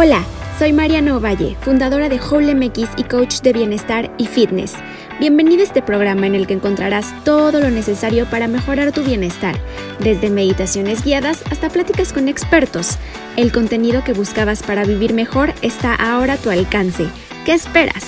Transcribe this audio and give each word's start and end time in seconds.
Hola, 0.00 0.22
soy 0.60 0.72
Mariana 0.72 1.16
Ovalle, 1.16 1.56
fundadora 1.60 2.08
de 2.08 2.20
Whole 2.20 2.54
MX 2.54 2.90
y 2.98 3.02
coach 3.02 3.40
de 3.40 3.52
bienestar 3.52 4.12
y 4.16 4.26
fitness. 4.26 4.74
Bienvenido 5.18 5.62
a 5.62 5.64
este 5.64 5.82
programa 5.82 6.28
en 6.28 6.36
el 6.36 6.46
que 6.46 6.54
encontrarás 6.54 7.12
todo 7.24 7.58
lo 7.58 7.68
necesario 7.68 8.24
para 8.26 8.46
mejorar 8.46 8.92
tu 8.92 9.02
bienestar, 9.02 9.56
desde 9.98 10.30
meditaciones 10.30 11.02
guiadas 11.02 11.42
hasta 11.50 11.68
pláticas 11.68 12.12
con 12.12 12.28
expertos. 12.28 12.96
El 13.36 13.50
contenido 13.50 14.04
que 14.04 14.12
buscabas 14.12 14.62
para 14.62 14.84
vivir 14.84 15.14
mejor 15.14 15.52
está 15.62 15.96
ahora 15.96 16.34
a 16.34 16.36
tu 16.36 16.50
alcance. 16.50 17.08
¿Qué 17.44 17.54
esperas? 17.54 18.04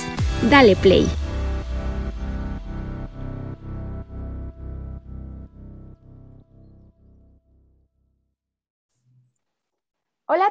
Dale 0.49 0.77
play. 0.77 1.09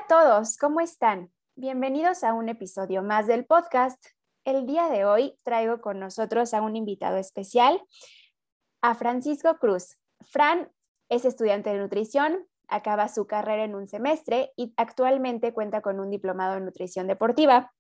Todos, 0.10 0.58
¿cómo 0.58 0.80
están? 0.80 1.32
Bienvenidos 1.56 2.24
a 2.24 2.34
un 2.34 2.50
episodio 2.50 3.04
más 3.04 3.28
del 3.28 3.46
podcast. 3.46 4.04
El 4.44 4.66
día 4.66 4.90
de 4.90 5.06
hoy 5.06 5.36
traigo 5.44 5.82
con 5.82 6.00
nosotros 6.00 6.56
a 6.56 6.64
un 6.64 6.76
invitado 6.76 7.18
especial, 7.18 7.80
a 8.82 8.96
Francisco 8.96 9.60
Cruz. 9.60 10.00
Fran 10.22 10.72
es 11.10 11.26
estudiante 11.26 11.70
de 11.70 11.78
nutrición, 11.78 12.48
acaba 12.68 13.08
su 13.08 13.28
carrera 13.28 13.64
en 13.64 13.76
un 13.76 13.88
semestre 13.88 14.52
y 14.56 14.74
actualmente 14.78 15.54
cuenta 15.54 15.82
con 15.82 16.00
un 16.00 16.10
diplomado 16.10 16.58
en 16.58 16.66
nutrición 16.66 17.06
deportiva. 17.06 17.72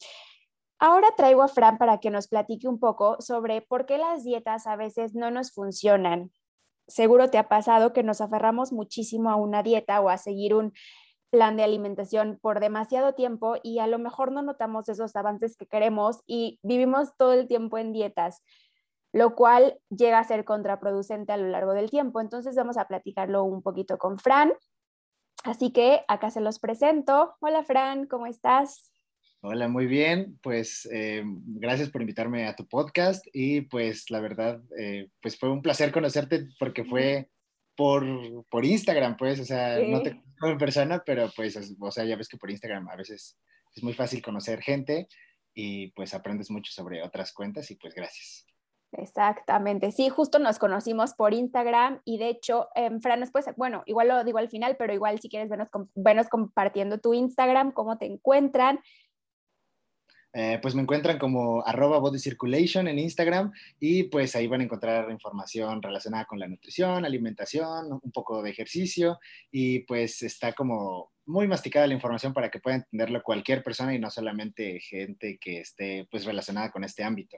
Ahora 0.77 1.07
traigo 1.17 1.41
a 1.41 1.47
Fran 1.47 1.79
para 1.79 1.99
que 1.99 2.11
nos 2.11 2.27
platique 2.27 2.67
un 2.67 2.79
poco 2.79 3.19
sobre 3.21 3.63
por 3.63 3.87
qué 3.87 3.97
las 3.97 4.23
dietas 4.23 4.67
a 4.67 4.75
veces 4.75 5.15
no 5.15 5.31
nos 5.31 5.51
funcionan. 5.51 6.31
Seguro 6.87 7.31
te 7.31 7.39
ha 7.39 7.49
pasado 7.49 7.91
que 7.91 8.03
nos 8.03 8.21
aferramos 8.21 8.71
muchísimo 8.71 9.31
a 9.31 9.35
una 9.35 9.63
dieta 9.63 9.99
o 9.99 10.09
a 10.09 10.17
seguir 10.19 10.53
un 10.53 10.73
plan 11.29 11.57
de 11.57 11.63
alimentación 11.63 12.39
por 12.41 12.59
demasiado 12.59 13.13
tiempo 13.13 13.55
y 13.63 13.79
a 13.79 13.87
lo 13.87 13.99
mejor 13.99 14.31
no 14.31 14.41
notamos 14.41 14.89
esos 14.89 15.15
avances 15.15 15.55
que 15.55 15.67
queremos 15.67 16.21
y 16.25 16.59
vivimos 16.63 17.15
todo 17.17 17.33
el 17.33 17.47
tiempo 17.47 17.77
en 17.77 17.93
dietas, 17.93 18.43
lo 19.11 19.35
cual 19.35 19.79
llega 19.89 20.19
a 20.19 20.23
ser 20.23 20.45
contraproducente 20.45 21.31
a 21.31 21.37
lo 21.37 21.47
largo 21.47 21.73
del 21.73 21.89
tiempo. 21.89 22.21
Entonces 22.21 22.55
vamos 22.55 22.77
a 22.77 22.87
platicarlo 22.87 23.43
un 23.43 23.61
poquito 23.61 23.97
con 23.97 24.19
Fran. 24.19 24.53
Así 25.43 25.71
que 25.71 26.03
acá 26.07 26.31
se 26.31 26.41
los 26.41 26.59
presento. 26.59 27.35
Hola 27.39 27.63
Fran, 27.63 28.07
¿cómo 28.07 28.25
estás? 28.25 28.91
Hola, 29.41 29.69
muy 29.69 29.85
bien. 29.87 30.37
Pues 30.43 30.87
eh, 30.91 31.23
gracias 31.25 31.89
por 31.89 32.01
invitarme 32.01 32.45
a 32.45 32.55
tu 32.55 32.67
podcast 32.67 33.25
y 33.31 33.61
pues 33.61 34.09
la 34.09 34.19
verdad, 34.19 34.61
eh, 34.77 35.09
pues 35.21 35.39
fue 35.39 35.49
un 35.49 35.61
placer 35.61 35.93
conocerte 35.93 36.47
porque 36.59 36.83
fue 36.83 37.29
por, 37.79 38.05
por 38.49 38.65
Instagram, 38.65 39.15
pues, 39.15 39.39
o 39.39 39.45
sea, 39.45 39.79
no 39.79 40.01
te 40.01 40.11
conozco 40.11 40.49
en 40.49 40.57
persona, 40.57 41.01
pero 41.05 41.31
pues, 41.33 41.57
o 41.79 41.91
sea, 41.91 42.03
ya 42.03 42.17
ves 42.17 42.27
que 42.27 42.35
por 42.35 42.51
Instagram 42.51 42.89
a 42.89 42.97
veces 42.97 43.39
es 43.73 43.83
muy 43.83 43.93
fácil 43.93 44.21
conocer 44.21 44.59
gente 44.61 45.07
y 45.53 45.87
pues 45.91 46.13
aprendes 46.13 46.51
mucho 46.51 46.73
sobre 46.73 47.01
otras 47.01 47.31
cuentas 47.31 47.71
y 47.71 47.75
pues 47.75 47.95
gracias. 47.95 48.45
Exactamente, 48.91 49.93
sí, 49.93 50.09
justo 50.09 50.39
nos 50.39 50.59
conocimos 50.59 51.13
por 51.13 51.33
Instagram 51.33 52.01
y 52.03 52.17
de 52.17 52.27
hecho, 52.27 52.67
eh, 52.75 52.89
Fran, 53.01 53.21
después, 53.21 53.45
bueno, 53.55 53.83
igual 53.85 54.09
lo 54.09 54.25
digo 54.25 54.39
al 54.39 54.49
final, 54.49 54.75
pero 54.75 54.93
igual 54.93 55.21
si 55.21 55.29
quieres 55.29 55.47
vernos, 55.47 55.69
vernos 55.95 56.27
compartiendo 56.27 56.97
tu 56.97 57.13
Instagram, 57.13 57.71
cómo 57.71 57.97
te 57.97 58.07
encuentran 58.07 58.81
eh, 60.33 60.59
pues 60.61 60.75
me 60.75 60.83
encuentran 60.83 61.17
como 61.17 61.65
arroba 61.65 61.97
body 61.97 62.19
circulation 62.19 62.87
en 62.87 62.99
Instagram 62.99 63.51
y 63.79 64.03
pues 64.03 64.35
ahí 64.35 64.47
van 64.47 64.61
a 64.61 64.65
encontrar 64.65 65.09
información 65.09 65.81
relacionada 65.81 66.25
con 66.25 66.39
la 66.39 66.47
nutrición, 66.47 67.03
alimentación, 67.03 67.99
un 68.01 68.11
poco 68.11 68.43
de 68.43 68.51
ejercicio 68.51 69.19
y 69.51 69.79
pues 69.79 70.21
está 70.21 70.53
como 70.53 71.11
muy 71.25 71.47
masticada 71.47 71.87
la 71.87 71.95
información 71.95 72.33
para 72.33 72.49
que 72.49 72.59
pueda 72.59 72.77
entenderlo 72.77 73.23
cualquier 73.23 73.63
persona 73.63 73.93
y 73.93 73.99
no 73.99 74.09
solamente 74.09 74.79
gente 74.79 75.37
que 75.39 75.61
esté 75.61 76.07
pues 76.11 76.25
relacionada 76.25 76.71
con 76.71 76.83
este 76.83 77.03
ámbito. 77.03 77.37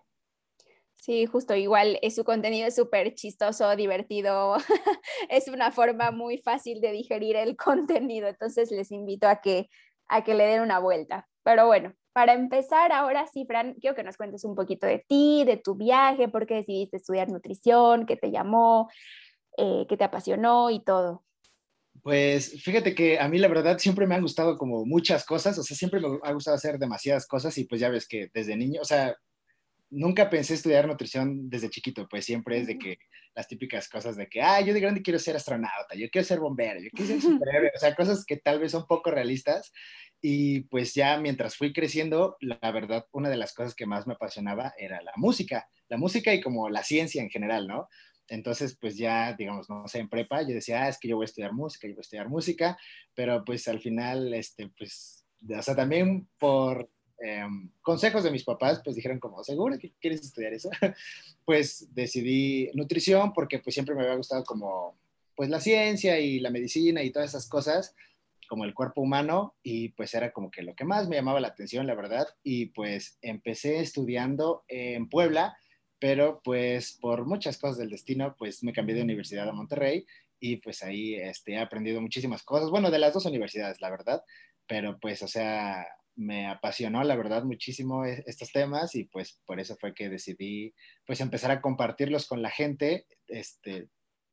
Sí, 0.96 1.26
justo 1.26 1.56
igual 1.56 1.98
es 2.04 2.14
su 2.14 2.24
contenido 2.24 2.68
es 2.68 2.76
súper 2.76 3.16
chistoso, 3.16 3.76
divertido, 3.76 4.58
es 5.30 5.48
una 5.48 5.72
forma 5.72 6.12
muy 6.12 6.38
fácil 6.38 6.80
de 6.80 6.92
digerir 6.92 7.38
el 7.38 7.56
contenido, 7.58 8.28
entonces 8.28 8.70
les 8.70 8.92
invito 8.92 9.28
a 9.28 9.42
que, 9.42 9.68
a 10.08 10.24
que 10.24 10.36
le 10.36 10.46
den 10.46 10.62
una 10.62 10.78
vuelta. 10.78 11.28
Pero 11.44 11.66
bueno, 11.66 11.96
para 12.14 12.34
empezar, 12.34 12.92
ahora 12.92 13.26
sí, 13.28 13.46
Fran, 13.46 13.76
quiero 13.76 13.96
que 13.96 14.04
nos 14.04 14.18
cuentes 14.18 14.44
un 14.44 14.56
poquito 14.56 14.86
de 14.86 15.04
ti, 15.08 15.44
de 15.46 15.58
tu 15.58 15.76
viaje, 15.76 16.28
por 16.28 16.46
qué 16.46 16.56
decidiste 16.56 16.98
estudiar 16.98 17.30
nutrición, 17.30 18.06
qué 18.06 18.18
te 18.18 18.32
llamó, 18.32 18.90
eh, 19.58 19.86
qué 19.88 19.98
te 19.98 20.04
apasionó 20.04 20.70
y 20.70 20.84
todo. 20.84 21.24
Pues 22.04 22.62
fíjate 22.64 22.96
que 22.96 23.20
a 23.20 23.28
mí 23.28 23.38
la 23.38 23.48
verdad 23.48 23.78
siempre 23.78 24.08
me 24.08 24.16
han 24.16 24.22
gustado 24.22 24.58
como 24.58 24.86
muchas 24.86 25.24
cosas, 25.24 25.58
o 25.60 25.64
sea, 25.64 25.78
siempre 25.78 26.00
me 26.00 26.20
ha 26.24 26.34
gustado 26.34 26.56
hacer 26.56 26.80
demasiadas 26.80 27.28
cosas 27.28 27.58
y 27.58 27.66
pues 27.66 27.80
ya 27.80 27.90
ves 27.90 28.08
que 28.08 28.30
desde 28.34 28.58
niño, 28.58 28.82
o 28.82 28.86
sea, 28.86 29.16
nunca 29.90 30.30
pensé 30.30 30.56
estudiar 30.56 30.88
nutrición 30.88 31.50
desde 31.50 31.70
chiquito, 31.70 32.08
pues 32.10 32.26
siempre 32.26 32.58
es 32.58 32.68
de 32.68 32.78
que 32.78 32.98
las 33.36 33.48
típicas 33.48 33.88
cosas 33.88 34.16
de 34.16 34.28
que, 34.28 34.42
ah, 34.42 34.62
yo 34.62 34.74
de 34.74 34.80
grande 34.80 35.02
quiero 35.02 35.20
ser 35.20 35.36
astronauta, 35.36 35.96
yo 35.96 36.10
quiero 36.10 36.28
ser 36.28 36.40
bombero, 36.40 36.80
yo 36.82 36.90
quiero 36.92 37.12
ser 37.12 37.22
superhéroe, 37.22 37.72
o 37.76 37.80
sea, 37.80 37.96
cosas 37.96 38.26
que 38.26 38.38
tal 38.38 38.60
vez 38.60 38.72
son 38.72 38.86
poco 38.88 39.12
realistas 39.12 39.72
y 40.22 40.62
pues 40.62 40.94
ya 40.94 41.18
mientras 41.18 41.56
fui 41.56 41.74
creciendo, 41.74 42.38
la 42.42 42.72
verdad, 42.72 43.08
una 43.12 43.30
de 43.30 43.38
las 43.38 43.54
cosas 43.54 43.74
que 43.74 43.88
más 43.88 44.06
me 44.06 44.14
apasionaba 44.14 44.74
era 44.78 45.02
la 45.02 45.14
música, 45.16 45.68
la 45.90 45.98
música 45.98 46.34
y 46.34 46.42
como 46.42 46.70
la 46.70 46.84
ciencia 46.84 47.24
en 47.24 47.30
general, 47.30 47.68
¿no? 47.68 47.90
Entonces, 48.28 48.78
pues 48.80 48.96
ya, 48.96 49.34
digamos, 49.34 49.70
no 49.70 49.88
sé, 49.88 50.00
en 50.00 50.10
prepa 50.10 50.44
yo 50.44 50.54
decía, 50.54 50.84
ah, 50.84 50.90
es 50.90 51.00
que 51.00 51.08
yo 51.08 51.18
voy 51.18 51.24
a 51.24 51.26
estudiar 51.26 51.54
música, 51.54 51.88
yo 51.88 51.96
voy 51.96 52.00
a 52.00 52.02
estudiar 52.02 52.30
música, 52.30 52.78
pero 53.16 53.44
pues 53.44 53.68
al 53.68 53.82
final, 53.82 54.34
este, 54.34 54.70
pues, 54.78 55.26
o 55.50 55.62
sea, 55.62 55.76
también 55.76 56.28
por 56.38 56.90
em, 57.20 57.72
consejos 57.82 58.24
de 58.24 58.32
mis 58.32 58.44
papás, 58.44 58.80
pues 58.84 58.96
dijeron 58.96 59.20
como, 59.20 59.44
¿seguro 59.44 59.78
que 59.80 59.92
quieres 60.00 60.22
estudiar 60.22 60.54
eso? 60.54 60.70
pues 61.46 61.88
decidí 61.94 62.70
nutrición 62.76 63.34
porque 63.34 63.60
pues 63.60 63.74
siempre 63.74 63.96
me 63.96 64.04
había 64.04 64.16
gustado 64.16 64.44
como, 64.44 64.96
pues 65.36 65.50
la 65.50 65.60
ciencia 65.60 66.20
y 66.20 66.40
la 66.40 66.52
medicina 66.52 67.02
y 67.04 67.12
todas 67.12 67.32
esas 67.32 67.50
cosas 67.50 67.96
como 68.52 68.66
el 68.66 68.74
cuerpo 68.74 69.00
humano 69.00 69.56
y 69.64 69.94
pues 69.94 70.14
era 70.14 70.34
como 70.34 70.52
que 70.52 70.62
lo 70.62 70.76
que 70.76 70.84
más 70.84 71.08
me 71.08 71.16
llamaba 71.16 71.40
la 71.40 71.48
atención, 71.48 71.88
la 71.88 71.96
verdad. 71.96 72.28
Y 72.44 72.66
pues 72.66 73.18
empecé 73.22 73.80
estudiando 73.80 74.66
en 74.68 75.08
Puebla, 75.08 75.58
pero 76.00 76.42
pues 76.44 76.98
por 77.00 77.26
muchas 77.26 77.58
cosas 77.58 77.78
del 77.78 77.92
destino, 77.92 78.36
pues 78.38 78.62
me 78.62 78.74
cambié 78.74 78.94
de 78.94 79.04
universidad 79.04 79.48
a 79.48 79.54
Monterrey 79.54 80.06
y 80.38 80.58
pues 80.58 80.84
ahí 80.84 81.16
este, 81.16 81.54
he 81.54 81.60
aprendido 81.60 82.02
muchísimas 82.02 82.44
cosas, 82.44 82.70
bueno, 82.70 82.92
de 82.92 83.00
las 83.00 83.14
dos 83.14 83.26
universidades, 83.26 83.80
la 83.80 83.90
verdad, 83.90 84.22
pero 84.68 85.00
pues, 85.00 85.24
o 85.24 85.30
sea, 85.30 85.88
me 86.18 86.48
apasionó, 86.48 87.06
la 87.06 87.16
verdad, 87.16 87.46
muchísimo 87.46 88.04
e-, 88.04 88.22
estos 88.28 88.52
temas 88.52 88.96
y 88.96 89.06
pues 89.06 89.40
por 89.46 89.62
eso 89.62 89.78
fue 89.78 89.94
que 89.94 90.10
decidí 90.10 90.74
pues 91.08 91.22
empezar 91.22 91.52
a 91.52 91.62
compartirlos 91.62 92.28
con 92.28 92.42
la 92.42 92.50
gente, 92.50 93.06
este, 93.28 93.88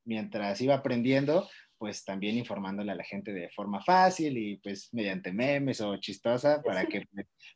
mientras 0.05 0.61
iba 0.61 0.75
aprendiendo, 0.75 1.49
pues 1.79 2.05
también 2.05 2.37
informándole 2.37 2.93
a 2.93 2.97
la 2.97 3.05
gente 3.05 3.33
de 3.33 3.49
forma 3.51 3.83
fácil 3.83 4.37
y 4.37 4.57
pues 4.59 4.89
mediante 4.93 5.33
memes 5.33 5.81
o 5.81 5.97
chistosa 5.97 6.61
para 6.63 6.87
que 6.87 7.05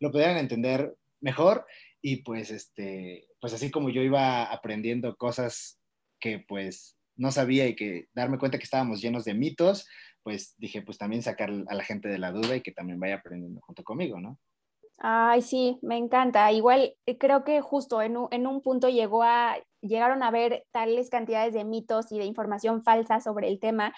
lo 0.01 0.11
pudieran 0.11 0.39
entender 0.39 0.95
mejor 1.21 1.67
y 2.01 2.23
pues 2.23 2.51
este, 2.51 3.29
pues 3.41 3.53
así 3.53 3.71
como 3.71 3.91
yo 3.91 4.03
iba 4.03 4.45
aprendiendo 4.45 5.17
cosas 5.17 5.81
que 6.21 6.45
pues 6.47 6.97
no 7.17 7.31
sabía 7.31 7.67
y 7.67 7.77
que 7.77 8.07
darme 8.15 8.39
cuenta 8.39 8.59
que 8.59 8.65
estábamos 8.65 9.01
llenos 9.01 9.25
de 9.25 9.35
mitos, 9.35 9.87
pues 10.23 10.55
dije 10.59 10.83
pues 10.83 10.99
también 10.99 11.23
sacar 11.23 11.51
a 11.51 11.75
la 11.75 11.85
gente 11.85 12.09
de 12.09 12.19
la 12.19 12.33
duda 12.33 12.57
y 12.57 12.63
que 12.63 12.73
también 12.73 13.01
vaya 13.01 13.17
aprendiendo 13.17 13.61
junto 13.61 13.83
conmigo, 13.83 14.21
¿no? 14.21 14.39
Ay, 14.99 15.43
sí, 15.43 15.79
me 15.83 15.97
encanta. 15.97 16.53
Igual 16.53 16.95
eh, 17.07 17.19
creo 17.19 17.43
que 17.43 17.61
justo 17.61 18.03
en 18.03 18.17
un, 18.17 18.29
en 18.31 18.47
un 18.47 18.63
punto 18.63 18.89
llegó 18.89 19.25
a, 19.25 19.57
llegaron 19.83 20.23
a 20.23 20.31
ver 20.31 20.65
tales 20.71 21.11
cantidades 21.11 21.53
de 21.53 21.65
mitos 21.65 22.11
y 22.11 22.19
de 22.19 22.25
información 22.25 22.83
falsa 22.83 23.21
sobre 23.21 23.49
el 23.49 23.61
tema 23.61 23.93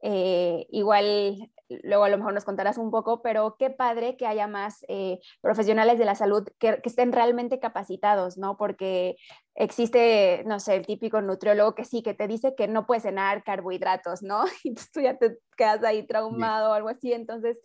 eh, 0.00 0.66
igual 0.70 1.50
luego 1.82 2.04
a 2.04 2.08
lo 2.08 2.16
mejor 2.16 2.32
nos 2.32 2.44
contarás 2.44 2.78
un 2.78 2.90
poco, 2.90 3.20
pero 3.20 3.56
qué 3.58 3.68
padre 3.68 4.16
que 4.16 4.26
haya 4.26 4.46
más 4.46 4.84
eh, 4.88 5.18
profesionales 5.40 5.98
de 5.98 6.04
la 6.04 6.14
salud 6.14 6.48
que, 6.58 6.80
estén 6.84 7.12
realmente 7.12 7.58
capacitados, 7.58 8.38
¿no? 8.38 8.56
Porque 8.56 9.16
existe, 9.54 10.44
no 10.46 10.60
sé, 10.60 10.76
el 10.76 10.86
típico 10.86 11.20
nutriólogo 11.20 11.74
que 11.74 11.84
sí, 11.84 12.02
que 12.02 12.14
te 12.14 12.28
dice 12.28 12.54
que 12.54 12.68
no 12.68 12.86
puedes 12.86 13.02
cenar 13.02 13.42
carbohidratos, 13.44 14.22
¿no? 14.22 14.44
Y 14.64 14.74
tú 14.74 15.00
ya 15.00 15.18
te 15.18 15.38
quedas 15.56 15.82
ahí 15.84 16.06
traumado 16.06 16.70
o 16.70 16.74
algo 16.74 16.88
así, 16.88 17.12
entonces... 17.12 17.60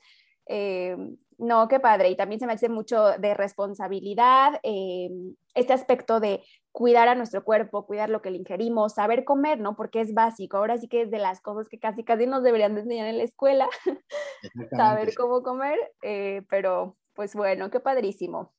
Eh, 0.47 0.97
no, 1.39 1.67
qué 1.67 1.79
padre. 1.79 2.09
Y 2.09 2.15
también 2.15 2.39
se 2.39 2.45
me 2.45 2.53
hace 2.53 2.69
mucho 2.69 3.17
de 3.17 3.33
responsabilidad, 3.33 4.59
este 4.61 5.73
aspecto 5.73 6.19
de 6.19 6.43
cuidar 6.73 7.07
a 7.07 7.15
nuestro 7.15 7.45
cuerpo, 7.45 7.85
cuidar 7.85 8.09
lo 8.09 8.21
que 8.21 8.31
le 8.31 8.39
ingerimos, 8.39 8.95
saber 8.95 9.23
comer, 9.23 9.59
¿no? 9.59 9.75
Porque 9.75 10.01
es 10.01 10.13
básico. 10.13 10.57
Ahora 10.57 10.77
sí 10.77 10.87
que 10.87 11.03
es 11.03 11.11
de 11.11 11.19
las 11.19 11.39
cosas 11.39 11.69
que 11.69 11.79
casi 11.79 12.03
casi 12.03 12.25
nos 12.25 12.43
deberían 12.43 12.75
enseñar 12.77 13.07
en 13.07 13.19
la 13.19 13.23
escuela, 13.23 13.69
saber 14.71 15.13
cómo 15.15 15.43
comer, 15.43 15.79
eh, 16.01 16.41
pero 16.49 16.97
pues 17.13 17.35
bueno, 17.35 17.69
qué 17.69 17.79
padrísimo. 17.79 18.53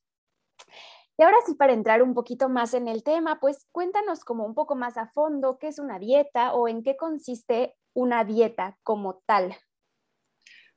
Y 1.18 1.24
ahora 1.24 1.36
sí, 1.44 1.54
para 1.54 1.72
entrar 1.72 2.02
un 2.02 2.14
poquito 2.14 2.48
más 2.48 2.72
en 2.74 2.86
el 2.86 3.02
tema, 3.02 3.40
pues 3.40 3.66
cuéntanos 3.72 4.24
como 4.24 4.44
un 4.46 4.54
poco 4.54 4.76
más 4.76 4.96
a 4.96 5.08
fondo 5.08 5.58
qué 5.58 5.68
es 5.68 5.80
una 5.80 5.98
dieta 5.98 6.54
o 6.54 6.68
en 6.68 6.84
qué 6.84 6.96
consiste 6.96 7.74
una 7.94 8.24
dieta 8.24 8.78
como 8.84 9.22
tal. 9.26 9.56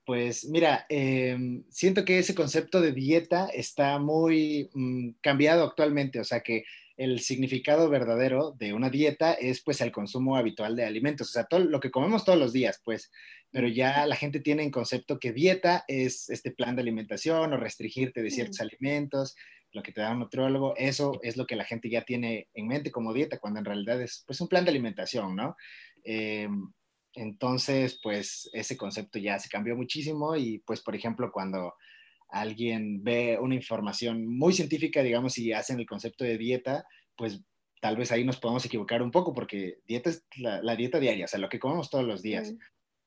Pues 0.06 0.48
mira, 0.50 0.86
em, 0.90 1.66
siento 1.70 2.04
que 2.04 2.20
ese 2.20 2.34
concepto 2.34 2.82
de 2.82 2.94
dieta 2.94 3.48
está 3.48 4.00
muy 4.00 4.70
mm, 4.74 5.18
cambiado 5.22 5.64
actualmente, 5.66 6.20
o 6.20 6.24
sea 6.24 6.40
que 6.40 6.64
el 6.98 7.20
significado 7.20 7.90
verdadero 7.90 8.56
de 8.58 8.74
una 8.74 8.90
dieta 8.90 9.34
es 9.34 9.62
pues 9.62 9.82
el 9.82 9.92
consumo 9.92 10.36
habitual 10.36 10.76
de 10.76 10.84
alimentos, 10.84 11.30
o 11.30 11.32
sea, 11.32 11.46
todo 11.46 11.60
lo 11.60 11.80
que 11.80 11.92
comemos 11.92 12.26
todos 12.26 12.40
los 12.40 12.54
días, 12.54 12.82
pues, 12.84 13.12
pero 13.52 13.68
ya 13.68 14.06
la 14.08 14.16
gente 14.16 14.40
tiene 14.40 14.64
en 14.64 14.72
concepto 14.72 15.20
que 15.20 15.32
dieta 15.32 15.86
es 15.88 16.30
este 16.30 16.52
plan 16.52 16.76
de 16.76 16.82
alimentación 16.82 17.54
o 17.54 17.58
restringirte 17.58 18.24
de 18.24 18.32
ciertos 18.32 18.60
alimentos, 18.62 19.36
lo 19.74 19.84
que 19.84 19.92
te 19.92 20.02
da 20.02 20.12
un 20.12 20.20
nutriólogo, 20.20 20.76
eso 20.76 21.20
es 21.22 21.38
lo 21.38 21.46
que 21.46 21.56
la 21.56 21.66
gente 21.66 21.90
ya 21.90 22.02
tiene 22.02 22.48
en 22.56 22.68
mente 22.68 22.92
como 22.92 23.14
dieta, 23.14 23.38
cuando 23.38 23.60
en 23.60 23.66
realidad 23.66 24.02
es 24.02 24.24
pues 24.26 24.42
un 24.42 24.48
plan 24.48 24.66
de 24.66 24.72
alimentación, 24.72 25.36
¿no? 25.36 25.56
Em, 26.04 26.72
entonces, 27.14 28.00
pues 28.02 28.50
ese 28.54 28.76
concepto 28.76 29.20
ya 29.20 29.38
se 29.40 29.50
cambió 29.50 29.76
muchísimo 29.76 30.36
y 30.36 30.60
pues, 30.60 30.82
por 30.82 30.96
ejemplo, 30.96 31.32
cuando 31.32 31.76
alguien 32.30 33.04
ve 33.04 33.38
una 33.40 33.56
información 33.56 34.28
muy 34.28 34.54
científica, 34.54 35.04
digamos, 35.04 35.38
y 35.38 35.54
hacen 35.54 35.80
el 35.80 35.86
concepto 35.86 36.24
de 36.24 36.38
dieta, 36.38 36.86
pues 37.16 37.42
tal 37.82 37.96
vez 37.96 38.12
ahí 38.12 38.24
nos 38.24 38.40
podemos 38.40 38.66
equivocar 38.66 39.02
un 39.02 39.12
poco 39.12 39.34
porque 39.34 39.80
dieta 39.86 40.10
es 40.10 40.26
la, 40.38 40.76
dieta 40.76 41.00
diaria, 41.00 41.26
o 41.26 41.28
sea, 41.28 41.40
lo 41.40 41.50
que 41.50 41.60
comemos 41.60 41.90
todos 41.90 42.06
los 42.06 42.22
días. 42.22 42.54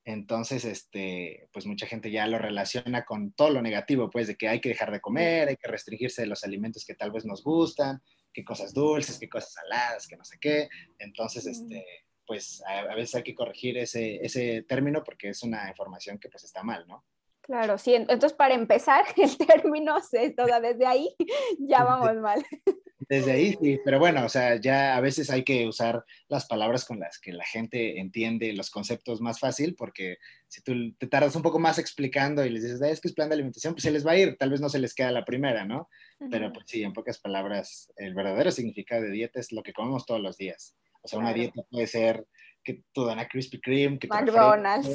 Entonces, 0.03 0.65
este, 0.65 1.47
pues 1.53 1.67
mucha 1.67 1.85
gente 1.85 2.09
ya 2.09 2.25
lo 2.25 2.39
relaciona 2.39 3.05
con 3.05 3.33
todo 3.33 3.51
lo 3.51 3.61
negativo, 3.61 4.09
pues 4.09 4.27
de 4.27 4.35
que 4.35 4.47
hay 4.47 4.59
que 4.59 4.69
dejar 4.69 4.91
de 4.91 4.99
comer, 4.99 5.49
hay 5.49 5.57
que 5.57 5.67
restringirse 5.67 6.23
de 6.23 6.27
los 6.27 6.43
alimentos 6.43 6.85
que 6.85 6.95
tal 6.95 7.11
vez 7.11 7.25
nos 7.25 7.43
gustan, 7.43 8.01
que 8.33 8.43
cosas 8.43 8.73
dulces, 8.73 9.19
que 9.19 9.29
cosas 9.29 9.53
saladas, 9.53 10.07
que 10.07 10.17
no 10.17 10.25
sé 10.25 10.37
qué. 10.39 10.69
Entonces, 10.97 11.45
este, 11.45 11.85
pues 12.25 12.63
a, 12.65 12.95
veces 12.95 13.15
hay 13.15 13.23
que 13.23 13.35
corregir 13.35 13.77
ese, 13.77 14.15
ese 14.25 14.63
término 14.63 15.03
porque 15.03 15.29
es 15.29 15.43
una 15.43 15.67
información 15.69 16.17
que 16.17 16.29
pues 16.29 16.45
está 16.45 16.63
mal, 16.63 16.87
¿no? 16.87 17.05
Claro, 17.41 17.77
sí. 17.77 17.95
Entonces, 17.95 18.33
para 18.33 18.53
empezar, 18.53 19.05
el 19.17 19.37
término 19.37 19.97
es 19.97 20.35
toda 20.35 20.59
desde 20.59 20.85
ahí 20.85 21.09
ya 21.59 21.83
vamos 21.83 22.15
mal. 22.17 22.43
Desde 23.09 23.31
ahí 23.31 23.57
sí, 23.61 23.79
pero 23.83 23.99
bueno, 23.99 24.23
o 24.23 24.29
sea, 24.29 24.55
ya 24.61 24.95
a 24.95 25.01
veces 25.01 25.29
hay 25.31 25.43
que 25.43 25.67
usar 25.67 26.05
las 26.29 26.45
palabras 26.45 26.85
con 26.85 26.99
las 26.99 27.19
que 27.19 27.33
la 27.33 27.43
gente 27.43 27.99
entiende 27.99 28.53
los 28.53 28.69
conceptos 28.69 29.19
más 29.19 29.39
fácil, 29.39 29.75
porque 29.75 30.17
si 30.47 30.61
tú 30.61 30.93
te 30.97 31.07
tardas 31.07 31.35
un 31.35 31.41
poco 31.41 31.59
más 31.59 31.77
explicando 31.77 32.45
y 32.45 32.51
les 32.51 32.63
dices, 32.63 32.81
es 32.81 33.01
que 33.01 33.09
es 33.09 33.13
plan 33.13 33.27
de 33.27 33.33
alimentación, 33.33 33.73
pues 33.73 33.83
se 33.83 33.91
les 33.91 34.07
va 34.07 34.11
a 34.11 34.17
ir, 34.17 34.37
tal 34.37 34.51
vez 34.51 34.61
no 34.61 34.69
se 34.69 34.79
les 34.79 34.93
queda 34.93 35.11
la 35.11 35.25
primera, 35.25 35.65
¿no? 35.65 35.89
Pero 36.29 36.53
pues 36.53 36.67
sí, 36.69 36.83
en 36.83 36.93
pocas 36.93 37.19
palabras, 37.19 37.91
el 37.97 38.13
verdadero 38.13 38.51
significado 38.51 39.01
de 39.01 39.11
dieta 39.11 39.41
es 39.41 39.51
lo 39.51 39.63
que 39.63 39.73
comemos 39.73 40.05
todos 40.05 40.21
los 40.21 40.37
días. 40.37 40.77
O 41.01 41.07
sea, 41.07 41.19
una 41.19 41.33
dieta 41.33 41.63
puede 41.69 41.87
ser 41.87 42.27
que 42.63 42.83
tu 42.91 43.05
dan 43.05 43.19
a 43.19 43.27
Krispy 43.27 43.59
Kreme, 43.59 43.99
que 43.99 44.07
McDonald's. 44.07 44.87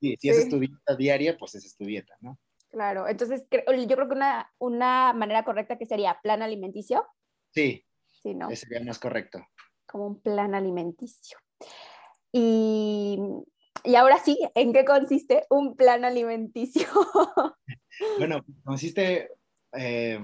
si 0.00 0.28
esa 0.28 0.40
es 0.40 0.48
tu 0.48 0.58
dieta 0.58 0.96
diaria, 0.96 1.36
pues 1.36 1.54
esa 1.54 1.66
es 1.66 1.76
tu 1.76 1.84
dieta, 1.84 2.16
¿no? 2.20 2.38
Claro, 2.70 3.08
entonces 3.08 3.46
yo 3.50 3.96
creo 3.96 4.08
que 4.08 4.14
una, 4.14 4.52
una 4.58 5.12
manera 5.12 5.44
correcta 5.44 5.78
que 5.78 5.86
sería 5.86 6.20
plan 6.22 6.42
alimenticio. 6.42 7.06
Sí, 7.54 7.84
sí 8.22 8.34
¿no? 8.34 8.50
ese 8.50 8.66
sería 8.66 8.84
más 8.84 8.98
correcto. 8.98 9.46
Como 9.86 10.06
un 10.06 10.20
plan 10.20 10.54
alimenticio. 10.54 11.38
Y, 12.32 13.18
y 13.84 13.94
ahora 13.94 14.18
sí, 14.18 14.38
¿en 14.54 14.72
qué 14.72 14.84
consiste 14.84 15.46
un 15.48 15.76
plan 15.76 16.04
alimenticio? 16.04 16.86
bueno, 18.18 18.44
consiste 18.64 19.30
eh, 19.72 20.20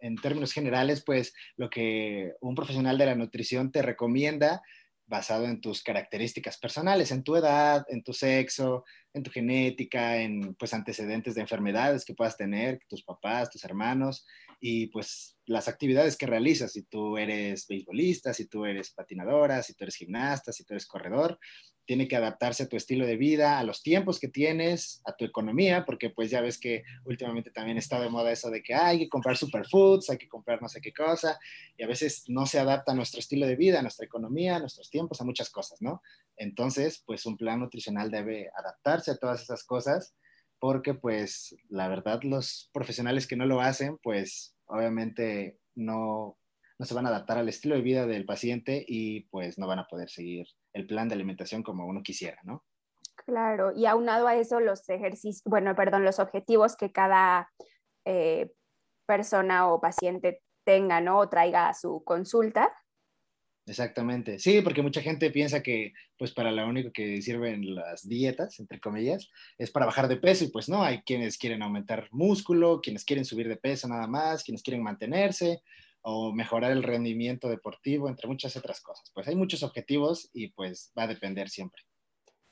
en 0.00 0.16
términos 0.16 0.52
generales, 0.52 1.02
pues 1.04 1.32
lo 1.56 1.70
que 1.70 2.34
un 2.40 2.54
profesional 2.54 2.98
de 2.98 3.06
la 3.06 3.14
nutrición 3.14 3.70
te 3.70 3.82
recomienda 3.82 4.62
basado 5.12 5.44
en 5.44 5.60
tus 5.60 5.82
características 5.82 6.56
personales, 6.56 7.10
en 7.10 7.22
tu 7.22 7.36
edad, 7.36 7.84
en 7.88 8.02
tu 8.02 8.14
sexo, 8.14 8.82
en 9.12 9.22
tu 9.22 9.30
genética, 9.30 10.16
en 10.16 10.54
pues 10.54 10.72
antecedentes 10.72 11.34
de 11.34 11.42
enfermedades 11.42 12.06
que 12.06 12.14
puedas 12.14 12.38
tener, 12.38 12.80
tus 12.88 13.04
papás, 13.04 13.50
tus 13.50 13.62
hermanos 13.62 14.24
y 14.58 14.86
pues 14.86 15.36
las 15.44 15.68
actividades 15.68 16.16
que 16.16 16.26
realizas, 16.26 16.72
si 16.72 16.84
tú 16.84 17.18
eres 17.18 17.66
beisbolista, 17.66 18.32
si 18.32 18.46
tú 18.46 18.64
eres 18.64 18.90
patinadora, 18.92 19.62
si 19.62 19.74
tú 19.74 19.84
eres 19.84 19.96
gimnasta, 19.96 20.50
si 20.50 20.64
tú 20.64 20.72
eres 20.72 20.86
corredor, 20.86 21.38
tiene 21.84 22.06
que 22.06 22.16
adaptarse 22.16 22.64
a 22.64 22.68
tu 22.68 22.76
estilo 22.76 23.06
de 23.06 23.16
vida, 23.16 23.58
a 23.58 23.64
los 23.64 23.82
tiempos 23.82 24.20
que 24.20 24.28
tienes, 24.28 25.02
a 25.04 25.14
tu 25.16 25.24
economía, 25.24 25.84
porque 25.84 26.10
pues 26.10 26.30
ya 26.30 26.40
ves 26.40 26.58
que 26.58 26.84
últimamente 27.04 27.50
también 27.50 27.76
está 27.76 28.00
de 28.00 28.08
moda 28.08 28.30
eso 28.30 28.50
de 28.50 28.62
que 28.62 28.74
hay 28.74 28.98
que 29.00 29.08
comprar 29.08 29.36
superfoods, 29.36 30.10
hay 30.10 30.18
que 30.18 30.28
comprar 30.28 30.62
no 30.62 30.68
sé 30.68 30.80
qué 30.80 30.92
cosa, 30.92 31.38
y 31.76 31.82
a 31.82 31.86
veces 31.86 32.24
no 32.28 32.46
se 32.46 32.58
adapta 32.58 32.92
a 32.92 32.94
nuestro 32.94 33.20
estilo 33.20 33.46
de 33.46 33.56
vida, 33.56 33.80
a 33.80 33.82
nuestra 33.82 34.06
economía, 34.06 34.56
a 34.56 34.60
nuestros 34.60 34.90
tiempos, 34.90 35.20
a 35.20 35.24
muchas 35.24 35.50
cosas, 35.50 35.82
¿no? 35.82 36.02
Entonces, 36.36 37.02
pues 37.04 37.26
un 37.26 37.36
plan 37.36 37.60
nutricional 37.60 38.10
debe 38.10 38.50
adaptarse 38.56 39.10
a 39.10 39.16
todas 39.16 39.42
esas 39.42 39.64
cosas, 39.64 40.14
porque 40.60 40.94
pues 40.94 41.56
la 41.68 41.88
verdad 41.88 42.20
los 42.22 42.70
profesionales 42.72 43.26
que 43.26 43.36
no 43.36 43.46
lo 43.46 43.60
hacen, 43.60 43.98
pues 44.02 44.54
obviamente 44.66 45.58
no, 45.74 46.38
no 46.78 46.86
se 46.86 46.94
van 46.94 47.06
a 47.06 47.08
adaptar 47.08 47.38
al 47.38 47.48
estilo 47.48 47.74
de 47.74 47.82
vida 47.82 48.06
del 48.06 48.24
paciente 48.24 48.84
y 48.86 49.22
pues 49.22 49.58
no 49.58 49.66
van 49.66 49.80
a 49.80 49.88
poder 49.88 50.08
seguir 50.08 50.46
el 50.72 50.86
plan 50.86 51.08
de 51.08 51.14
alimentación 51.14 51.62
como 51.62 51.86
uno 51.86 52.02
quisiera, 52.02 52.40
¿no? 52.44 52.64
Claro, 53.24 53.72
y 53.74 53.86
aunado 53.86 54.26
a 54.26 54.36
eso 54.36 54.58
los 54.60 54.88
ejercicios, 54.88 55.42
bueno, 55.44 55.76
perdón, 55.76 56.04
los 56.04 56.18
objetivos 56.18 56.76
que 56.76 56.90
cada 56.90 57.50
eh, 58.04 58.52
persona 59.06 59.68
o 59.68 59.80
paciente 59.80 60.42
tenga, 60.64 61.00
¿no? 61.00 61.18
O 61.18 61.28
traiga 61.28 61.68
a 61.68 61.74
su 61.74 62.02
consulta. 62.04 62.72
Exactamente, 63.64 64.40
sí, 64.40 64.60
porque 64.60 64.82
mucha 64.82 65.00
gente 65.00 65.30
piensa 65.30 65.62
que 65.62 65.92
pues 66.18 66.32
para 66.32 66.50
lo 66.50 66.66
único 66.66 66.90
que 66.92 67.22
sirven 67.22 67.76
las 67.76 68.08
dietas, 68.08 68.58
entre 68.58 68.80
comillas, 68.80 69.30
es 69.56 69.70
para 69.70 69.86
bajar 69.86 70.08
de 70.08 70.16
peso 70.16 70.44
y 70.44 70.50
pues 70.50 70.68
no, 70.68 70.82
hay 70.82 71.02
quienes 71.02 71.38
quieren 71.38 71.62
aumentar 71.62 72.08
músculo, 72.10 72.80
quienes 72.80 73.04
quieren 73.04 73.24
subir 73.24 73.48
de 73.48 73.56
peso 73.56 73.86
nada 73.86 74.08
más, 74.08 74.42
quienes 74.42 74.64
quieren 74.64 74.82
mantenerse, 74.82 75.62
o 76.02 76.32
mejorar 76.32 76.72
el 76.72 76.82
rendimiento 76.82 77.48
deportivo, 77.48 78.08
entre 78.08 78.28
muchas 78.28 78.56
otras 78.56 78.80
cosas. 78.80 79.10
Pues 79.14 79.28
hay 79.28 79.36
muchos 79.36 79.62
objetivos 79.62 80.28
y 80.32 80.48
pues 80.48 80.92
va 80.98 81.04
a 81.04 81.08
depender 81.08 81.48
siempre. 81.48 81.82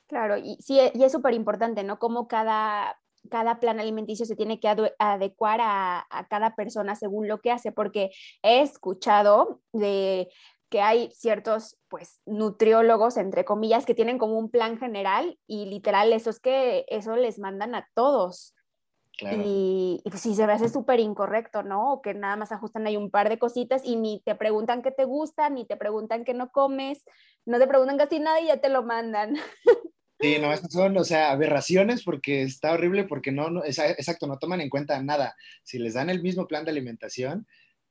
Claro, 0.06 0.36
y 0.38 0.56
sí, 0.60 0.80
y 0.94 1.04
es 1.04 1.12
súper 1.12 1.34
importante, 1.34 1.84
¿no? 1.84 1.98
Cómo 1.98 2.26
cada, 2.26 2.98
cada 3.30 3.60
plan 3.60 3.78
alimenticio 3.78 4.26
se 4.26 4.36
tiene 4.36 4.58
que 4.58 4.68
adecuar 4.98 5.60
a, 5.60 6.06
a, 6.10 6.26
cada 6.26 6.56
persona 6.56 6.96
según 6.96 7.28
lo 7.28 7.40
que 7.40 7.52
hace, 7.52 7.70
porque 7.70 8.10
he 8.42 8.60
escuchado 8.60 9.60
de 9.72 10.28
que 10.68 10.80
hay 10.80 11.10
ciertos, 11.10 11.78
pues, 11.88 12.20
nutriólogos, 12.26 13.16
entre 13.16 13.44
comillas, 13.44 13.84
que 13.84 13.94
tienen 13.94 14.18
como 14.18 14.38
un 14.38 14.50
plan 14.50 14.78
general 14.78 15.38
y 15.46 15.66
literal, 15.66 16.12
eso 16.12 16.30
es 16.30 16.40
que 16.40 16.86
eso 16.88 17.16
les 17.16 17.38
mandan 17.38 17.74
a 17.74 17.88
todos. 17.94 18.54
Y, 19.18 20.00
pues 20.04 20.20
sí, 20.20 20.34
se 20.34 20.46
ve 20.46 20.54
hace 20.54 20.68
súper 20.68 20.98
incorrecto, 21.00 21.62
¿no? 21.62 21.92
O 21.92 22.02
que 22.02 22.14
nada 22.14 22.36
más 22.36 22.52
ajustan 22.52 22.86
ahí 22.86 22.96
un 22.96 23.10
par 23.10 23.28
de 23.28 23.38
cositas 23.38 23.82
y 23.84 23.96
ni 23.96 24.22
te 24.24 24.34
preguntan 24.34 24.82
qué 24.82 24.90
te 24.90 25.04
gusta, 25.04 25.50
ni 25.50 25.66
te 25.66 25.76
preguntan 25.76 26.24
qué 26.24 26.32
no 26.32 26.50
comes, 26.50 27.04
no 27.44 27.58
te 27.58 27.66
preguntan 27.66 27.98
casi 27.98 28.18
nada 28.18 28.40
y 28.40 28.46
ya 28.46 28.60
te 28.60 28.68
lo 28.68 28.82
mandan. 28.82 29.36
Sí, 30.22 30.36
no, 30.38 30.52
esas 30.52 30.70
son, 30.70 30.98
o 30.98 31.04
sea, 31.04 31.30
aberraciones 31.30 32.04
porque 32.04 32.42
está 32.42 32.72
horrible 32.72 33.04
porque 33.04 33.32
no, 33.32 33.48
no, 33.48 33.64
exacto, 33.64 34.26
no 34.26 34.38
toman 34.38 34.60
en 34.60 34.68
cuenta 34.68 35.02
nada. 35.02 35.34
Si 35.62 35.78
les 35.78 35.94
dan 35.94 36.10
el 36.10 36.20
mismo 36.20 36.46
plan 36.46 36.66
de 36.66 36.72
alimentación, 36.72 37.46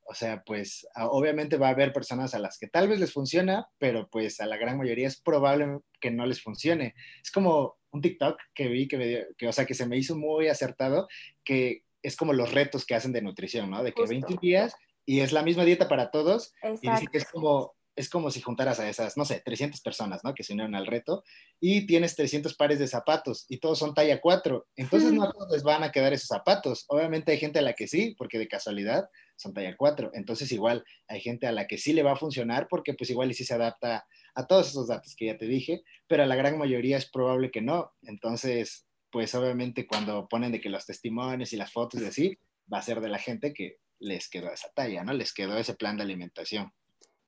o 0.06 0.14
sea, 0.14 0.44
pues 0.44 0.88
obviamente 0.96 1.58
va 1.58 1.70
a 1.70 1.72
haber 1.72 1.92
personas 1.92 2.36
a 2.36 2.40
las 2.40 2.60
que 2.60 2.68
tal 2.68 2.88
vez 2.88 3.00
les 3.00 3.14
funciona, 3.14 3.68
pero 3.80 4.10
pues 4.12 4.40
a 4.42 4.46
la 4.46 4.58
gran 4.58 4.78
mayoría 4.78 5.08
es 5.08 5.20
probable 5.20 5.80
que 6.00 6.12
no 6.12 6.28
les 6.28 6.40
funcione. 6.40 6.94
Es 7.24 7.32
como 7.32 7.79
un 7.92 8.02
TikTok 8.02 8.40
que 8.54 8.68
vi 8.68 8.88
que, 8.88 8.98
me 8.98 9.28
que 9.38 9.48
o 9.48 9.52
sea, 9.52 9.66
que 9.66 9.74
se 9.74 9.86
me 9.86 9.98
hizo 9.98 10.16
muy 10.16 10.48
acertado, 10.48 11.08
que 11.44 11.84
es 12.02 12.16
como 12.16 12.34
los 12.34 12.54
retos 12.54 12.86
que 12.86 12.96
hacen 12.96 13.12
de 13.12 13.22
nutrición, 13.22 13.70
¿no? 13.70 13.84
De 13.84 13.94
que 13.94 14.06
20 14.06 14.36
días 14.42 14.76
y 15.06 15.22
es 15.22 15.32
la 15.32 15.44
misma 15.44 15.66
dieta 15.66 15.88
para 15.88 16.12
todos 16.12 16.54
y 16.82 16.90
dice 16.90 17.08
que 17.12 17.18
es 17.18 17.26
como 17.26 17.74
es 18.00 18.08
como 18.08 18.32
si 18.32 18.40
juntaras 18.40 18.80
a 18.80 18.88
esas, 18.88 19.18
no 19.18 19.26
sé, 19.26 19.42
300 19.44 19.82
personas, 19.82 20.24
¿no? 20.24 20.34
Que 20.34 20.46
se 20.46 20.54
unieron 20.54 20.74
al 20.74 20.88
reto 20.88 21.22
y 21.60 21.86
tienes 21.86 22.16
300 22.16 22.56
pares 22.56 22.80
de 22.80 22.88
zapatos 22.88 23.46
y 23.50 23.58
todos 23.58 23.78
son 23.78 23.94
talla 23.94 24.22
4. 24.22 24.68
Entonces 24.78 25.12
no 25.12 25.26
a 25.26 25.34
todos 25.34 25.52
les 25.52 25.64
van 25.64 25.84
a 25.84 25.92
quedar 25.92 26.14
esos 26.14 26.30
zapatos. 26.30 26.86
Obviamente 26.88 27.34
hay 27.34 27.38
gente 27.40 27.60
a 27.60 27.62
la 27.62 27.74
que 27.74 27.88
sí, 27.88 28.16
porque 28.18 28.38
de 28.38 28.48
casualidad 28.48 29.10
son 29.36 29.54
talla 29.54 29.76
4. 29.76 30.12
Entonces 30.14 30.50
igual 30.54 30.86
hay 31.10 31.20
gente 31.20 31.46
a 31.46 31.52
la 31.52 31.68
que 31.68 31.78
sí 31.78 31.92
le 31.92 32.02
va 32.04 32.14
a 32.14 32.16
funcionar 32.16 32.68
porque 32.70 32.94
pues 32.94 33.10
igual 33.10 33.32
y 33.32 33.34
sí 33.34 33.44
se 33.44 33.56
adapta 33.56 34.08
a 34.34 34.48
todos 34.48 34.70
esos 34.70 34.88
datos 34.88 35.14
que 35.18 35.26
ya 35.26 35.38
te 35.38 35.46
dije, 35.46 35.84
pero 36.08 36.24
a 36.24 36.26
la 36.26 36.38
gran 36.38 36.58
mayoría 36.58 36.96
es 36.96 37.10
probable 37.12 37.52
que 37.52 37.62
no. 37.62 37.92
Entonces, 38.04 38.88
pues 39.12 39.36
obviamente 39.36 39.86
cuando 39.86 40.26
ponen 40.30 40.54
de 40.54 40.62
que 40.62 40.70
los 40.70 40.86
testimonios 40.86 41.52
y 41.52 41.58
las 41.58 41.74
fotos 41.74 42.02
y 42.02 42.06
así, 42.06 42.40
va 42.74 42.78
a 42.78 42.82
ser 42.82 43.02
de 43.02 43.10
la 43.10 43.20
gente 43.20 43.54
que 43.54 43.80
les 44.00 44.30
quedó 44.30 44.54
esa 44.54 44.72
talla, 44.74 45.04
¿no? 45.04 45.12
Les 45.12 45.34
quedó 45.34 45.58
ese 45.58 45.74
plan 45.74 45.98
de 45.98 46.04
alimentación. 46.04 46.72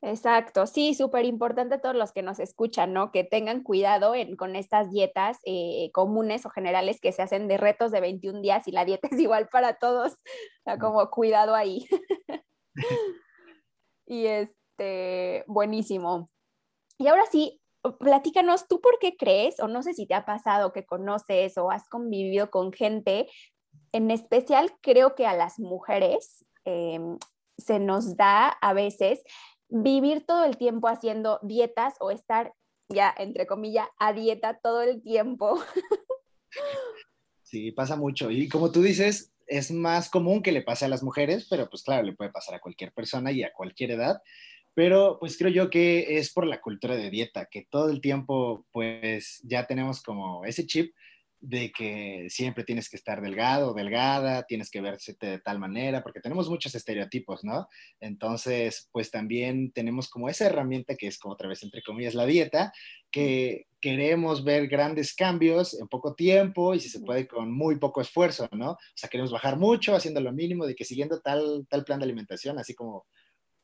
Exacto, 0.03 0.65
sí, 0.65 0.95
súper 0.95 1.25
importante 1.25 1.77
todos 1.77 1.95
los 1.95 2.11
que 2.11 2.23
nos 2.23 2.39
escuchan, 2.39 2.91
¿no? 2.91 3.11
Que 3.11 3.23
tengan 3.23 3.61
cuidado 3.61 4.13
con 4.35 4.55
estas 4.55 4.89
dietas 4.89 5.37
eh, 5.45 5.91
comunes 5.93 6.43
o 6.47 6.49
generales 6.49 6.99
que 6.99 7.11
se 7.11 7.21
hacen 7.21 7.47
de 7.47 7.57
retos 7.57 7.91
de 7.91 8.01
21 8.01 8.41
días 8.41 8.67
y 8.67 8.71
la 8.71 8.83
dieta 8.83 9.07
es 9.11 9.19
igual 9.19 9.47
para 9.49 9.75
todos, 9.75 10.13
o 10.13 10.63
sea, 10.63 10.79
como 10.79 11.07
cuidado 11.11 11.53
ahí. 11.53 11.87
y 14.07 14.25
este, 14.25 15.43
buenísimo. 15.45 16.31
Y 16.97 17.07
ahora 17.07 17.25
sí, 17.31 17.61
platícanos, 17.99 18.67
¿tú 18.67 18.81
por 18.81 18.97
qué 18.99 19.15
crees, 19.15 19.59
o 19.59 19.67
no 19.67 19.83
sé 19.83 19.93
si 19.93 20.07
te 20.07 20.15
ha 20.15 20.25
pasado 20.25 20.73
que 20.73 20.85
conoces 20.85 21.57
o 21.59 21.69
has 21.69 21.87
convivido 21.89 22.49
con 22.49 22.71
gente, 22.71 23.27
en 23.91 24.09
especial 24.09 24.71
creo 24.81 25.13
que 25.13 25.27
a 25.27 25.35
las 25.35 25.59
mujeres 25.59 26.43
em, 26.65 27.17
se 27.57 27.79
nos 27.79 28.15
da 28.17 28.49
a 28.49 28.73
veces 28.73 29.23
vivir 29.71 30.25
todo 30.25 30.43
el 30.43 30.57
tiempo 30.57 30.87
haciendo 30.87 31.39
dietas 31.41 31.95
o 31.99 32.11
estar 32.11 32.53
ya, 32.89 33.13
entre 33.17 33.47
comillas, 33.47 33.87
a 33.97 34.13
dieta 34.13 34.59
todo 34.61 34.81
el 34.81 35.01
tiempo. 35.01 35.59
Sí, 37.43 37.73
pasa 37.73 37.97
mucho. 37.97 38.31
Y 38.31 38.47
como 38.47 38.71
tú 38.71 38.81
dices, 38.81 39.33
es 39.45 39.71
más 39.71 40.09
común 40.09 40.41
que 40.41 40.53
le 40.53 40.61
pase 40.61 40.85
a 40.85 40.87
las 40.87 41.03
mujeres, 41.03 41.47
pero 41.49 41.69
pues 41.69 41.83
claro, 41.83 42.03
le 42.03 42.13
puede 42.13 42.31
pasar 42.31 42.55
a 42.55 42.61
cualquier 42.61 42.93
persona 42.93 43.29
y 43.33 43.43
a 43.43 43.51
cualquier 43.51 43.91
edad. 43.91 44.21
Pero 44.73 45.17
pues 45.19 45.37
creo 45.37 45.49
yo 45.49 45.69
que 45.69 46.17
es 46.17 46.31
por 46.31 46.47
la 46.47 46.61
cultura 46.61 46.95
de 46.95 47.09
dieta, 47.09 47.47
que 47.51 47.67
todo 47.69 47.89
el 47.89 47.99
tiempo 47.99 48.65
pues 48.71 49.41
ya 49.43 49.67
tenemos 49.67 50.01
como 50.01 50.45
ese 50.45 50.65
chip 50.65 50.95
de 51.41 51.71
que 51.71 52.27
siempre 52.29 52.63
tienes 52.63 52.87
que 52.87 52.97
estar 52.97 53.19
delgado 53.19 53.71
o 53.71 53.73
delgada, 53.73 54.43
tienes 54.43 54.69
que 54.69 54.79
verse 54.79 55.17
de 55.19 55.39
tal 55.39 55.57
manera, 55.57 56.03
porque 56.03 56.21
tenemos 56.21 56.47
muchos 56.47 56.75
estereotipos, 56.75 57.43
¿no? 57.43 57.67
Entonces, 57.99 58.87
pues 58.91 59.09
también 59.09 59.71
tenemos 59.71 60.07
como 60.07 60.29
esa 60.29 60.45
herramienta 60.45 60.95
que 60.95 61.07
es 61.07 61.17
como 61.17 61.33
otra 61.33 61.49
vez, 61.49 61.63
entre 61.63 61.81
comillas, 61.81 62.13
la 62.13 62.27
dieta, 62.27 62.71
que 63.09 63.65
queremos 63.81 64.43
ver 64.43 64.67
grandes 64.67 65.15
cambios 65.15 65.73
en 65.73 65.87
poco 65.87 66.13
tiempo 66.13 66.75
y 66.75 66.79
si 66.79 66.89
se 66.89 66.99
puede 66.99 67.27
con 67.27 67.51
muy 67.51 67.79
poco 67.79 68.01
esfuerzo, 68.01 68.47
¿no? 68.51 68.73
O 68.73 68.77
sea, 68.93 69.09
queremos 69.09 69.31
bajar 69.31 69.57
mucho 69.57 69.95
haciendo 69.95 70.21
lo 70.21 70.31
mínimo 70.31 70.67
de 70.67 70.75
que 70.75 70.85
siguiendo 70.85 71.21
tal, 71.21 71.65
tal 71.67 71.83
plan 71.83 71.99
de 71.99 72.05
alimentación, 72.05 72.59
así 72.59 72.75
como, 72.75 73.07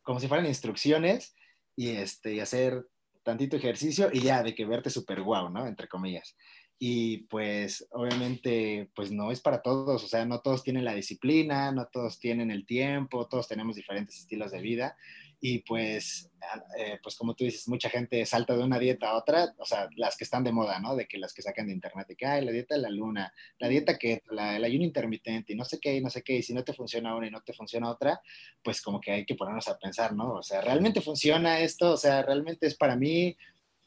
como 0.01 0.19
si 0.19 0.27
fueran 0.27 0.47
instrucciones 0.47 1.35
y, 1.75 1.89
este, 1.91 2.33
y 2.33 2.39
hacer 2.39 2.87
tantito 3.21 3.55
ejercicio 3.55 4.09
y 4.11 4.21
ya 4.21 4.41
de 4.41 4.55
que 4.55 4.65
verte 4.65 4.89
súper 4.89 5.21
guau, 5.21 5.49
¿no? 5.51 5.67
Entre 5.67 5.87
comillas 5.87 6.35
y 6.79 7.19
pues 7.23 7.87
obviamente 7.91 8.89
pues 8.95 9.11
no 9.11 9.31
es 9.31 9.41
para 9.41 9.61
todos, 9.61 10.03
o 10.03 10.07
sea, 10.07 10.25
no 10.25 10.41
todos 10.41 10.63
tienen 10.63 10.85
la 10.85 10.93
disciplina, 10.93 11.71
no 11.71 11.87
todos 11.87 12.19
tienen 12.19 12.51
el 12.51 12.65
tiempo, 12.65 13.27
todos 13.27 13.47
tenemos 13.47 13.75
diferentes 13.75 14.17
estilos 14.19 14.51
de 14.51 14.61
vida 14.61 14.97
y 15.39 15.59
pues, 15.59 16.31
ah, 16.41 16.63
eh, 16.79 16.99
pues 17.01 17.15
como 17.15 17.35
tú 17.35 17.43
dices, 17.43 17.67
mucha 17.67 17.89
gente 17.89 18.25
salta 18.25 18.57
de 18.57 18.63
una 18.63 18.79
dieta 18.79 19.09
a 19.09 19.17
otra, 19.17 19.53
o 19.57 19.65
sea, 19.65 19.87
las 19.95 20.17
que 20.17 20.23
están 20.23 20.43
de 20.43 20.51
moda, 20.51 20.79
¿no? 20.79 20.95
De 20.95 21.07
que 21.07 21.19
las 21.19 21.33
que 21.33 21.43
sacan 21.43 21.67
de 21.67 21.73
internet, 21.73 22.07
de 22.07 22.15
que, 22.15 22.25
ay, 22.25 22.43
la 22.43 22.51
dieta 22.51 22.75
de 22.75 22.81
la 22.81 22.89
luna, 22.89 23.31
la 23.59 23.67
dieta 23.67 23.97
que, 23.99 24.23
la, 24.31 24.57
el 24.57 24.63
ayuno 24.63 24.83
intermitente 24.83 25.53
y 25.53 25.55
no 25.55 25.63
sé 25.63 25.79
qué, 25.79 25.95
y 25.95 26.01
no 26.01 26.09
sé 26.09 26.23
qué, 26.23 26.37
y 26.37 26.43
si 26.43 26.53
no 26.53 26.63
te 26.63 26.73
funciona 26.73 27.15
una 27.15 27.27
y 27.27 27.31
no 27.31 27.41
te 27.41 27.53
funciona 27.53 27.89
otra, 27.89 28.19
pues 28.63 28.81
como 28.81 28.99
que 28.99 29.11
hay 29.11 29.25
que 29.25 29.35
ponernos 29.35 29.67
a 29.67 29.77
pensar, 29.77 30.13
¿no? 30.13 30.33
O 30.33 30.43
sea, 30.43 30.61
¿realmente 30.61 31.01
funciona 31.01 31.59
esto? 31.59 31.91
O 31.91 31.97
sea, 31.97 32.23
¿realmente 32.23 32.65
es 32.65 32.75
para 32.75 32.95
mí? 32.95 33.37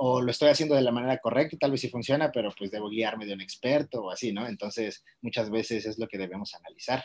O 0.02 0.22
lo 0.22 0.30
estoy 0.30 0.48
haciendo 0.48 0.74
de 0.74 0.80
la 0.80 0.92
manera 0.92 1.18
correcta, 1.18 1.58
tal 1.60 1.72
vez 1.72 1.82
sí 1.82 1.90
funciona, 1.90 2.32
pero 2.32 2.50
pues 2.56 2.70
debo 2.70 2.88
guiarme 2.88 3.26
de 3.26 3.34
un 3.34 3.42
experto 3.42 4.00
o 4.00 4.10
así, 4.10 4.32
¿no? 4.32 4.46
Entonces, 4.46 5.04
muchas 5.20 5.50
veces 5.50 5.84
es 5.84 5.98
lo 5.98 6.08
que 6.08 6.16
debemos 6.16 6.54
analizar. 6.54 7.04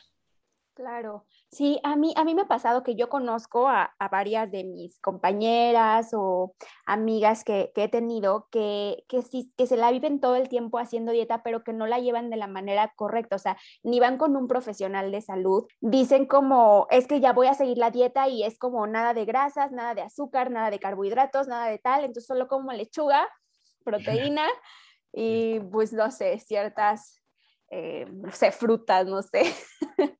Claro, 0.74 1.26
sí, 1.56 1.80
a 1.84 1.96
mí, 1.96 2.14
a 2.18 2.24
mí 2.26 2.36
me 2.36 2.44
ha 2.44 2.48
pasado 2.48 2.84
que 2.84 2.96
yo 2.96 3.10
conozco 3.10 3.68
a, 3.70 3.96
varias 4.12 4.52
de 4.52 4.64
mis 4.64 5.00
compañeras 5.00 6.10
o 6.14 6.54
amigas 6.86 7.44
que, 7.44 7.72
he 7.76 7.88
tenido 7.88 8.48
que, 8.52 9.04
que, 9.08 9.22
sí, 9.22 9.54
que 9.58 9.66
se 9.66 9.78
la 9.78 9.92
viven 9.92 10.20
todo 10.20 10.36
el 10.36 10.50
tiempo 10.50 10.78
haciendo 10.80 11.12
dieta, 11.12 11.44
pero 11.44 11.64
que 11.64 11.74
no 11.74 11.88
la 11.88 12.00
llevan 12.00 12.30
de 12.30 12.38
la 12.38 12.48
manera 12.48 12.94
correcta, 12.96 13.38
o 13.38 13.40
sea, 13.40 13.58
ni 13.84 14.00
van 14.00 14.18
con 14.18 14.36
un 14.36 14.48
profesional 14.48 15.12
de 15.12 15.22
salud, 15.22 15.66
dicen 15.80 16.26
como, 16.26 16.88
es 16.90 17.08
que 17.08 17.20
ya 17.20 17.34
voy 17.34 17.48
a 17.48 17.54
seguir 17.54 17.78
la 17.78 17.92
dieta 17.92 18.28
y 18.28 18.44
es 18.44 18.58
como 18.58 18.86
nada 18.88 19.14
de 19.14 19.26
grasas, 19.26 19.72
nada 19.72 19.96
de 19.96 20.02
azúcar, 20.02 20.52
nada 20.52 20.70
de 20.70 20.80
carbohidratos, 20.80 21.48
nada 21.48 21.68
de 21.68 21.80
tal, 21.80 22.02
entonces 22.02 22.28
solo 22.28 22.48
como 22.48 22.72
lechuga, 22.74 23.28
proteína 23.84 24.48
y 25.14 25.60
pues 25.72 25.94
no 25.94 26.12
sé, 26.12 26.40
ciertas 26.40 27.25
eh, 27.70 28.06
no 28.12 28.32
sé, 28.32 28.52
frutas, 28.52 29.06
no 29.08 29.22
sé. 29.22 29.44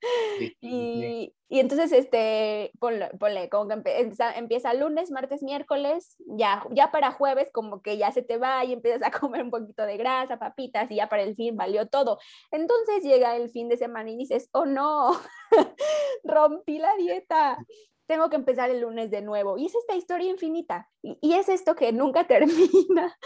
y, 0.62 1.34
y, 1.48 1.60
entonces, 1.60 1.92
este, 1.92 2.72
ponle, 2.80 3.50
como 3.50 3.68
que 3.68 3.74
empieza, 3.74 4.34
empieza, 4.34 4.74
lunes, 4.74 5.12
martes, 5.12 5.44
miércoles, 5.44 6.16
ya, 6.26 6.64
ya 6.72 6.92
para 6.92 7.12
jueves 7.12 7.50
como 7.54 7.82
que 7.82 7.98
ya 7.98 8.12
se 8.12 8.24
te 8.24 8.38
va 8.38 8.66
y 8.66 8.74
empiezas 8.74 9.04
a 9.04 9.12
comer 9.12 9.44
un 9.44 9.52
poquito 9.52 9.86
de 9.86 9.98
grasa, 9.98 10.40
papitas 10.40 10.90
y 10.90 10.96
ya 10.96 11.08
para 11.08 11.24
el 11.24 11.36
fin 11.36 11.56
valió 11.56 11.88
todo. 11.88 12.20
Entonces 12.52 13.04
llega 13.04 13.36
el 13.36 13.50
fin 13.50 13.70
de 13.70 13.78
semana 13.78 14.10
y 14.10 14.18
dices, 14.18 14.50
oh 14.52 14.66
no, 14.66 15.12
rompí 16.24 16.80
la 16.80 16.96
dieta 16.96 17.58
tengo 18.08 18.30
que 18.30 18.36
empezar 18.36 18.70
el 18.70 18.82
lunes 18.82 19.12
de 19.12 19.22
nuevo. 19.22 19.58
Y 19.58 19.66
es 19.66 19.76
esta 19.76 19.96
historia 19.96 20.30
infinita. 20.30 20.90
Y, 21.02 21.34
es 21.34 21.50
esto 21.50 21.76
que 21.76 21.92
nunca 21.92 22.24
termina. 22.28 23.18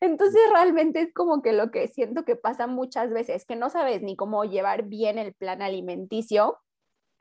Entonces 0.00 0.40
realmente 0.52 1.00
es 1.00 1.12
como 1.12 1.42
que 1.42 1.52
lo 1.52 1.70
que 1.70 1.88
siento 1.88 2.24
que 2.24 2.36
pasa 2.36 2.66
muchas 2.66 3.10
veces, 3.10 3.44
que 3.44 3.56
no 3.56 3.70
sabes 3.70 4.02
ni 4.02 4.16
cómo 4.16 4.44
llevar 4.44 4.84
bien 4.84 5.18
el 5.18 5.34
plan 5.34 5.62
alimenticio, 5.62 6.58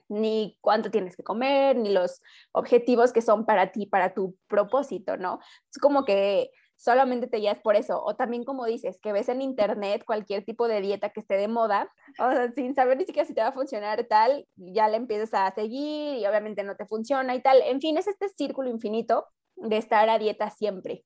ni 0.07 0.57
cuánto 0.61 0.91
tienes 0.91 1.15
que 1.15 1.23
comer, 1.23 1.75
ni 1.77 1.91
los 1.91 2.21
objetivos 2.51 3.11
que 3.11 3.21
son 3.21 3.45
para 3.45 3.71
ti, 3.71 3.87
para 3.87 4.13
tu 4.13 4.35
propósito, 4.47 5.17
¿no? 5.17 5.39
Es 5.71 5.79
como 5.79 6.05
que 6.05 6.51
solamente 6.77 7.27
te 7.27 7.37
guías 7.37 7.59
por 7.59 7.75
eso. 7.75 8.01
O 8.03 8.15
también 8.15 8.43
como 8.43 8.65
dices, 8.65 8.99
que 9.01 9.13
ves 9.13 9.29
en 9.29 9.41
internet 9.41 10.03
cualquier 10.05 10.43
tipo 10.43 10.67
de 10.67 10.81
dieta 10.81 11.09
que 11.09 11.19
esté 11.19 11.35
de 11.35 11.47
moda, 11.47 11.91
o 12.19 12.31
sea, 12.31 12.51
sin 12.51 12.75
saber 12.75 12.97
ni 12.97 13.05
siquiera 13.05 13.27
si 13.27 13.33
te 13.33 13.41
va 13.41 13.47
a 13.47 13.53
funcionar 13.53 14.05
tal, 14.05 14.47
ya 14.55 14.87
le 14.87 14.97
empiezas 14.97 15.33
a 15.33 15.51
seguir 15.51 16.17
y 16.17 16.25
obviamente 16.25 16.63
no 16.63 16.75
te 16.75 16.85
funciona 16.85 17.35
y 17.35 17.41
tal. 17.41 17.61
En 17.61 17.81
fin, 17.81 17.97
es 17.97 18.07
este 18.07 18.29
círculo 18.29 18.69
infinito 18.69 19.25
de 19.55 19.77
estar 19.77 20.09
a 20.09 20.19
dieta 20.19 20.49
siempre. 20.49 21.05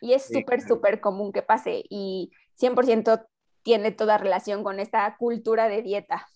Y 0.00 0.12
es 0.12 0.26
súper, 0.26 0.60
súper 0.60 1.00
común 1.00 1.32
que 1.32 1.42
pase 1.42 1.82
y 1.88 2.30
100% 2.60 3.26
tiene 3.62 3.90
toda 3.90 4.18
relación 4.18 4.62
con 4.62 4.80
esta 4.80 5.16
cultura 5.18 5.68
de 5.68 5.82
dieta. 5.82 6.26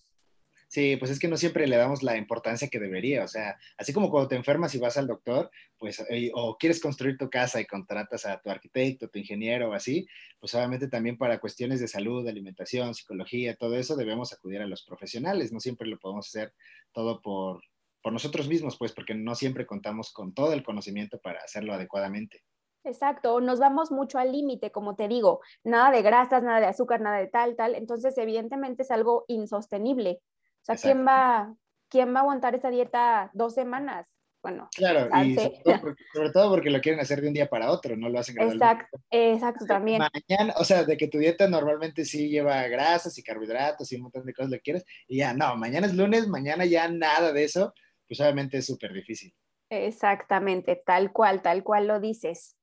Sí, 0.73 0.97
pues 0.97 1.11
es 1.11 1.19
que 1.19 1.27
no 1.27 1.37
siempre 1.37 1.67
le 1.67 1.77
damos 1.77 2.01
la 2.01 2.17
importancia 2.17 2.67
que 2.67 2.79
debería. 2.79 3.23
O 3.23 3.27
sea, 3.27 3.59
así 3.77 3.93
como 3.93 4.09
cuando 4.09 4.27
te 4.27 4.35
enfermas 4.35 4.73
y 4.73 4.79
vas 4.79 4.97
al 4.97 5.05
doctor, 5.05 5.51
pues, 5.77 6.03
eh, 6.09 6.31
o 6.33 6.57
quieres 6.57 6.81
construir 6.81 7.15
tu 7.15 7.29
casa 7.29 7.61
y 7.61 7.67
contratas 7.67 8.25
a 8.25 8.41
tu 8.41 8.49
arquitecto, 8.49 9.07
tu 9.07 9.19
ingeniero 9.19 9.69
o 9.69 9.73
así, 9.73 10.07
pues 10.39 10.55
obviamente 10.55 10.87
también 10.87 11.15
para 11.15 11.39
cuestiones 11.39 11.79
de 11.79 11.87
salud, 11.87 12.27
alimentación, 12.27 12.95
psicología, 12.95 13.55
todo 13.55 13.75
eso, 13.75 13.95
debemos 13.95 14.33
acudir 14.33 14.61
a 14.63 14.65
los 14.65 14.81
profesionales. 14.81 15.53
No 15.53 15.59
siempre 15.59 15.87
lo 15.87 15.99
podemos 15.99 16.27
hacer 16.27 16.55
todo 16.91 17.21
por, 17.21 17.61
por 18.01 18.11
nosotros 18.11 18.47
mismos, 18.47 18.75
pues, 18.75 18.93
porque 18.93 19.13
no 19.13 19.35
siempre 19.35 19.67
contamos 19.67 20.11
con 20.11 20.33
todo 20.33 20.53
el 20.53 20.63
conocimiento 20.63 21.19
para 21.19 21.41
hacerlo 21.41 21.75
adecuadamente. 21.75 22.41
Exacto, 22.83 23.39
nos 23.41 23.59
vamos 23.59 23.91
mucho 23.91 24.17
al 24.17 24.31
límite, 24.31 24.71
como 24.71 24.95
te 24.95 25.07
digo, 25.07 25.41
nada 25.63 25.91
de 25.91 26.01
grasas, 26.01 26.41
nada 26.41 26.59
de 26.59 26.65
azúcar, 26.65 26.99
nada 26.99 27.19
de 27.19 27.27
tal, 27.27 27.55
tal. 27.55 27.75
Entonces, 27.75 28.17
evidentemente 28.17 28.81
es 28.81 28.89
algo 28.89 29.23
insostenible. 29.27 30.19
O 30.63 30.65
sea, 30.65 30.75
¿quién 30.77 31.05
va, 31.05 31.53
¿quién 31.89 32.13
va 32.13 32.19
a 32.19 32.21
aguantar 32.21 32.55
esa 32.55 32.69
dieta 32.69 33.29
dos 33.33 33.53
semanas? 33.53 34.07
Bueno, 34.41 34.69
claro, 34.75 35.09
y 35.23 35.35
sobre 36.13 36.31
todo, 36.31 36.49
porque, 36.49 36.69
lo 36.69 36.79
quieren 36.79 37.01
hacer 37.01 37.21
de 37.21 37.27
un 37.27 37.33
día 37.33 37.49
para 37.49 37.69
otro, 37.69 37.97
no 37.97 38.09
lo 38.09 38.19
hacen 38.19 38.39
Exacto, 38.41 38.97
exacto, 39.09 39.65
también. 39.65 40.01
Mañana, 40.01 40.53
o 40.57 40.63
sea, 40.63 40.83
de 40.83 40.95
que 40.95 41.07
tu 41.09 41.17
dieta 41.17 41.47
normalmente 41.47 42.05
sí 42.05 42.29
lleva 42.29 42.65
grasas 42.67 43.17
y 43.17 43.23
carbohidratos 43.23 43.91
y 43.91 43.97
un 43.97 44.03
montón 44.03 44.25
de 44.25 44.33
cosas 44.33 44.51
lo 44.51 44.59
quieres, 44.59 44.85
y 45.07 45.17
ya, 45.17 45.33
no, 45.33 45.55
mañana 45.57 45.87
es 45.87 45.93
lunes, 45.93 46.27
mañana 46.27 46.65
ya 46.65 46.87
nada 46.87 47.33
de 47.33 47.43
eso, 47.43 47.73
pues 48.07 48.19
obviamente 48.21 48.57
es 48.57 48.65
súper 48.65 48.93
difícil. 48.93 49.33
Exactamente, 49.69 50.81
tal 50.85 51.11
cual, 51.11 51.41
tal 51.41 51.63
cual 51.63 51.87
lo 51.87 51.99
dices. 51.99 52.55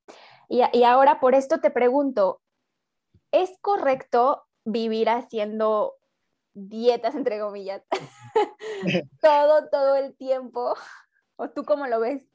Y, 0.49 0.63
y 0.73 0.85
ahora 0.85 1.21
por 1.21 1.35
esto 1.35 1.61
te 1.61 1.71
pregunto, 1.71 2.41
¿es 3.31 3.57
correcto 3.61 4.45
vivir 4.65 5.09
haciendo 5.09 6.00
dietas, 6.55 7.15
entre 7.15 7.41
comillas, 7.41 7.83
todo, 9.21 9.69
todo 9.71 9.97
el 9.97 10.17
tiempo. 10.17 10.75
¿O 11.37 11.49
tú 11.51 11.65
cómo 11.65 11.87
lo 11.87 12.01
ves? 12.01 12.31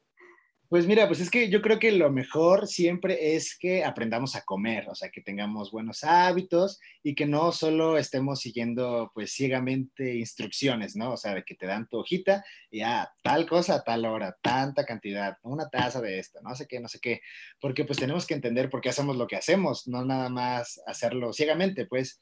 Pues 0.68 0.84
mira, 0.88 1.06
pues 1.06 1.20
es 1.20 1.30
que 1.30 1.48
yo 1.48 1.62
creo 1.62 1.78
que 1.78 1.92
lo 1.92 2.10
mejor 2.10 2.66
siempre 2.66 3.36
es 3.36 3.56
que 3.56 3.84
aprendamos 3.84 4.34
a 4.34 4.42
comer, 4.42 4.88
o 4.88 4.96
sea, 4.96 5.10
que 5.10 5.20
tengamos 5.20 5.70
buenos 5.70 6.02
hábitos 6.02 6.80
y 7.04 7.14
que 7.14 7.24
no 7.24 7.52
solo 7.52 7.96
estemos 7.98 8.40
siguiendo 8.40 9.12
pues 9.14 9.32
ciegamente 9.32 10.16
instrucciones, 10.16 10.96
¿no? 10.96 11.12
O 11.12 11.16
sea, 11.16 11.34
de 11.34 11.44
que 11.44 11.54
te 11.54 11.66
dan 11.66 11.86
tu 11.86 11.98
hojita 11.98 12.44
y 12.68 12.80
ah, 12.80 13.08
tal 13.22 13.48
cosa 13.48 13.76
a 13.76 13.84
tal 13.84 14.06
hora, 14.06 14.36
tanta 14.42 14.84
cantidad, 14.84 15.36
una 15.44 15.68
taza 15.68 16.00
de 16.00 16.18
esto, 16.18 16.40
no 16.42 16.56
sé 16.56 16.66
qué, 16.66 16.80
no 16.80 16.88
sé 16.88 16.98
qué, 17.00 17.20
porque 17.60 17.84
pues 17.84 18.00
tenemos 18.00 18.26
que 18.26 18.34
entender 18.34 18.68
por 18.68 18.80
qué 18.80 18.88
hacemos 18.88 19.16
lo 19.16 19.28
que 19.28 19.36
hacemos, 19.36 19.86
no 19.86 20.04
nada 20.04 20.28
más 20.30 20.80
hacerlo 20.84 21.32
ciegamente, 21.32 21.86
pues 21.86 22.18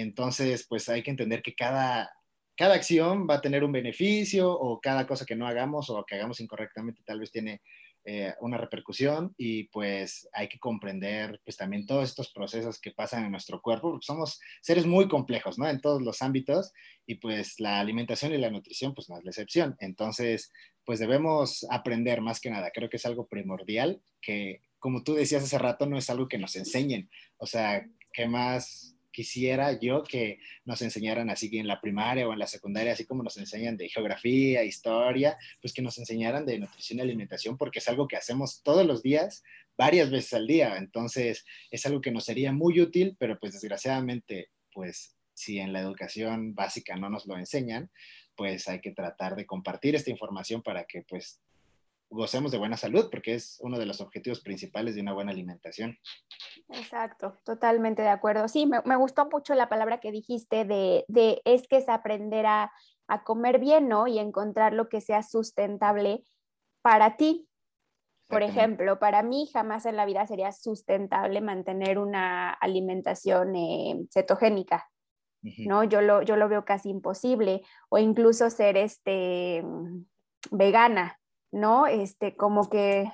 entonces, 0.00 0.64
pues 0.68 0.88
hay 0.88 1.02
que 1.02 1.10
entender 1.10 1.42
que 1.42 1.56
cada, 1.56 2.08
cada 2.56 2.76
acción 2.76 3.26
va 3.28 3.34
a 3.34 3.40
tener 3.40 3.64
un 3.64 3.72
beneficio 3.72 4.52
o 4.52 4.80
cada 4.80 5.08
cosa 5.08 5.26
que 5.26 5.34
no 5.34 5.44
hagamos 5.44 5.90
o 5.90 6.04
que 6.06 6.14
hagamos 6.14 6.40
incorrectamente 6.40 7.02
tal 7.04 7.18
vez 7.18 7.32
tiene 7.32 7.62
eh, 8.04 8.32
una 8.40 8.58
repercusión 8.58 9.34
y 9.36 9.64
pues 9.64 10.28
hay 10.32 10.48
que 10.48 10.60
comprender 10.60 11.40
pues 11.44 11.56
también 11.56 11.84
todos 11.84 12.08
estos 12.08 12.32
procesos 12.32 12.80
que 12.80 12.92
pasan 12.92 13.24
en 13.24 13.32
nuestro 13.32 13.60
cuerpo 13.60 13.90
porque 13.90 14.06
somos 14.06 14.40
seres 14.60 14.86
muy 14.86 15.08
complejos, 15.08 15.58
¿no? 15.58 15.68
En 15.68 15.80
todos 15.80 16.00
los 16.00 16.22
ámbitos 16.22 16.72
y 17.04 17.16
pues 17.16 17.58
la 17.58 17.80
alimentación 17.80 18.32
y 18.32 18.38
la 18.38 18.50
nutrición 18.50 18.94
pues 18.94 19.10
no 19.10 19.18
es 19.18 19.24
la 19.24 19.30
excepción. 19.30 19.76
Entonces, 19.80 20.52
pues 20.84 21.00
debemos 21.00 21.66
aprender 21.70 22.20
más 22.20 22.40
que 22.40 22.50
nada. 22.50 22.70
Creo 22.72 22.88
que 22.88 22.98
es 22.98 23.04
algo 23.04 23.26
primordial 23.26 24.00
que, 24.22 24.62
como 24.78 25.02
tú 25.02 25.14
decías 25.14 25.42
hace 25.42 25.58
rato, 25.58 25.86
no 25.86 25.98
es 25.98 26.08
algo 26.08 26.28
que 26.28 26.38
nos 26.38 26.54
enseñen. 26.54 27.10
O 27.36 27.46
sea, 27.46 27.84
¿qué 28.12 28.28
más 28.28 28.94
quisiera 29.18 29.76
yo 29.80 30.04
que 30.04 30.38
nos 30.64 30.80
enseñaran 30.80 31.28
así 31.28 31.50
en 31.58 31.66
la 31.66 31.80
primaria 31.80 32.28
o 32.28 32.32
en 32.32 32.38
la 32.38 32.46
secundaria, 32.46 32.92
así 32.92 33.04
como 33.04 33.24
nos 33.24 33.36
enseñan 33.36 33.76
de 33.76 33.88
geografía, 33.88 34.62
historia, 34.62 35.36
pues 35.60 35.72
que 35.72 35.82
nos 35.82 35.98
enseñaran 35.98 36.46
de 36.46 36.60
nutrición 36.60 37.00
y 37.00 37.02
alimentación, 37.02 37.58
porque 37.58 37.80
es 37.80 37.88
algo 37.88 38.06
que 38.06 38.16
hacemos 38.16 38.62
todos 38.62 38.86
los 38.86 39.02
días, 39.02 39.42
varias 39.76 40.12
veces 40.12 40.34
al 40.34 40.46
día. 40.46 40.76
Entonces, 40.76 41.44
es 41.72 41.84
algo 41.84 42.00
que 42.00 42.12
nos 42.12 42.26
sería 42.26 42.52
muy 42.52 42.80
útil, 42.80 43.16
pero 43.18 43.40
pues 43.40 43.54
desgraciadamente, 43.54 44.50
pues 44.72 45.16
si 45.34 45.58
en 45.58 45.72
la 45.72 45.80
educación 45.80 46.54
básica 46.54 46.94
no 46.94 47.10
nos 47.10 47.26
lo 47.26 47.36
enseñan, 47.36 47.90
pues 48.36 48.68
hay 48.68 48.80
que 48.80 48.92
tratar 48.92 49.34
de 49.34 49.46
compartir 49.46 49.96
esta 49.96 50.10
información 50.10 50.62
para 50.62 50.84
que 50.84 51.02
pues 51.02 51.40
gocemos 52.10 52.52
de 52.52 52.58
buena 52.58 52.76
salud, 52.76 53.08
porque 53.10 53.34
es 53.34 53.58
uno 53.60 53.78
de 53.78 53.86
los 53.86 54.00
objetivos 54.00 54.40
principales 54.40 54.94
de 54.94 55.02
una 55.02 55.12
buena 55.12 55.32
alimentación. 55.32 55.98
Exacto, 56.70 57.38
totalmente 57.44 58.02
de 58.02 58.08
acuerdo. 58.08 58.48
Sí, 58.48 58.66
me, 58.66 58.96
gustó 58.96 59.28
mucho 59.30 59.54
la 59.54 59.68
palabra 59.68 60.00
que 60.00 60.10
dijiste 60.10 60.64
de, 60.64 61.04
de 61.08 61.40
es 61.44 61.66
que 61.68 61.78
es 61.78 61.88
aprender 61.88 62.46
a, 62.46 62.72
a, 63.06 63.24
comer 63.24 63.58
bien, 63.58 63.88
¿no? 63.88 64.06
Y 64.06 64.18
encontrar 64.18 64.72
lo 64.72 64.88
que 64.88 65.00
sea 65.00 65.22
sustentable 65.22 66.22
para 66.82 67.16
ti. 67.16 67.48
Por 68.28 68.42
ejemplo, 68.42 68.98
para 68.98 69.22
mí 69.22 69.48
jamás 69.50 69.86
en 69.86 69.96
la 69.96 70.04
vida 70.04 70.26
sería 70.26 70.52
sustentable 70.52 71.40
mantener 71.40 71.98
una 71.98 72.50
alimentación 72.50 73.56
eh, 73.56 74.06
cetogénica, 74.12 74.90
¿no? 75.40 75.84
Yo 75.84 76.02
lo, 76.02 76.20
yo 76.20 76.36
lo 76.36 76.46
veo 76.46 76.66
casi 76.66 76.90
imposible, 76.90 77.62
o 77.88 77.96
incluso 77.96 78.50
ser 78.50 78.76
este, 78.76 79.64
vegana, 80.50 81.18
¿no? 81.52 81.86
Este, 81.86 82.36
como 82.36 82.68
que 82.68 83.10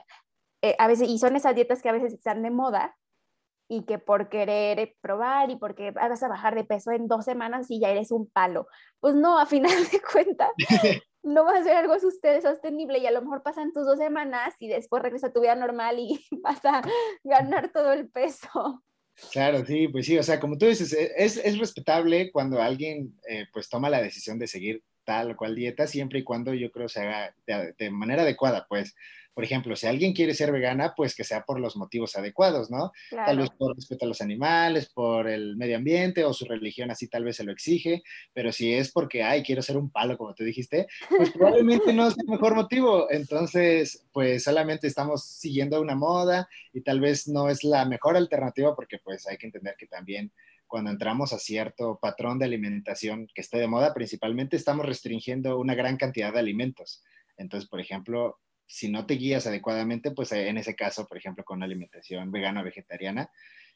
eh, 0.63 0.77
a 0.79 0.87
veces, 0.89 1.09
y 1.09 1.19
son 1.19 1.37
esas 1.37 1.55
dietas 1.55 1.83
que 1.83 1.89
a 1.89 1.93
veces 1.93 2.15
están 2.15 2.43
de 2.43 2.51
moda 2.51 2.97
y 3.69 3.85
que 3.85 3.99
por 3.99 4.29
querer 4.29 4.95
probar 5.01 5.51
y 5.51 5.57
porque 5.57 5.91
vas 5.91 6.23
a 6.23 6.29
bajar 6.29 6.55
de 6.55 6.65
peso 6.65 6.91
en 6.93 7.09
dos 7.09 7.25
semanas 7.25 7.67
y 7.71 7.81
ya 7.81 7.91
eres 7.91 8.11
un 8.11 8.29
palo. 8.31 8.67
Pues 9.01 9.15
no, 9.15 9.39
a 9.39 9.47
final 9.47 9.73
de 9.91 10.01
cuentas, 10.01 10.51
no 11.23 11.45
va 11.45 11.59
a 11.59 11.63
ser 11.63 11.77
algo 11.77 11.95
sostenible 11.99 12.99
y 12.99 13.07
a 13.07 13.11
lo 13.11 13.23
mejor 13.23 13.43
pasan 13.43 13.73
tus 13.73 13.87
dos 13.87 13.99
semanas 13.99 14.55
y 14.61 14.69
después 14.69 15.03
regresa 15.03 15.29
a 15.29 15.33
tu 15.33 15.41
vida 15.41 15.55
normal 15.55 15.99
y 15.99 16.25
vas 16.43 16.65
a 16.65 16.83
ganar 17.23 17.73
todo 17.73 17.93
el 17.93 18.09
peso. 18.09 18.83
Claro, 19.33 19.65
sí, 19.65 19.89
pues 19.89 20.07
sí, 20.07 20.19
o 20.19 20.23
sea, 20.23 20.41
como 20.41 20.59
tú 20.59 20.67
dices, 20.67 20.93
e, 20.93 21.13
es, 21.17 21.37
es 21.37 21.59
respetable 21.59 22.33
cuando 22.33 22.61
alguien 22.61 23.17
eh, 23.29 23.47
pues 23.53 23.69
toma 23.69 23.89
la 23.89 24.03
decisión 24.03 24.39
de 24.39 24.49
seguir 24.49 24.83
tal 25.05 25.33
o 25.33 25.37
cual 25.37 25.55
dieta, 25.55 25.87
siempre 25.87 26.21
y 26.21 26.25
cuando 26.25 26.55
yo 26.55 26.71
creo 26.71 26.89
se 26.89 27.01
haga 27.01 27.35
de, 27.47 27.91
manera 27.91 28.23
adecuada, 28.23 28.67
pues. 28.69 28.95
Por 29.35 29.43
ejemplo, 29.43 29.75
si 29.75 29.89
alguien 29.89 30.13
quiere 30.13 30.33
ser 30.33 30.53
vegana, 30.53 30.95
pues 30.97 31.17
que 31.17 31.25
sea 31.25 31.43
por 31.45 31.59
los 31.59 31.75
motivos 31.75 32.15
adecuados, 32.15 32.71
¿no? 32.71 32.93
Tal 33.11 33.39
vez 33.39 33.51
por 33.51 33.75
respeto 33.75 34.05
a 34.05 34.09
los 34.09 34.21
animales, 34.21 34.89
por 34.95 35.29
el 35.29 35.57
medio 35.57 35.77
ambiente 35.77 36.25
o 36.25 36.33
su 36.33 36.45
religión 36.45 36.93
así 36.93 37.09
tal 37.09 37.25
vez 37.25 37.35
se 37.35 37.43
lo 37.43 37.51
exige, 37.51 38.05
pero 38.33 38.53
si 38.53 38.73
es 38.73 38.93
porque, 38.93 39.25
ay, 39.25 39.43
quiero 39.43 39.61
ser 39.61 39.77
un 39.77 39.91
palo, 39.91 40.17
como 40.17 40.35
tú 40.35 40.45
dijiste, 40.45 40.87
pues 41.09 41.31
probablemente 41.35 41.93
no 41.93 42.07
es 42.07 42.15
el 42.17 42.29
mejor 42.29 42.55
motivo. 42.55 43.11
Entonces, 43.11 44.07
pues 44.13 44.45
solamente 44.45 44.87
estamos 44.87 45.25
siguiendo 45.25 45.81
una 45.81 45.97
moda 45.97 46.49
y 46.73 46.83
tal 46.83 47.01
vez 47.01 47.27
no 47.27 47.49
es 47.49 47.65
la 47.65 47.85
mejor 47.87 48.17
alternativa 48.17 48.77
porque 48.77 48.99
pues 49.03 49.27
hay 49.27 49.37
que 49.37 49.47
entender 49.47 49.75
que 49.77 49.89
también 49.89 50.31
cuando 50.75 50.91
entramos 50.91 51.33
a 51.33 51.39
cierto 51.39 52.01
patrón 52.03 52.41
de 52.41 52.47
alimentación 52.47 53.29
que 53.33 53.43
esté 53.43 53.59
de 53.59 53.69
moda, 53.69 53.95
principalmente 53.95 54.57
estamos 54.57 54.85
restringiendo 54.85 55.57
una 55.57 55.77
gran 55.77 55.97
cantidad 55.97 56.33
de 56.33 56.41
alimentos. 56.41 57.01
Entonces, 57.37 57.71
por 57.71 57.81
ejemplo, 57.81 58.41
si 58.67 58.91
no 58.91 59.07
te 59.07 59.15
guías 59.15 59.47
adecuadamente, 59.47 60.11
pues 60.11 60.33
eh, 60.33 60.49
en 60.49 60.59
ese 60.59 60.75
caso, 60.75 61.07
por 61.07 61.17
ejemplo, 61.17 61.45
con 61.45 61.59
una 61.59 61.67
alimentación 61.67 62.33
vegana 62.33 62.61
o 62.61 62.65
vegetariana, 62.65 63.31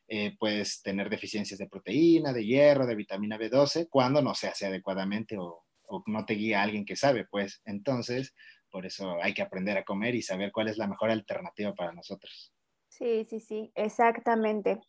eh, 0.08 0.34
puedes 0.40 0.82
tener 0.82 1.08
deficiencias 1.08 1.60
de 1.60 1.68
proteína, 1.68 2.32
de 2.32 2.44
hierro, 2.44 2.84
de 2.84 2.96
vitamina 2.96 3.38
B12, 3.38 3.86
cuando 3.88 4.20
no 4.20 4.34
se 4.34 4.48
hace 4.48 4.66
adecuadamente 4.66 5.38
o, 5.38 5.66
o 5.86 6.02
no 6.06 6.26
te 6.26 6.34
guía 6.34 6.64
alguien 6.64 6.84
que 6.84 6.96
sabe, 6.96 7.26
pues 7.30 7.62
entonces, 7.64 8.34
por 8.72 8.86
eso 8.86 9.22
hay 9.22 9.34
que 9.34 9.42
aprender 9.42 9.78
a 9.78 9.84
comer 9.84 10.16
y 10.16 10.22
saber 10.22 10.50
cuál 10.50 10.66
es 10.66 10.76
la 10.76 10.88
mejor 10.88 11.12
alternativa 11.12 11.72
para 11.74 11.92
nosotros. 11.92 12.52
Sí, 12.88 13.24
sí, 13.30 13.38
sí, 13.38 13.70
exactamente. 13.76 14.80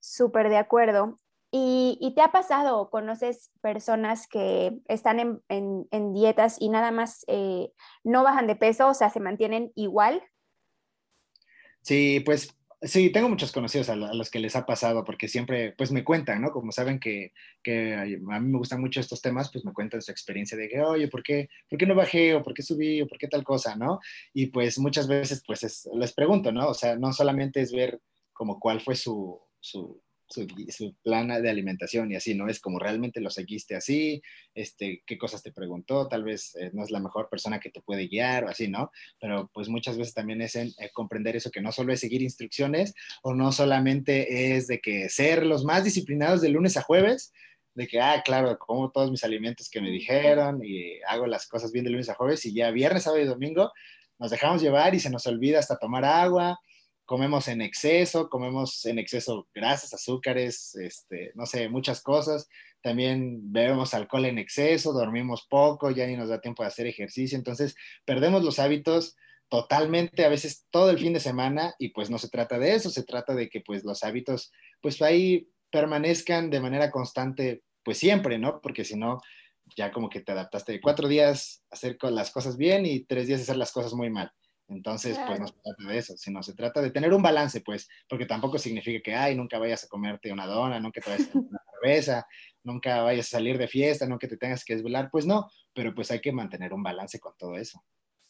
Súper 0.00 0.48
de 0.48 0.56
acuerdo. 0.56 1.16
¿Y, 1.54 2.14
te 2.16 2.22
ha 2.22 2.32
pasado, 2.32 2.88
conoces 2.88 3.50
personas 3.60 4.26
que 4.26 4.78
están 4.88 5.42
en, 5.48 6.12
dietas 6.14 6.56
y 6.58 6.70
nada 6.70 6.90
más 6.90 7.26
eh, 7.28 7.70
no 8.04 8.22
bajan 8.24 8.46
de 8.46 8.56
peso, 8.56 8.88
o 8.88 8.94
sea, 8.94 9.10
se 9.10 9.20
mantienen 9.20 9.70
igual? 9.74 10.22
Sí, 11.82 12.20
pues 12.20 12.56
sí, 12.80 13.10
tengo 13.10 13.28
muchos 13.28 13.52
conocidos 13.52 13.90
a, 13.90 13.96
los 13.96 14.30
que 14.30 14.38
les 14.38 14.56
ha 14.56 14.64
pasado 14.64 15.04
porque 15.04 15.28
siempre, 15.28 15.74
pues 15.76 15.92
me 15.92 16.04
cuentan, 16.04 16.40
¿no? 16.40 16.52
Como 16.52 16.72
saben 16.72 16.98
que, 16.98 17.32
a 17.68 18.04
mí 18.06 18.48
me 18.48 18.58
gustan 18.58 18.80
mucho 18.80 19.00
estos 19.00 19.20
temas, 19.20 19.52
pues 19.52 19.62
me 19.62 19.74
cuentan 19.74 20.00
su 20.00 20.10
experiencia 20.10 20.56
de 20.56 20.70
que, 20.70 20.80
oye, 20.80 21.08
¿por 21.08 21.22
qué, 21.22 21.50
¿por 21.68 21.78
qué 21.78 21.84
no 21.84 21.94
bajé? 21.94 22.34
¿O 22.34 22.42
por 22.42 22.54
qué 22.54 22.62
subí? 22.62 23.02
¿O 23.02 23.06
por 23.06 23.18
qué 23.18 23.28
tal 23.28 23.44
cosa? 23.44 23.76
¿No? 23.76 24.00
Y 24.32 24.46
pues 24.46 24.78
muchas 24.78 25.06
veces, 25.06 25.42
pues 25.46 25.86
les 25.92 26.12
pregunto, 26.14 26.50
¿no? 26.50 26.68
O 26.68 26.74
sea, 26.74 26.96
no 26.96 27.12
solamente 27.12 27.60
es 27.60 27.72
ver 27.72 28.00
como 28.32 28.58
cuál 28.58 28.80
fue 28.80 28.94
su, 28.96 29.38
su 29.60 30.00
su, 30.32 30.46
su, 30.68 30.94
plan 31.02 31.28
de 31.28 31.50
alimentación 31.50 32.10
y 32.10 32.16
así, 32.16 32.34
¿no? 32.34 32.48
Es 32.48 32.60
como 32.60 32.78
realmente 32.78 33.20
lo 33.20 33.30
seguiste 33.30 33.74
así, 33.74 34.22
este, 34.54 35.02
qué 35.06 35.18
cosas 35.18 35.42
te 35.42 35.52
preguntó, 35.52 36.08
tal 36.08 36.24
vez 36.24 36.54
eh, 36.56 36.70
no 36.72 36.82
es 36.82 36.90
la 36.90 37.00
mejor 37.00 37.28
persona 37.28 37.60
que 37.60 37.70
te 37.70 37.82
puede 37.82 38.08
guiar 38.08 38.44
o 38.44 38.48
así, 38.48 38.68
¿no? 38.68 38.90
Pero 39.20 39.50
pues 39.52 39.68
muchas 39.68 39.96
veces 39.96 40.14
también 40.14 40.40
es 40.40 40.56
en, 40.56 40.68
eh, 40.78 40.90
comprender 40.92 41.36
eso, 41.36 41.50
que 41.50 41.60
no 41.60 41.72
solo 41.72 41.92
es 41.92 42.00
seguir 42.00 42.22
instrucciones 42.22 42.94
o 43.22 43.34
no 43.34 43.52
solamente 43.52 44.56
es 44.56 44.66
de 44.66 44.80
que 44.80 45.08
ser 45.08 45.44
los 45.46 45.64
más 45.64 45.84
disciplinados 45.84 46.40
de 46.40 46.48
lunes 46.48 46.76
a 46.76 46.82
jueves, 46.82 47.32
de 47.74 47.86
que, 47.86 48.00
ah, 48.00 48.22
claro, 48.24 48.58
como 48.58 48.90
todos 48.90 49.10
mis 49.10 49.24
alimentos 49.24 49.70
que 49.70 49.80
me 49.80 49.90
dijeron 49.90 50.60
y 50.64 51.00
hago 51.08 51.26
las 51.26 51.46
cosas 51.46 51.72
bien 51.72 51.84
de 51.84 51.90
lunes 51.90 52.08
a 52.08 52.14
jueves 52.14 52.44
y 52.44 52.54
ya 52.54 52.70
viernes, 52.70 53.04
sábado 53.04 53.22
y 53.22 53.26
domingo 53.26 53.72
nos 54.18 54.30
dejamos 54.30 54.62
llevar 54.62 54.94
y 54.94 55.00
se 55.00 55.10
nos 55.10 55.26
olvida 55.26 55.58
hasta 55.58 55.78
tomar 55.78 56.04
agua 56.04 56.60
comemos 57.04 57.48
en 57.48 57.60
exceso, 57.60 58.28
comemos 58.28 58.84
en 58.86 58.98
exceso 58.98 59.48
grasas, 59.54 59.92
azúcares, 59.94 60.74
este, 60.76 61.32
no 61.34 61.46
sé, 61.46 61.68
muchas 61.68 62.02
cosas. 62.02 62.48
También 62.80 63.52
bebemos 63.52 63.94
alcohol 63.94 64.26
en 64.26 64.38
exceso, 64.38 64.92
dormimos 64.92 65.46
poco, 65.48 65.90
ya 65.90 66.06
ni 66.06 66.16
nos 66.16 66.28
da 66.28 66.40
tiempo 66.40 66.62
de 66.62 66.68
hacer 66.68 66.86
ejercicio. 66.86 67.36
Entonces, 67.36 67.74
perdemos 68.04 68.42
los 68.44 68.58
hábitos 68.58 69.16
totalmente, 69.48 70.24
a 70.24 70.30
veces 70.30 70.66
todo 70.70 70.90
el 70.90 70.98
fin 70.98 71.12
de 71.12 71.20
semana, 71.20 71.74
y 71.78 71.90
pues 71.90 72.08
no 72.08 72.18
se 72.18 72.30
trata 72.30 72.58
de 72.58 72.74
eso, 72.74 72.88
se 72.88 73.02
trata 73.02 73.34
de 73.34 73.50
que 73.50 73.60
pues 73.60 73.84
los 73.84 74.02
hábitos, 74.02 74.50
pues 74.80 75.00
ahí 75.02 75.48
permanezcan 75.70 76.48
de 76.48 76.60
manera 76.60 76.90
constante, 76.90 77.62
pues 77.84 77.98
siempre, 77.98 78.38
¿no? 78.38 78.60
Porque 78.62 78.84
si 78.84 78.96
no, 78.96 79.18
ya 79.76 79.92
como 79.92 80.08
que 80.08 80.20
te 80.20 80.32
adaptaste 80.32 80.72
de 80.72 80.80
cuatro 80.80 81.08
días 81.08 81.62
a 81.70 81.74
hacer 81.74 81.98
las 82.00 82.30
cosas 82.30 82.56
bien 82.56 82.86
y 82.86 83.04
tres 83.04 83.26
días 83.26 83.40
a 83.40 83.42
hacer 83.42 83.56
las 83.56 83.72
cosas 83.72 83.92
muy 83.92 84.10
mal. 84.10 84.32
Entonces, 84.72 85.18
pues 85.26 85.38
no 85.40 85.46
se 85.46 85.54
trata 85.62 85.84
de 85.88 85.98
eso, 85.98 86.16
sino 86.16 86.42
se 86.42 86.54
trata 86.54 86.80
de 86.80 86.90
tener 86.90 87.12
un 87.12 87.22
balance, 87.22 87.60
pues, 87.60 87.88
porque 88.08 88.26
tampoco 88.26 88.58
significa 88.58 89.00
que, 89.02 89.14
ay, 89.14 89.36
nunca 89.36 89.58
vayas 89.58 89.84
a 89.84 89.88
comerte 89.88 90.32
una 90.32 90.46
dona, 90.46 90.80
nunca 90.80 91.00
te 91.00 91.10
vayas 91.10 91.28
a 91.28 91.32
comer 91.32 91.48
una 91.50 91.60
cerveza, 91.80 92.26
nunca 92.62 93.02
vayas 93.02 93.26
a 93.26 93.36
salir 93.36 93.58
de 93.58 93.68
fiesta, 93.68 94.06
nunca 94.06 94.28
te 94.28 94.36
tengas 94.36 94.64
que 94.64 94.74
desvelar, 94.74 95.08
pues 95.10 95.26
no, 95.26 95.50
pero 95.72 95.94
pues 95.94 96.10
hay 96.10 96.20
que 96.20 96.32
mantener 96.32 96.72
un 96.72 96.82
balance 96.82 97.20
con 97.20 97.36
todo 97.36 97.56
eso. 97.56 97.82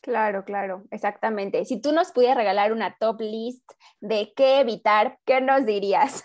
Claro, 0.03 0.45
claro, 0.45 0.85
exactamente. 0.91 1.65
Si 1.65 1.81
tú 1.81 1.93
nos 1.93 2.11
pudieras 2.11 2.37
regalar 2.37 2.73
una 2.73 2.97
top 2.99 3.21
list 3.21 3.71
de 4.01 4.33
qué 4.35 4.59
evitar, 4.59 5.19
¿qué 5.25 5.41
nos 5.41 5.65
dirías? 5.65 6.25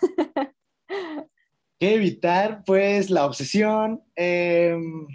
¿Qué 1.78 1.94
evitar? 1.94 2.64
Pues 2.66 3.08
la 3.08 3.24
obsesión, 3.24 4.02
em, 4.16 5.06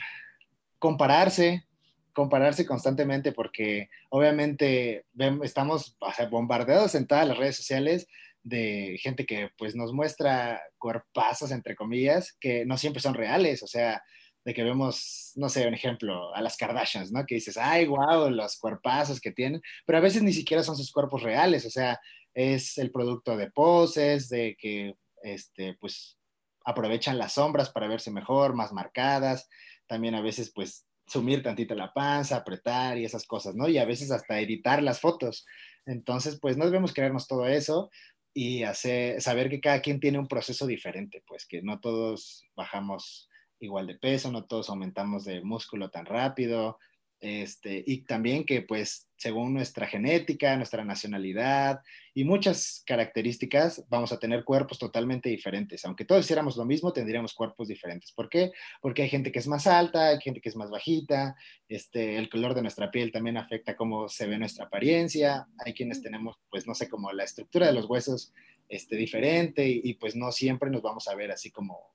compararse, 0.80 1.66
compararse 2.13 2.65
constantemente 2.65 3.32
porque 3.32 3.89
obviamente 4.10 5.06
estamos 5.43 5.97
bombardeados 6.30 6.95
en 6.95 7.08
todas 7.08 7.28
las 7.28 7.38
redes 7.38 7.58
sociales 7.58 8.08
de 8.43 8.97
gente 9.02 9.26
que 9.26 9.49
pues 9.58 9.76
nos 9.76 9.93
muestra 9.93 10.62
cuerpazos, 10.78 11.52
entre 11.52 11.76
comillas, 11.76 12.34
que 12.39 12.65
no 12.65 12.78
siempre 12.78 13.02
son 13.02 13.13
reales, 13.13 13.63
o 13.63 13.67
sea, 13.67 14.04
de 14.45 14.54
que 14.54 14.63
vemos, 14.63 15.32
no 15.36 15.47
sé, 15.47 15.65
un 15.67 15.73
ejemplo, 15.73 16.36
a 16.36 16.41
las 16.41 16.58
Kardashians, 16.58 17.12
¿no? 17.12 17.26
Que 17.26 17.36
dices, 17.36 17.58
ay, 17.58 17.86
wow, 17.86 18.30
los 18.30 18.58
cuerpazos 18.58 19.21
que 19.21 19.32
tienen, 19.32 19.62
pero 19.86 19.97
a 19.97 20.02
veces 20.02 20.21
ni 20.21 20.34
siquiera 20.34 20.63
son 20.63 20.76
sus 20.76 20.91
cuerpos 20.91 21.23
reales, 21.23 21.65
o 21.65 21.69
sea, 21.69 21.99
es 22.34 22.78
el 22.78 22.91
producto 22.91 23.38
de 23.38 23.49
poses, 23.52 24.28
de 24.28 24.58
que, 24.60 24.95
este, 25.21 25.76
pues, 25.80 26.17
aprovechan 26.65 27.17
las 27.17 27.34
sombras 27.34 27.69
para 27.69 27.88
verse 27.88 28.12
mejor, 28.12 28.54
más 28.54 28.73
marcadas, 28.73 29.49
también 29.88 30.15
a 30.15 30.21
veces, 30.21 30.52
pues, 30.54 30.86
sumir 31.13 31.43
tantito 31.43 31.76
la 31.76 31.93
panza, 31.93 32.38
apretar 32.38 32.97
y 32.97 33.06
esas 33.06 33.26
cosas, 33.26 33.56
¿no? 33.56 33.69
Y 33.69 33.78
a 33.78 33.86
veces 33.86 34.12
hasta 34.12 34.39
editar 34.39 34.82
las 34.82 34.99
fotos. 34.99 35.45
Entonces, 35.86 36.39
pues 36.41 36.58
no 36.58 36.65
debemos 36.65 36.93
creernos 36.93 37.28
todo 37.28 37.47
eso 37.47 37.89
y 38.34 38.63
hacer, 38.63 39.21
saber 39.21 39.49
que 39.49 39.62
cada 39.62 39.82
quien 39.82 39.99
tiene 39.99 40.19
un 40.19 40.28
proceso 40.28 40.65
diferente, 40.65 41.23
pues 41.28 41.45
que 41.45 41.62
no 41.62 41.80
todos 41.80 42.45
bajamos 42.56 43.30
igual 43.60 43.88
de 43.88 43.95
peso, 43.95 44.32
no 44.32 44.45
todos 44.45 44.69
aumentamos 44.69 45.23
de 45.23 45.41
músculo 45.41 45.89
tan 45.89 46.06
rápido, 46.06 46.80
este, 47.19 47.84
y 47.86 48.04
también 48.04 48.45
que 48.45 48.63
pues 48.63 49.08
según 49.24 49.54
nuestra 49.54 49.88
genética, 49.88 50.58
nuestra 50.58 50.84
nacionalidad 50.84 51.80
y 52.14 52.26
muchas 52.26 52.84
características 52.86 53.86
vamos 53.88 54.12
a 54.12 54.20
tener 54.20 54.44
cuerpos 54.44 54.78
totalmente 54.78 55.30
diferentes. 55.30 55.86
Aunque 55.86 56.04
todos 56.04 56.26
hiciéramos 56.26 56.58
lo 56.58 56.66
mismo, 56.66 56.92
tendríamos 56.92 57.34
cuerpos 57.34 57.70
diferentes. 57.70 58.12
¿Por 58.12 58.28
qué? 58.28 58.52
Porque 58.82 59.04
hay 59.04 59.10
gente 59.10 59.32
que 59.32 59.40
es 59.40 59.48
más 59.48 59.66
alta, 59.66 60.10
hay 60.10 60.20
gente 60.20 60.42
que 60.42 60.50
es 60.50 60.58
más 60.58 60.70
bajita, 60.70 61.38
este, 61.70 62.18
el 62.18 62.30
color 62.30 62.54
de 62.54 62.64
nuestra 62.64 62.92
piel 62.92 63.14
también 63.14 63.38
afecta 63.38 63.78
cómo 63.78 64.10
se 64.10 64.28
ve 64.28 64.38
nuestra 64.38 64.66
apariencia, 64.66 65.48
hay 65.66 65.74
quienes 65.74 66.02
tenemos 66.02 66.36
pues 66.50 66.68
no 66.68 66.76
sé, 66.76 66.90
como 66.90 67.10
la 67.14 67.24
estructura 67.24 67.68
de 67.68 67.74
los 67.74 67.86
huesos 67.86 68.34
este, 68.68 68.98
diferente 68.98 69.66
y, 69.66 69.80
y 69.86 69.94
pues 69.94 70.18
no 70.18 70.34
siempre 70.34 70.70
nos 70.70 70.82
vamos 70.82 71.08
a 71.08 71.16
ver 71.16 71.32
así 71.32 71.50
como 71.50 71.94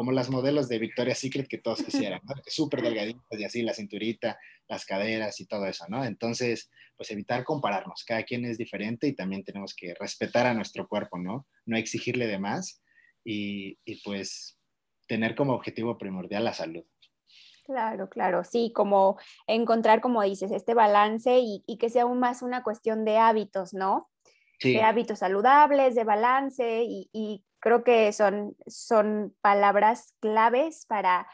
como 0.00 0.12
las 0.12 0.30
modelos 0.30 0.66
de 0.70 0.78
Victoria's 0.78 1.18
Secret 1.18 1.46
que 1.46 1.58
todos 1.58 1.82
quisieran, 1.82 2.22
¿no? 2.24 2.34
Súper 2.46 2.80
delgaditas 2.80 3.38
y 3.38 3.44
así, 3.44 3.60
la 3.60 3.74
cinturita, 3.74 4.38
las 4.66 4.86
caderas 4.86 5.38
y 5.40 5.46
todo 5.46 5.66
eso, 5.66 5.84
¿no? 5.90 6.06
Entonces, 6.06 6.70
pues 6.96 7.10
evitar 7.10 7.44
compararnos, 7.44 8.02
cada 8.06 8.22
quien 8.22 8.46
es 8.46 8.56
diferente 8.56 9.08
y 9.08 9.14
también 9.14 9.44
tenemos 9.44 9.74
que 9.76 9.92
respetar 10.00 10.46
a 10.46 10.54
nuestro 10.54 10.88
cuerpo, 10.88 11.18
¿no? 11.18 11.46
No 11.66 11.76
exigirle 11.76 12.28
de 12.28 12.38
más 12.38 12.82
y, 13.26 13.76
pues 14.02 14.58
tener 15.06 15.34
como 15.34 15.52
objetivo 15.52 15.98
primordial 15.98 16.44
la 16.44 16.54
salud. 16.54 16.86
Claro, 17.66 18.08
claro, 18.08 18.42
sí, 18.42 18.72
como 18.74 19.18
encontrar, 19.46 20.00
como 20.00 20.22
dices, 20.22 20.50
este 20.50 20.72
balance 20.72 21.40
y, 21.42 21.76
que 21.76 21.90
sea 21.90 22.04
aún 22.04 22.20
más 22.20 22.40
una 22.40 22.62
cuestión 22.62 23.04
de 23.04 23.18
hábitos, 23.18 23.74
¿no? 23.74 24.08
Sí. 24.60 24.72
De 24.72 24.80
hábitos 24.80 25.18
saludables, 25.18 25.94
de 25.94 26.04
balance 26.04 26.84
y, 26.84 27.10
y 27.12 27.44
creo 27.60 27.84
que 27.84 28.12
son, 28.12 28.56
son 28.66 29.34
palabras 29.40 30.14
claves 30.20 30.86
para 30.86 31.28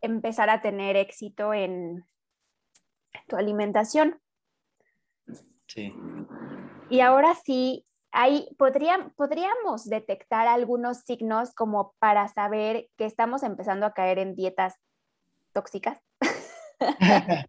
empezar 0.00 0.50
a 0.50 0.60
tener 0.60 0.96
éxito 0.96 1.52
en 1.54 2.04
tu 3.26 3.36
alimentación. 3.36 4.20
Sí. 5.66 5.92
Y 6.90 7.00
ahora 7.00 7.34
sí, 7.34 7.86
hay, 8.12 8.48
podríamos 8.56 9.86
detectar 9.86 10.46
algunos 10.46 10.98
signos 10.98 11.54
como 11.54 11.94
para 11.98 12.28
saber 12.28 12.88
que 12.96 13.06
estamos 13.06 13.42
empezando 13.42 13.86
a 13.86 13.94
caer 13.94 14.18
en 14.18 14.36
dietas 14.36 14.74
tóxicas. 15.52 15.98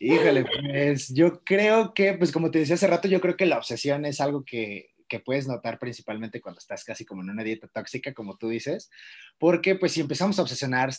Híjole, 0.00 0.44
pues 0.44 1.12
yo 1.14 1.42
creo 1.44 1.94
que, 1.94 2.14
pues 2.14 2.32
como 2.32 2.50
te 2.50 2.58
decía 2.58 2.74
hace 2.74 2.86
rato, 2.86 3.08
yo 3.08 3.20
creo 3.20 3.36
que 3.36 3.46
la 3.46 3.58
obsesión 3.58 4.04
es 4.04 4.20
algo 4.20 4.44
que, 4.44 4.93
que 5.08 5.20
puedes 5.20 5.46
notar 5.46 5.78
principalmente 5.78 6.40
cuando 6.40 6.58
estás 6.58 6.84
casi 6.84 7.04
como 7.04 7.22
en 7.22 7.30
una 7.30 7.44
dieta 7.44 7.68
tóxica, 7.68 8.12
como 8.14 8.36
tú 8.36 8.48
dices, 8.48 8.90
porque 9.38 9.76
pues 9.76 9.92
si 9.92 10.00
empezamos 10.00 10.38
a 10.38 10.42
obsesionar, 10.42 10.90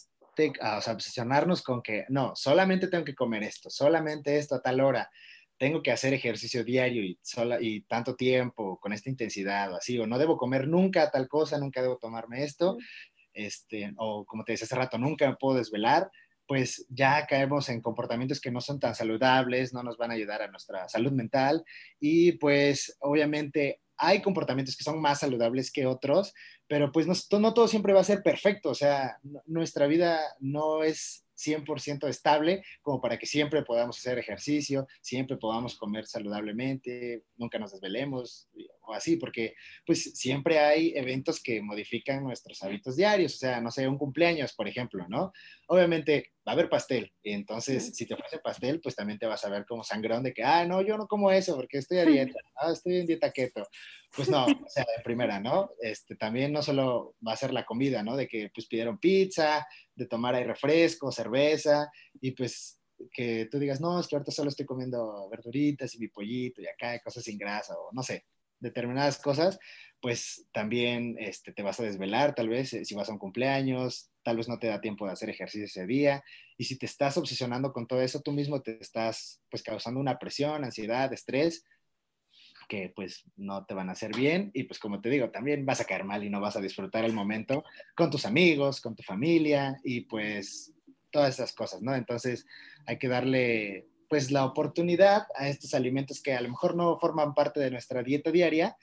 a, 0.62 0.78
obsesionarnos 0.78 1.62
con 1.62 1.82
que 1.82 2.06
no, 2.10 2.36
solamente 2.36 2.88
tengo 2.88 3.06
que 3.06 3.16
comer 3.16 3.44
esto, 3.44 3.70
solamente 3.70 4.38
esto 4.38 4.56
a 4.56 4.62
tal 4.62 4.82
hora, 4.82 5.10
tengo 5.58 5.82
que 5.82 5.92
hacer 5.92 6.14
ejercicio 6.14 6.64
diario 6.64 7.04
y, 7.04 7.18
sola, 7.22 7.58
y 7.62 7.82
tanto 7.82 8.16
tiempo, 8.16 8.78
con 8.80 8.92
esta 8.92 9.10
intensidad 9.10 9.72
o 9.72 9.78
así, 9.78 9.98
o 9.98 10.06
no 10.06 10.18
debo 10.18 10.38
comer 10.38 10.68
nunca 10.68 11.10
tal 11.12 11.28
cosa, 11.28 11.58
nunca 11.58 11.82
debo 11.82 11.98
tomarme 11.98 12.44
esto, 12.44 12.78
este, 13.34 13.94
o 13.98 14.26
como 14.26 14.44
te 14.44 14.54
decía 14.54 14.66
hace 14.66 14.76
rato, 14.76 14.98
nunca 14.98 15.28
me 15.28 15.36
puedo 15.38 15.58
desvelar, 15.58 16.10
pues 16.48 16.86
ya 16.90 17.26
caemos 17.26 17.70
en 17.70 17.82
comportamientos 17.82 18.40
que 18.40 18.52
no 18.52 18.62
son 18.62 18.80
tan 18.80 18.96
saludables, 18.96 19.74
no 19.74 19.84
nos 19.84 19.98
van 19.98 20.12
a 20.12 20.14
ayudar 20.14 20.42
a 20.42 20.48
nuestra 20.48 20.88
salud 20.88 21.12
mental 21.12 21.64
y 22.00 22.34
pues 22.34 22.96
obviamente 23.00 23.82
hay 23.98 24.22
comportamientos 24.22 24.76
que 24.76 24.84
son 24.84 25.02
más 25.02 25.20
saludables 25.20 25.72
que 25.72 25.86
otros, 25.86 26.34
pero 26.68 26.92
pues 26.92 27.08
no, 27.08 27.54
todo 27.54 27.68
siempre 27.68 27.94
va 27.94 28.02
a 28.02 28.06
ser 28.06 28.24
perfecto, 28.24 28.70
o 28.70 28.76
sea, 28.76 29.20
nuestra 29.46 29.88
vida 29.88 30.22
no 30.40 30.84
es 30.84 31.25
100% 31.36 32.08
estable, 32.08 32.64
como 32.82 33.02
para 33.02 33.18
que 33.18 33.26
siempre 33.26 33.64
podamos 33.64 33.98
hacer 33.98 34.18
ejercicio, 34.18 34.88
siempre 35.02 35.38
podamos 35.38 35.76
comer 35.76 36.06
saludablemente, 36.06 37.24
nunca 37.38 37.60
nos 37.60 37.72
desvelemos 37.72 38.50
o 38.88 38.94
así, 38.94 39.18
porque 39.18 39.56
pues 39.86 40.12
siempre 40.14 40.60
hay 40.60 40.94
eventos 40.96 41.42
que 41.42 41.62
modifican 41.62 42.24
nuestros 42.24 42.62
hábitos 42.64 42.96
diarios, 42.96 43.36
o 43.36 43.38
sea, 43.38 43.60
no 43.62 43.72
sé, 43.72 43.88
un 43.88 43.98
cumpleaños, 43.98 44.54
por 44.54 44.68
ejemplo, 44.68 45.06
¿no? 45.10 45.32
Obviamente 45.68 46.34
va 46.48 46.52
a 46.52 46.54
haber 46.54 46.70
pastel, 46.70 47.12
entonces 47.24 47.96
si 47.96 48.06
te 48.06 48.14
ofrece 48.14 48.40
pastel, 48.40 48.80
pues 48.80 48.96
también 48.96 49.18
te 49.18 49.26
vas 49.26 49.44
a 49.44 49.50
ver 49.50 49.66
como 49.66 49.84
sangrón 49.84 50.24
de 50.24 50.34
que, 50.34 50.44
ah, 50.44 50.66
no, 50.66 50.82
yo 50.82 50.98
no 50.98 51.08
como 51.08 51.32
eso 51.32 51.56
porque 51.56 51.80
estoy 51.80 51.98
a 51.98 52.06
dieta, 52.36 52.40
ah, 52.56 52.72
estoy 52.72 52.98
en 52.98 53.06
dieta 53.08 53.32
keto. 53.32 53.68
Pues 54.16 54.30
no, 54.30 54.46
o 54.46 54.70
sea, 54.70 54.86
de 54.98 55.04
primera, 55.04 55.40
¿no? 55.40 55.72
Este, 55.82 56.16
también 56.16 56.54
no 56.54 56.62
solo 56.62 57.16
va 57.26 57.34
a 57.34 57.38
ser 57.38 57.54
la 57.54 57.66
comida, 57.66 58.02
¿no? 58.02 58.16
De 58.16 58.28
que 58.28 58.50
pues 58.54 58.68
pidieron 58.68 58.98
pizza, 58.98 59.68
de 59.94 60.06
tomar 60.06 60.36
ahí 60.36 60.44
refresco, 60.44 61.12
cerveza, 61.12 61.92
y 62.22 62.32
pues 62.32 62.80
que 63.12 63.48
tú 63.52 63.60
digas, 63.60 63.82
no, 63.82 64.00
es 64.00 64.08
que 64.08 64.16
ahorita 64.16 64.32
solo 64.32 64.50
estoy 64.50 64.66
comiendo 64.66 65.28
verduritas 65.30 65.94
y 65.96 66.00
mi 66.00 66.08
pollito 66.08 66.62
y 66.62 66.68
acá, 66.68 67.00
cosas 67.00 67.24
sin 67.24 67.38
grasa, 67.38 67.74
o 67.78 67.90
no 67.92 68.04
sé, 68.04 68.26
determinadas 68.60 69.20
cosas, 69.20 69.60
pues 70.02 70.46
también 70.52 71.16
este, 71.20 71.52
te 71.52 71.64
vas 71.64 71.80
a 71.80 71.84
desvelar, 71.84 72.36
tal 72.36 72.50
vez, 72.50 72.74
eh, 72.74 72.86
si 72.86 72.96
vas 72.96 73.10
a 73.10 73.12
un 73.12 73.20
cumpleaños, 73.20 74.12
tal 74.24 74.38
vez 74.38 74.48
no 74.48 74.60
te 74.60 74.68
da 74.68 74.82
tiempo 74.82 75.06
de 75.06 75.12
hacer 75.12 75.30
ejercicio 75.30 75.66
ese 75.66 75.86
día, 75.86 76.24
y 76.58 76.66
si 76.66 76.78
te 76.78 76.86
estás 76.86 77.18
obsesionando 77.18 77.74
con 77.74 77.88
todo 77.88 78.02
eso, 78.02 78.22
tú 78.22 78.32
mismo 78.32 78.62
te 78.62 78.78
estás 78.80 79.42
pues 79.50 79.62
causando 79.62 80.00
una 80.00 80.18
presión, 80.18 80.64
ansiedad, 80.64 81.12
estrés, 81.12 81.66
que 82.68 82.92
pues 82.96 83.24
no 83.36 83.66
te 83.66 83.74
van 83.74 83.90
a 83.90 83.94
hacer 83.94 84.16
bien 84.16 84.52
y 84.54 84.64
pues 84.64 84.80
como 84.80 85.02
te 85.02 85.10
digo, 85.10 85.30
también 85.30 85.66
vas 85.66 85.82
a 85.82 85.86
caer 85.86 86.04
mal 86.04 86.24
y 86.24 86.30
no 86.30 86.42
vas 86.42 86.56
a 86.56 86.62
disfrutar 86.62 87.06
el 87.06 87.14
momento 87.14 87.64
con 87.96 88.10
tus 88.10 88.26
amigos, 88.26 88.82
con 88.82 88.96
tu 88.96 89.04
familia 89.04 89.78
y 89.84 90.02
pues 90.02 90.74
todas 91.12 91.36
esas 91.36 91.54
cosas, 91.54 91.82
¿no? 91.82 91.96
Entonces 91.96 92.46
hay 92.86 92.98
que 92.98 93.08
darle 93.08 93.88
pues 94.10 94.32
la 94.32 94.46
oportunidad 94.46 95.28
a 95.36 95.48
estos 95.48 95.74
alimentos 95.74 96.22
que 96.22 96.34
a 96.34 96.42
lo 96.42 96.50
mejor 96.50 96.76
no 96.76 97.00
forman 97.00 97.34
parte 97.34 97.60
de 97.60 97.72
nuestra 97.72 98.04
dieta 98.04 98.32
diaria 98.32 98.78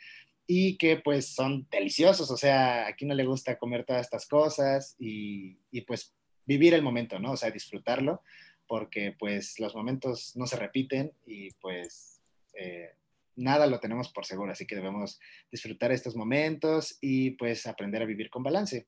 y 0.46 0.76
que 0.76 0.96
pues 0.96 1.34
son 1.34 1.66
deliciosos, 1.70 2.30
o 2.30 2.36
sea, 2.36 2.86
aquí 2.86 3.04
no 3.04 3.14
le 3.14 3.24
gusta 3.24 3.58
comer 3.58 3.84
todas 3.84 4.02
estas 4.02 4.26
cosas 4.26 4.96
y, 4.98 5.58
y 5.70 5.82
pues 5.82 6.14
vivir 6.44 6.74
el 6.74 6.82
momento, 6.82 7.18
¿no? 7.18 7.32
O 7.32 7.36
sea, 7.36 7.50
disfrutarlo 7.50 8.22
porque 8.66 9.14
pues 9.18 9.58
los 9.60 9.74
momentos 9.74 10.32
no 10.36 10.46
se 10.46 10.56
repiten 10.56 11.12
y 11.26 11.50
pues 11.60 12.20
eh, 12.54 12.90
nada 13.36 13.66
lo 13.66 13.80
tenemos 13.80 14.12
por 14.12 14.24
seguro, 14.24 14.52
así 14.52 14.66
que 14.66 14.76
debemos 14.76 15.18
disfrutar 15.50 15.92
estos 15.92 16.16
momentos 16.16 16.98
y 17.00 17.32
pues 17.32 17.66
aprender 17.66 18.02
a 18.02 18.06
vivir 18.06 18.30
con 18.30 18.42
balance. 18.42 18.86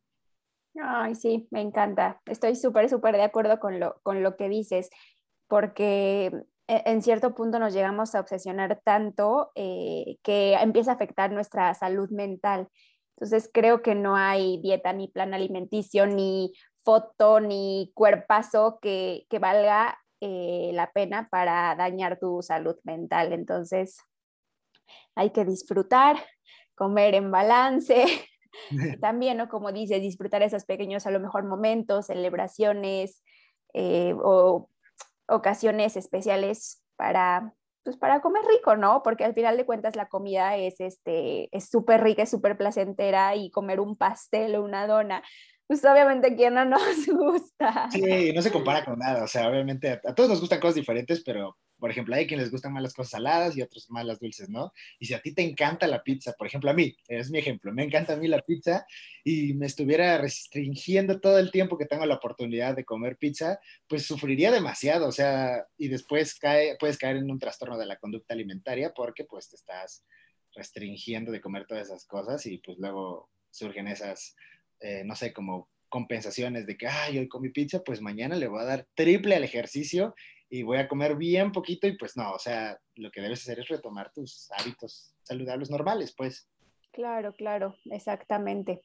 Ay, 0.83 1.15
sí, 1.15 1.47
me 1.51 1.61
encanta. 1.61 2.21
Estoy 2.27 2.57
súper, 2.57 2.89
súper 2.89 3.15
de 3.15 3.23
acuerdo 3.23 3.61
con 3.61 3.79
lo, 3.79 4.01
con 4.03 4.23
lo 4.23 4.37
que 4.37 4.49
dices, 4.49 4.91
porque 5.47 6.33
e, 6.67 6.83
en 6.87 7.03
cierto 7.03 7.35
punto 7.35 7.59
nos 7.59 7.75
llegamos 7.75 8.15
a 8.15 8.21
obsesionar 8.21 8.81
tanto 8.85 9.53
eh, 9.55 10.17
que 10.23 10.55
empieza 10.55 10.93
a 10.93 10.95
afectar 10.95 11.31
nuestra 11.31 11.73
salud 11.75 12.11
mental. 12.11 12.69
Entonces 13.17 13.49
creo 13.53 13.83
que 13.83 13.95
no 13.95 14.17
hay 14.17 14.61
dieta 14.61 14.93
ni 14.93 15.09
plan 15.09 15.35
alimenticio, 15.35 16.07
ni 16.07 16.53
foto, 16.85 17.41
ni 17.41 17.93
cuerpazo 17.95 18.79
que, 18.83 19.27
que 19.31 19.39
valga 19.39 19.99
eh, 20.21 20.71
la 20.75 20.91
pena 20.91 21.29
para 21.31 21.75
dañar 21.77 22.19
tu 22.19 22.43
salud 22.43 22.77
mental. 22.85 23.33
Entonces, 23.33 23.99
hay 25.15 25.31
que 25.31 25.45
disfrutar, 25.45 26.17
comer 26.75 27.15
en 27.15 27.31
balance. 27.31 28.05
También, 29.01 29.37
¿no? 29.37 29.49
Como 29.49 29.73
dices, 29.73 30.01
disfrutar 30.01 30.43
esos 30.43 30.65
pequeños, 30.65 31.07
a 31.07 31.11
lo 31.11 31.21
mejor, 31.21 31.45
momentos, 31.45 32.07
celebraciones 32.07 33.23
eh, 33.73 34.15
o 34.23 34.71
ocasiones 35.29 35.97
especiales 35.97 36.83
para, 36.97 37.55
pues, 37.83 37.97
para 37.97 38.21
comer 38.21 38.43
rico, 38.45 38.77
¿no? 38.77 39.03
Porque 39.03 39.25
al 39.25 39.35
final 39.35 39.57
de 39.57 39.67
cuentas 39.67 39.97
la 39.97 40.09
comida 40.09 40.57
es 40.57 40.81
este, 40.81 41.49
es 41.57 41.69
súper 41.69 42.03
rica, 42.03 42.23
es 42.23 42.31
súper 42.31 42.57
placentera 42.57 43.35
y 43.37 43.51
comer 43.51 43.81
un 43.81 43.97
pastel 43.97 44.55
o 44.57 44.63
una 44.63 44.87
dona, 44.87 45.23
pues 45.67 45.85
obviamente 45.85 46.37
quien 46.37 46.55
no 46.55 46.65
nos 46.65 46.81
gusta. 47.07 47.89
Sí, 47.91 48.33
no 48.33 48.43
se 48.43 48.53
compara 48.53 48.85
con 48.85 48.99
nada, 48.99 49.25
o 49.25 49.29
sea, 49.29 49.49
obviamente 49.49 50.01
a 50.05 50.15
todos 50.15 50.29
nos 50.29 50.41
gustan 50.41 50.61
cosas 50.61 50.75
diferentes, 50.75 51.23
pero 51.25 51.57
por 51.85 51.91
ejemplo, 51.91 52.15
hay 52.15 52.27
quienes 52.27 52.47
les 52.47 52.51
gustan 52.51 52.73
más 52.73 52.83
las 52.83 52.95
cosas 52.95 53.11
saladas 53.11 53.55
y 53.59 53.61
otros 53.61 53.91
más 53.91 54.07
las 54.07 54.19
dulces, 54.19 54.49
¿no? 54.49 54.73
Y 54.99 55.05
si 55.05 55.13
a 55.13 55.21
ti 55.21 55.35
te 55.35 55.43
encanta 55.43 55.87
la 55.87 56.03
pizza, 56.03 56.33
por 56.33 56.47
ejemplo, 56.47 56.71
a 56.71 56.73
mí, 56.73 56.97
es 57.09 57.31
mi 57.31 57.37
ejemplo, 57.37 57.75
me 57.75 57.85
encanta 57.85 58.15
a 58.15 58.17
mí 58.17 58.27
la 58.27 58.41
pizza 58.41 58.87
y 59.23 59.53
me 59.53 59.67
estuviera 59.67 60.17
restringiendo 60.17 61.21
todo 61.21 61.39
el 61.39 61.51
tiempo 61.51 61.77
que 61.77 61.85
tengo 61.85 62.07
la 62.07 62.15
oportunidad 62.15 62.75
de 62.75 62.87
comer 62.87 63.19
pizza, 63.19 63.61
pues 63.87 64.07
sufriría 64.07 64.51
demasiado, 64.51 65.07
o 65.07 65.13
sea, 65.13 65.67
y 65.77 65.89
después 65.89 66.35
cae, 66.37 66.79
puedes 66.81 66.97
caer 66.97 67.19
en 67.19 67.31
un 67.31 67.39
trastorno 67.39 67.77
de 67.77 67.85
la 67.85 67.99
conducta 67.99 68.33
alimentaria 68.33 68.95
porque 68.95 69.25
pues 69.25 69.51
te 69.51 69.57
estás 69.57 70.07
restringiendo 70.55 71.33
de 71.33 71.43
comer 71.43 71.67
todas 71.67 71.89
esas 71.89 72.07
cosas 72.07 72.47
y 72.47 72.57
pues 72.57 72.79
luego 72.79 73.29
surgen 73.51 73.89
esas, 73.89 74.37
eh, 74.81 75.03
no 75.05 75.15
sé, 75.17 75.35
como 75.35 75.69
compensaciones 75.91 76.67
de 76.67 76.77
que, 76.77 76.89
ay, 76.89 77.19
hoy 77.19 77.29
comí 77.29 77.51
pizza, 77.51 77.85
pues 77.85 78.01
mañana 78.01 78.35
le 78.35 78.49
voy 78.49 78.61
a 78.63 78.65
dar 78.65 78.89
triple 78.95 79.37
al 79.37 79.45
ejercicio 79.45 80.15
y 80.55 80.63
voy 80.63 80.79
a 80.79 80.87
comer 80.87 81.17
bien 81.17 81.51
poquito 81.51 81.89
y 81.89 81.97
pues 81.97 82.17
no, 82.17 82.31
o 82.31 82.39
sea, 82.39 82.79
lo 82.95 83.11
que 83.11 83.21
debes 83.21 83.41
hacer 83.41 83.59
es 83.59 83.67
retomar 83.67 84.13
tus 84.13 84.49
hábitos 84.57 85.13
saludables 85.25 85.69
normales, 85.69 86.15
pues. 86.17 86.49
Claro, 86.93 87.35
claro, 87.35 87.75
exactamente. 87.91 88.81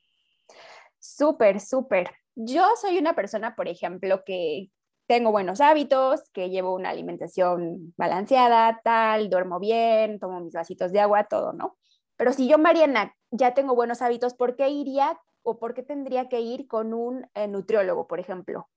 Súper, 0.98 1.60
súper. 1.60 2.10
Yo 2.34 2.66
soy 2.82 2.98
una 2.98 3.14
persona, 3.14 3.56
por 3.56 3.68
ejemplo, 3.68 4.24
que 4.26 4.72
tengo 5.06 5.32
buenos 5.32 5.62
hábitos, 5.62 6.28
que 6.34 6.50
llevo 6.50 6.74
una 6.74 6.90
alimentación 6.90 7.94
balanceada, 7.98 8.82
tal, 8.84 9.30
duermo 9.30 9.60
bien, 9.60 10.18
tomo 10.18 10.40
mis 10.40 10.54
vasitos 10.54 10.92
de 10.92 11.02
agua, 11.02 11.26
todo, 11.26 11.54
¿no? 11.54 11.78
Pero 12.18 12.34
si 12.34 12.48
yo, 12.50 12.58
Mariana, 12.58 13.16
ya 13.30 13.54
tengo 13.54 13.76
buenos 13.76 14.02
hábitos, 14.02 14.34
¿por 14.34 14.56
qué 14.56 14.70
iría 14.70 15.20
o 15.44 15.60
por 15.60 15.76
qué 15.76 15.84
tendría 15.84 16.30
que 16.30 16.42
ir 16.42 16.68
con 16.68 16.96
un 16.96 17.30
eh, 17.36 17.48
nutriólogo, 17.48 18.08
por 18.08 18.20
ejemplo? 18.20 18.68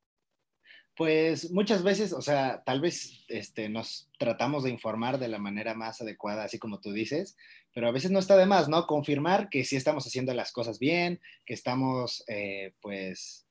Pues 0.94 1.50
muchas 1.50 1.82
veces, 1.82 2.12
o 2.12 2.20
sea, 2.20 2.62
tal 2.64 2.80
vez 2.80 3.24
este, 3.28 3.68
nos 3.70 4.10
tratamos 4.18 4.64
de 4.64 4.70
informar 4.70 5.18
de 5.18 5.28
la 5.28 5.38
manera 5.38 5.74
más 5.74 6.02
adecuada, 6.02 6.44
así 6.44 6.58
como 6.58 6.80
tú 6.80 6.92
dices, 6.92 7.36
pero 7.72 7.88
a 7.88 7.92
veces 7.92 8.10
no 8.10 8.18
está 8.18 8.36
de 8.36 8.44
más, 8.44 8.68
¿no? 8.68 8.86
Confirmar 8.86 9.48
que 9.48 9.64
sí 9.64 9.76
estamos 9.76 10.06
haciendo 10.06 10.34
las 10.34 10.52
cosas 10.52 10.78
bien, 10.78 11.20
que 11.46 11.54
estamos, 11.54 12.24
eh, 12.28 12.74
pues, 12.82 13.46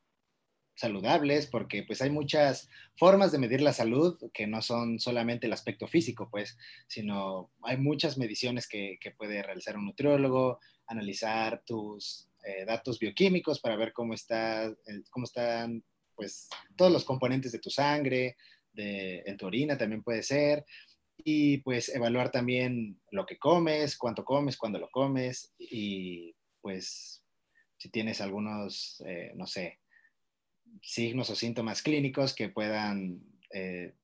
saludables, 0.76 1.48
porque 1.48 1.84
pues 1.84 2.02
hay 2.02 2.10
muchas 2.10 2.70
formas 2.96 3.32
de 3.32 3.38
medir 3.38 3.62
la 3.62 3.74
salud 3.74 4.18
que 4.34 4.48
no 4.48 4.62
son 4.62 5.00
solamente 5.00 5.48
el 5.48 5.54
aspecto 5.54 5.88
físico, 5.88 6.30
pues, 6.32 6.58
sino 6.88 7.52
hay 7.64 7.78
muchas 7.78 8.18
mediciones 8.18 8.68
que, 8.68 8.98
puede 9.18 9.44
realizar 9.44 9.78
un 9.78 9.86
nutriólogo, 9.86 10.60
analizar 10.88 11.64
tus 11.66 12.30
eh, 12.44 12.66
datos 12.66 13.00
bioquímicos 13.00 13.60
para 13.60 13.76
ver 13.76 13.94
cómo, 13.94 14.14
está, 14.14 14.66
eh, 14.66 15.04
cómo 15.12 15.26
están 15.26 15.84
pues 16.22 16.48
todos 16.76 16.92
los 16.92 17.04
componentes 17.04 17.52
de 17.52 17.58
tu 17.58 17.72
sangre, 17.72 18.38
en 18.76 19.38
tu 19.38 19.48
orina 19.48 19.76
también 19.76 20.04
puede 20.04 20.22
ser, 20.22 20.64
y 21.18 21.58
pues 21.58 21.90
evaluar 21.90 22.32
también 22.32 23.02
lo 23.10 23.26
que 23.26 23.40
comes, 23.40 23.98
cuánto 23.98 24.24
comes, 24.24 24.56
cuándo 24.56 24.78
lo 24.78 24.88
comes, 24.92 25.52
y 25.58 26.36
pues 26.62 27.24
si 27.78 27.90
tienes 27.90 28.22
algunos, 28.22 29.02
eh, 29.08 29.32
no 29.34 29.48
sé, 29.48 29.80
signos 30.84 31.32
o 31.32 31.36
síntomas 31.36 31.82
clínicos 31.82 32.36
que 32.36 32.50
puedan 32.50 33.24
eh, 33.52 33.96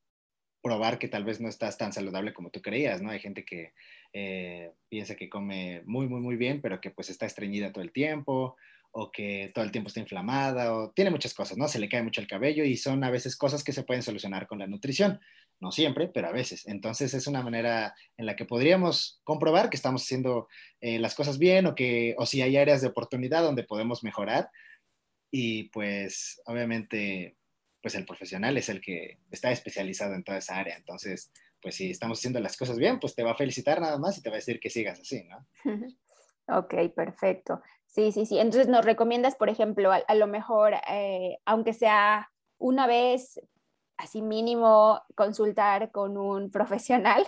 probar 0.63 0.97
que 0.97 1.09
tal 1.09 1.23
vez 1.23 1.39
no 1.39 1.49
estás 1.49 1.77
tan 1.77 1.93
saludable 1.93 2.33
como 2.33 2.49
tú 2.49 2.63
creías, 2.63 2.99
¿no? 2.99 3.11
Hay 3.11 3.19
gente 3.19 3.45
que 3.45 3.73
eh, 4.13 4.71
piensa 4.89 5.15
que 5.15 5.29
come 5.29 5.83
muy, 5.85 6.07
muy, 6.07 6.19
muy 6.19 6.35
bien, 6.35 6.61
pero 6.61 6.81
que 6.81 6.89
pues 6.89 7.11
está 7.11 7.27
estreñida 7.27 7.71
todo 7.71 7.83
el 7.83 7.91
tiempo, 7.91 8.57
o 8.91 9.11
que 9.11 9.51
todo 9.53 9.63
el 9.63 9.71
tiempo 9.71 9.89
está 9.89 9.99
inflamada, 9.99 10.73
o 10.73 10.91
tiene 10.91 11.11
muchas 11.11 11.33
cosas, 11.33 11.57
¿no? 11.57 11.67
Se 11.67 11.79
le 11.79 11.89
cae 11.89 12.03
mucho 12.03 12.21
el 12.21 12.27
cabello 12.27 12.63
y 12.63 12.77
son 12.77 13.03
a 13.03 13.11
veces 13.11 13.35
cosas 13.35 13.63
que 13.63 13.73
se 13.73 13.83
pueden 13.83 14.03
solucionar 14.03 14.47
con 14.47 14.59
la 14.59 14.67
nutrición. 14.67 15.19
No 15.59 15.71
siempre, 15.71 16.07
pero 16.07 16.27
a 16.27 16.31
veces. 16.31 16.67
Entonces 16.67 17.13
es 17.13 17.27
una 17.27 17.41
manera 17.41 17.95
en 18.15 18.25
la 18.25 18.35
que 18.35 18.45
podríamos 18.45 19.19
comprobar 19.23 19.69
que 19.69 19.77
estamos 19.77 20.03
haciendo 20.03 20.47
eh, 20.81 20.99
las 20.99 21.15
cosas 21.15 21.39
bien 21.39 21.65
o, 21.65 21.75
que, 21.75 22.15
o 22.17 22.25
si 22.25 22.41
hay 22.41 22.57
áreas 22.57 22.81
de 22.81 22.87
oportunidad 22.87 23.43
donde 23.43 23.63
podemos 23.63 24.03
mejorar. 24.03 24.49
Y 25.31 25.65
pues 25.69 26.41
obviamente, 26.45 27.37
pues 27.81 27.95
el 27.95 28.05
profesional 28.05 28.57
es 28.57 28.69
el 28.69 28.81
que 28.81 29.19
está 29.31 29.51
especializado 29.51 30.13
en 30.13 30.23
toda 30.23 30.37
esa 30.37 30.57
área. 30.57 30.75
Entonces, 30.75 31.31
pues 31.61 31.75
si 31.75 31.91
estamos 31.91 32.19
haciendo 32.19 32.39
las 32.39 32.55
cosas 32.55 32.77
bien, 32.77 32.99
pues 32.99 33.15
te 33.15 33.23
va 33.23 33.31
a 33.31 33.37
felicitar 33.37 33.81
nada 33.81 33.97
más 33.97 34.17
y 34.17 34.21
te 34.21 34.29
va 34.29 34.35
a 34.35 34.39
decir 34.39 34.59
que 34.59 34.69
sigas 34.69 34.99
así, 34.99 35.23
¿no? 35.23 35.47
Ok, 36.49 36.75
perfecto. 36.95 37.61
Sí, 37.87 38.11
sí, 38.11 38.25
sí. 38.25 38.37
Entonces 38.37 38.67
nos 38.67 38.85
recomiendas, 38.85 39.35
por 39.35 39.49
ejemplo, 39.49 39.91
a, 39.91 40.15
lo 40.15 40.27
mejor, 40.27 40.73
eh, 40.89 41.39
aunque 41.45 41.73
sea 41.73 42.31
una 42.57 42.85
vez, 42.85 43.39
así 43.97 44.21
mínimo, 44.21 45.01
consultar 45.15 45.91
con 45.91 46.17
un 46.17 46.51
profesional. 46.51 47.25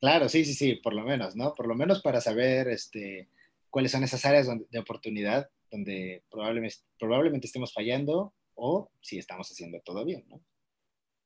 Claro, 0.00 0.28
sí, 0.28 0.44
sí, 0.44 0.54
sí, 0.54 0.74
por 0.76 0.94
lo 0.94 1.02
menos, 1.02 1.36
¿no? 1.36 1.54
Por 1.54 1.66
lo 1.66 1.74
menos 1.74 2.02
para 2.02 2.20
saber 2.20 2.68
este, 2.68 3.28
cuáles 3.70 3.92
son 3.92 4.04
esas 4.04 4.24
áreas 4.24 4.48
de 4.70 4.78
oportunidad 4.78 5.48
donde 5.70 6.22
probablemente, 6.30 6.76
probablemente 6.98 7.46
estemos 7.46 7.72
fallando 7.72 8.32
o 8.54 8.90
si 9.00 9.18
estamos 9.18 9.50
haciendo 9.50 9.80
todo 9.80 10.04
bien, 10.04 10.24
¿no? 10.28 10.40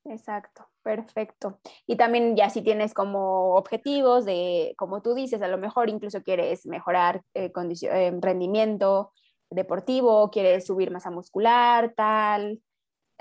Exacto, 0.05 0.67
perfecto. 0.83 1.61
Y 1.87 1.97
también 1.97 2.35
ya 2.35 2.49
si 2.49 2.63
tienes 2.63 2.95
como 2.95 3.55
objetivos 3.55 4.25
de, 4.25 4.75
como 4.79 5.03
tú 5.03 5.15
dices, 5.15 5.43
a 5.43 5.49
lo 5.49 5.59
mejor 5.59 5.91
incluso 5.91 6.23
quieres 6.23 6.67
mejorar 6.67 7.23
eh, 7.35 7.53
eh, 7.55 8.13
rendimiento 8.21 9.13
deportivo, 9.51 10.31
quieres 10.31 10.67
subir 10.67 10.91
masa 10.91 11.11
muscular, 11.11 11.93
tal, 11.97 12.63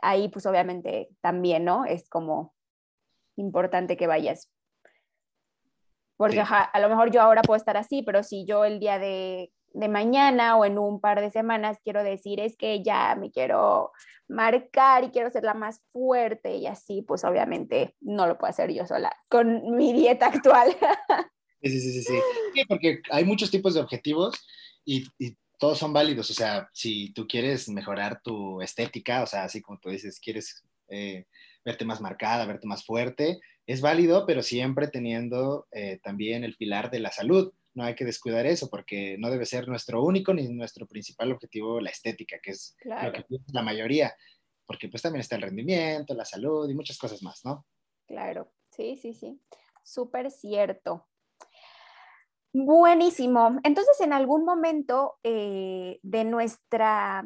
ahí 0.02 0.30
pues 0.30 0.46
obviamente 0.46 1.10
también, 1.22 1.66
¿no? 1.66 1.86
Es 1.86 2.08
como 2.10 2.54
importante 3.36 3.98
que 3.98 4.08
vayas. 4.08 4.50
Porque 6.16 6.42
a 6.42 6.80
lo 6.80 6.90
mejor 6.90 7.12
yo 7.12 7.22
ahora 7.22 7.42
puedo 7.42 7.58
estar 7.58 7.78
así, 7.78 8.04
pero 8.04 8.24
si 8.24 8.46
yo 8.46 8.66
el 8.66 8.80
día 8.80 9.00
de 9.00 9.54
de 9.74 9.88
mañana 9.88 10.58
o 10.58 10.66
en 10.66 10.78
un 10.78 11.00
par 11.00 11.22
de 11.22 11.32
semanas 11.32 11.80
quiero 11.84 12.04
decir 12.04 12.40
es 12.40 12.56
que 12.58 12.84
ya 12.84 13.16
me 13.16 13.32
quiero 13.32 13.92
marcar 14.28 15.04
y 15.04 15.10
quiero 15.10 15.32
ser 15.32 15.44
la 15.44 15.54
más 15.54 15.82
fuerte 15.92 16.56
y 16.56 16.68
así, 16.68 17.02
pues 17.02 17.24
obviamente 17.24 17.96
no 18.02 18.28
lo 18.28 18.38
puedo 18.38 18.52
hacer 18.52 18.72
yo 18.72 18.86
sola 18.86 19.12
con 19.28 19.76
mi 19.76 19.94
dieta 19.94 20.28
actual. 20.28 20.76
Sí, 21.62 21.70
sí, 21.70 21.80
sí, 21.80 22.04
sí. 22.04 22.20
sí 22.54 22.64
porque 22.68 23.02
hay 23.12 23.26
muchos 23.26 23.52
tipos 23.52 23.74
de 23.74 23.82
objetivos 23.82 24.36
y, 24.86 25.06
todos 25.60 25.78
son 25.78 25.92
válidos. 25.92 26.30
O 26.30 26.34
sea, 26.34 26.70
si 26.72 27.12
tú 27.12 27.28
quieres 27.28 27.68
mejorar 27.68 28.22
tu 28.24 28.62
estética, 28.62 29.24
o 29.24 29.28
sea, 29.28 29.44
así 29.44 29.62
como 29.62 29.78
tú 29.78 29.90
dices, 29.90 30.18
quieres 30.22 30.64
eh, 30.88 31.26
verte 31.66 31.84
más 31.84 32.00
marcada, 32.00 32.46
verte 32.46 32.66
más 32.66 32.86
fuerte, 32.86 33.42
es 33.68 33.82
válido, 33.82 34.26
pero 34.26 34.42
siempre 34.42 34.88
teniendo 34.88 35.68
eh, 35.72 36.00
también 36.02 36.46
el 36.46 36.56
pilar 36.56 36.90
de 36.90 37.00
la 37.00 37.12
salud 37.12 37.52
no 37.74 37.84
hay 37.84 37.96
que 37.96 38.06
descuidar 38.06 38.46
eso 38.46 38.70
porque 38.70 39.18
no 39.20 39.30
debe 39.30 39.46
ser 39.46 39.68
nuestro 39.68 40.04
único 40.04 40.34
ni 40.34 40.48
nuestro 40.50 40.88
principal 40.88 41.32
objetivo 41.32 41.80
la 41.80 41.90
estética, 41.90 42.40
que 42.42 42.52
es 42.52 42.76
lo 42.84 43.12
que 43.12 43.24
piensa 43.24 43.52
la 43.54 43.62
mayoría, 43.62 44.14
porque 44.66 44.90
pues 44.90 45.02
también 45.02 45.22
está 45.22 45.36
el 45.36 45.44
rendimiento, 45.44 46.14
la 46.14 46.26
salud 46.26 46.70
y 46.70 46.76
muchas 46.76 46.98
cosas 46.98 47.22
más, 47.24 47.44
¿no? 47.46 47.66
Claro, 48.08 48.52
sí, 48.72 48.98
sí, 48.98 49.14
sí, 49.14 49.40
súper 49.84 50.32
cierto. 50.32 51.08
Buenísimo. 52.52 53.60
Entonces, 53.64 54.02
en 54.02 54.12
algún 54.12 54.44
momento 54.44 55.20
eh, 55.24 56.00
de 56.02 56.24
nuestra 56.24 57.24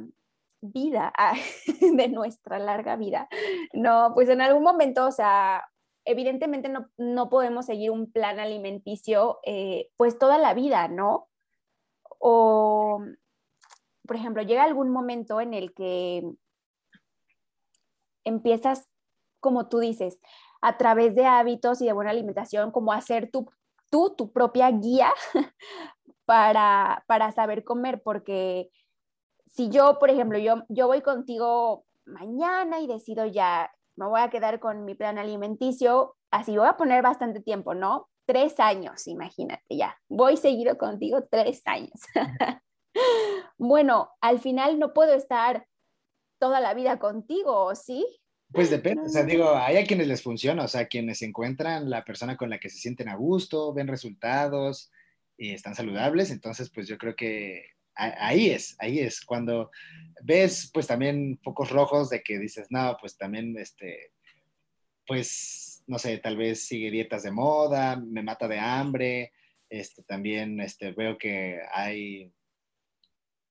vida, 0.62 1.14
de 1.98 2.08
nuestra 2.10 2.60
larga 2.60 2.98
vida, 2.98 3.30
no, 3.74 4.12
pues 4.14 4.28
en 4.30 4.42
algún 4.42 4.64
momento, 4.64 5.08
o 5.08 5.12
sea, 5.12 5.64
evidentemente 6.06 6.72
no, 6.98 7.30
podemos 7.30 7.66
seguir 7.66 7.92
un 7.92 8.12
plan 8.12 8.40
alimenticio 8.40 9.40
eh, 9.44 9.90
pues 9.98 10.18
toda 10.18 10.38
la 10.38 10.54
vida, 10.54 10.88
¿no? 10.88 11.30
O, 12.20 13.02
por 14.06 14.16
ejemplo, 14.16 14.44
llega 14.44 14.64
algún 14.64 14.90
momento 14.90 15.42
en 15.42 15.54
el 15.54 15.74
que 15.74 16.24
empiezas, 18.24 18.90
como 19.40 19.68
tú 19.68 19.80
dices, 19.80 20.20
a 20.62 20.78
través 20.78 21.16
de 21.16 21.26
hábitos 21.26 21.82
y 21.82 21.86
de 21.86 21.94
buena 21.94 22.12
alimentación, 22.12 22.72
como 22.72 22.94
hacer 22.94 23.30
tu, 23.32 23.50
tú 23.90 24.16
tu 24.16 24.32
propia 24.32 24.72
guía 24.72 25.14
para, 26.26 27.04
para 27.08 27.32
saber 27.32 27.64
comer, 27.64 28.02
porque 28.02 28.70
si 29.46 29.70
yo, 29.70 30.00
por 30.00 30.10
ejemplo, 30.10 30.38
yo, 30.40 30.64
yo 30.70 30.88
voy 30.88 31.02
contigo 31.02 31.86
mañana 32.06 32.80
y 32.80 32.88
decido 32.88 33.26
ya 33.26 33.72
me 33.96 34.08
voy 34.08 34.22
a 34.22 34.30
quedar 34.30 34.60
con 34.60 34.86
mi 34.86 34.96
plan 34.96 35.18
alimenticio, 35.18 36.16
así 36.32 36.58
voy 36.58 36.68
a 36.68 36.78
poner 36.78 37.02
bastante 37.02 37.42
tiempo, 37.42 37.74
¿no? 37.74 38.10
Tres 38.26 38.60
años, 38.60 39.08
imagínate 39.08 39.76
ya. 39.76 39.98
Voy 40.10 40.38
seguido 40.38 40.78
contigo 40.78 41.26
tres 41.30 41.62
años. 41.66 41.92
bueno, 43.58 44.10
al 44.22 44.40
final 44.40 44.80
no 44.80 44.94
puedo 44.94 45.14
estar 45.14 45.68
toda 46.40 46.60
la 46.60 46.74
vida 46.74 47.00
contigo, 47.00 47.74
¿sí? 47.76 48.06
Pues 48.52 48.70
depende, 48.70 49.04
o 49.04 49.10
sea, 49.10 49.24
digo, 49.24 49.56
hay 49.56 49.78
a 49.78 49.86
quienes 49.86 50.08
les 50.08 50.22
funciona, 50.22 50.64
o 50.64 50.68
sea, 50.68 50.88
quienes 50.88 51.22
encuentran 51.24 51.90
la 51.90 52.04
persona 52.04 52.38
con 52.38 52.50
la 52.50 52.60
que 52.60 52.70
se 52.70 52.78
sienten 52.78 53.10
a 53.10 53.16
gusto, 53.16 53.74
ven 53.74 53.88
resultados 53.88 54.92
y 55.38 55.54
están 55.54 55.74
saludables, 55.74 56.30
entonces 56.30 56.70
pues 56.70 56.88
yo 56.88 56.98
creo 57.00 57.16
que 57.16 57.73
ahí 57.96 58.50
es, 58.50 58.76
ahí 58.80 59.00
es, 59.00 59.22
cuando 59.22 59.72
ves 60.24 60.70
pues 60.74 60.88
también 60.88 61.40
focos 61.44 61.70
rojos 61.70 62.10
de 62.10 62.24
que 62.24 62.40
dices, 62.40 62.68
no, 62.70 62.98
pues 63.00 63.18
también, 63.18 63.58
este, 63.58 64.12
pues, 65.06 65.84
no 65.88 66.00
sé, 66.00 66.18
tal 66.18 66.38
vez 66.38 66.66
sigue 66.66 66.92
dietas 66.92 67.24
de 67.24 67.32
moda, 67.32 67.98
me 67.98 68.24
mata 68.24 68.48
de 68.48 68.60
hambre, 68.60 69.34
este, 69.70 70.04
también 70.04 70.60
este, 70.62 70.92
veo 70.92 71.18
que 71.18 71.60
hay, 71.74 72.32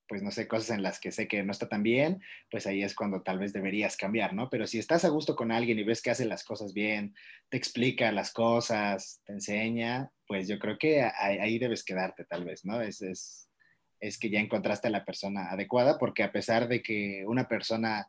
pues, 0.08 0.22
no 0.22 0.30
sé, 0.30 0.48
cosas 0.48 0.70
en 0.70 0.82
las 0.82 0.98
que 0.98 1.12
sé 1.12 1.28
que 1.28 1.42
no 1.42 1.52
está 1.52 1.68
tan 1.68 1.82
bien, 1.82 2.20
pues 2.50 2.66
ahí 2.66 2.82
es 2.82 2.94
cuando 2.94 3.22
tal 3.22 3.38
vez 3.38 3.52
deberías 3.52 3.96
cambiar, 3.96 4.32
¿no? 4.34 4.48
Pero 4.48 4.66
si 4.66 4.78
estás 4.78 5.04
a 5.04 5.08
gusto 5.08 5.36
con 5.36 5.52
alguien 5.52 5.78
y 5.78 5.84
ves 5.84 6.00
que 6.00 6.10
hace 6.10 6.24
las 6.24 6.44
cosas 6.44 6.72
bien, 6.72 7.14
te 7.50 7.56
explica 7.56 8.12
las 8.12 8.32
cosas, 8.32 9.20
te 9.24 9.32
enseña, 9.32 10.10
pues 10.26 10.48
yo 10.48 10.58
creo 10.58 10.78
que 10.78 11.02
ahí, 11.02 11.58
debes 11.58 11.84
quedarte 11.84 12.24
tal 12.24 12.44
vez, 12.44 12.64
¿no? 12.64 12.80
Es, 12.80 13.02
es, 13.02 13.51
es 14.02 14.18
que 14.18 14.30
ya 14.30 14.40
encontraste 14.40 14.88
a 14.88 14.90
la 14.90 15.04
persona 15.04 15.50
adecuada, 15.50 15.96
porque 15.96 16.24
a 16.24 16.32
pesar 16.32 16.68
de 16.68 16.82
que 16.82 17.24
una 17.26 17.46
persona 17.48 18.08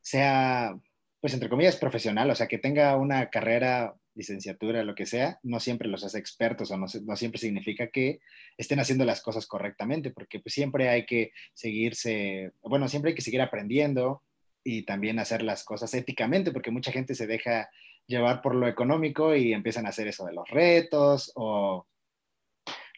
sea, 0.00 0.78
pues 1.20 1.34
entre 1.34 1.48
comillas, 1.48 1.76
profesional, 1.76 2.30
o 2.30 2.34
sea, 2.34 2.46
que 2.46 2.58
tenga 2.58 2.96
una 2.96 3.28
carrera, 3.28 3.94
licenciatura, 4.14 4.84
lo 4.84 4.94
que 4.94 5.04
sea, 5.04 5.40
no 5.42 5.58
siempre 5.58 5.88
los 5.88 6.04
hace 6.04 6.18
expertos 6.18 6.70
o 6.70 6.76
no, 6.76 6.86
siempre 7.16 7.40
significa 7.40 7.88
que 7.88 8.20
estén 8.56 8.78
haciendo 8.78 9.04
las 9.04 9.20
cosas 9.20 9.46
correctamente, 9.46 10.10
porque 10.10 10.38
pues 10.38 10.54
siempre 10.54 10.88
hay 10.88 11.06
que 11.06 11.32
seguirse, 11.54 12.52
bueno, 12.62 12.88
siempre 12.88 13.10
hay 13.10 13.14
que 13.16 13.22
seguir 13.22 13.42
aprendiendo 13.42 14.22
y 14.62 14.82
también 14.82 15.18
hacer 15.18 15.42
las 15.42 15.64
cosas 15.64 15.92
éticamente, 15.94 16.52
porque 16.52 16.70
mucha 16.70 16.92
gente 16.92 17.16
se 17.16 17.26
deja 17.26 17.68
llevar 18.06 18.42
por 18.42 18.54
lo 18.54 18.68
económico 18.68 19.34
y 19.34 19.52
empiezan 19.52 19.86
a 19.86 19.88
hacer 19.88 20.06
eso 20.06 20.24
de 20.24 20.34
los 20.34 20.48
retos 20.48 21.32
o, 21.34 21.86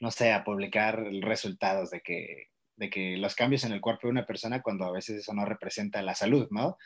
no 0.05 0.11
sé, 0.11 0.33
a 0.33 0.45
publicar 0.45 1.03
resultados 1.23 1.90
de 1.90 2.03
que, 2.03 2.51
de 2.77 2.90
que 2.90 3.17
los 3.17 3.35
cambios 3.35 3.64
en 3.64 3.73
el 3.73 3.81
cuerpo 3.81 4.07
de 4.07 4.12
una 4.12 4.27
persona 4.27 4.61
cuando 4.61 4.85
a 4.85 4.93
veces 4.93 5.21
eso 5.21 5.33
no 5.33 5.47
representa 5.47 6.03
la 6.03 6.14
salud, 6.14 6.47
¿no? 6.51 6.77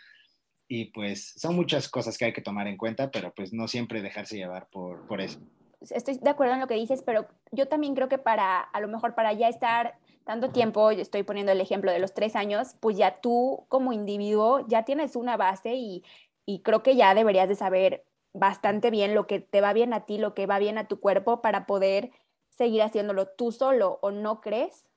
Y 0.68 0.92
pues 0.92 1.32
son 1.36 1.56
muchas 1.56 1.88
cosas 1.88 2.16
que 2.16 2.26
hay 2.26 2.32
que 2.32 2.42
tomar 2.42 2.68
en 2.68 2.76
cuenta, 2.76 3.10
pero 3.10 3.34
pues 3.34 3.52
no 3.52 3.66
siempre 3.66 4.02
dejarse 4.02 4.36
llevar 4.36 4.68
por, 4.70 5.04
por 5.08 5.20
eso. 5.20 5.40
Estoy 5.80 6.18
de 6.18 6.30
acuerdo 6.30 6.54
en 6.54 6.60
lo 6.60 6.68
que 6.68 6.74
dices, 6.74 7.02
pero 7.02 7.26
yo 7.50 7.66
también 7.66 7.96
creo 7.96 8.08
que 8.08 8.18
para, 8.18 8.60
a 8.60 8.80
lo 8.80 8.86
mejor 8.86 9.16
para 9.16 9.32
ya 9.32 9.48
estar 9.48 9.98
tanto 10.24 10.50
tiempo, 10.50 10.92
yo 10.92 11.00
estoy 11.00 11.24
poniendo 11.24 11.50
el 11.50 11.60
ejemplo 11.60 11.90
de 11.90 11.98
los 11.98 12.14
tres 12.14 12.36
años, 12.36 12.76
pues 12.80 12.96
ya 12.96 13.20
tú 13.20 13.66
como 13.68 13.92
individuo 13.92 14.64
ya 14.68 14.84
tienes 14.84 15.16
una 15.16 15.36
base 15.36 15.74
y, 15.74 16.04
y 16.46 16.60
creo 16.60 16.84
que 16.84 16.94
ya 16.94 17.14
deberías 17.14 17.48
de 17.48 17.56
saber 17.56 18.04
bastante 18.32 18.90
bien 18.90 19.16
lo 19.16 19.26
que 19.26 19.40
te 19.40 19.60
va 19.60 19.72
bien 19.72 19.92
a 19.92 20.04
ti, 20.04 20.18
lo 20.18 20.34
que 20.34 20.46
va 20.46 20.60
bien 20.60 20.78
a 20.78 20.86
tu 20.86 21.00
cuerpo 21.00 21.40
para 21.42 21.66
poder 21.66 22.12
seguir 22.58 22.82
haciéndolo 22.82 23.28
tú 23.28 23.52
solo 23.52 23.98
o 24.02 24.10
no 24.10 24.40
crees? 24.40 24.88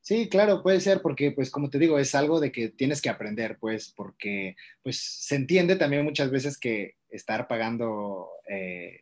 Sí, 0.00 0.28
claro, 0.28 0.62
puede 0.62 0.80
ser 0.80 1.02
porque, 1.02 1.32
pues, 1.32 1.50
como 1.50 1.70
te 1.70 1.78
digo, 1.78 1.98
es 1.98 2.14
algo 2.14 2.38
de 2.38 2.52
que 2.52 2.68
tienes 2.68 3.02
que 3.02 3.08
aprender, 3.08 3.58
pues, 3.58 3.92
porque, 3.96 4.54
pues, 4.82 5.00
se 5.00 5.34
entiende 5.34 5.76
también 5.76 6.04
muchas 6.04 6.30
veces 6.30 6.58
que 6.58 6.96
estar 7.08 7.48
pagando, 7.48 8.28
eh, 8.48 9.00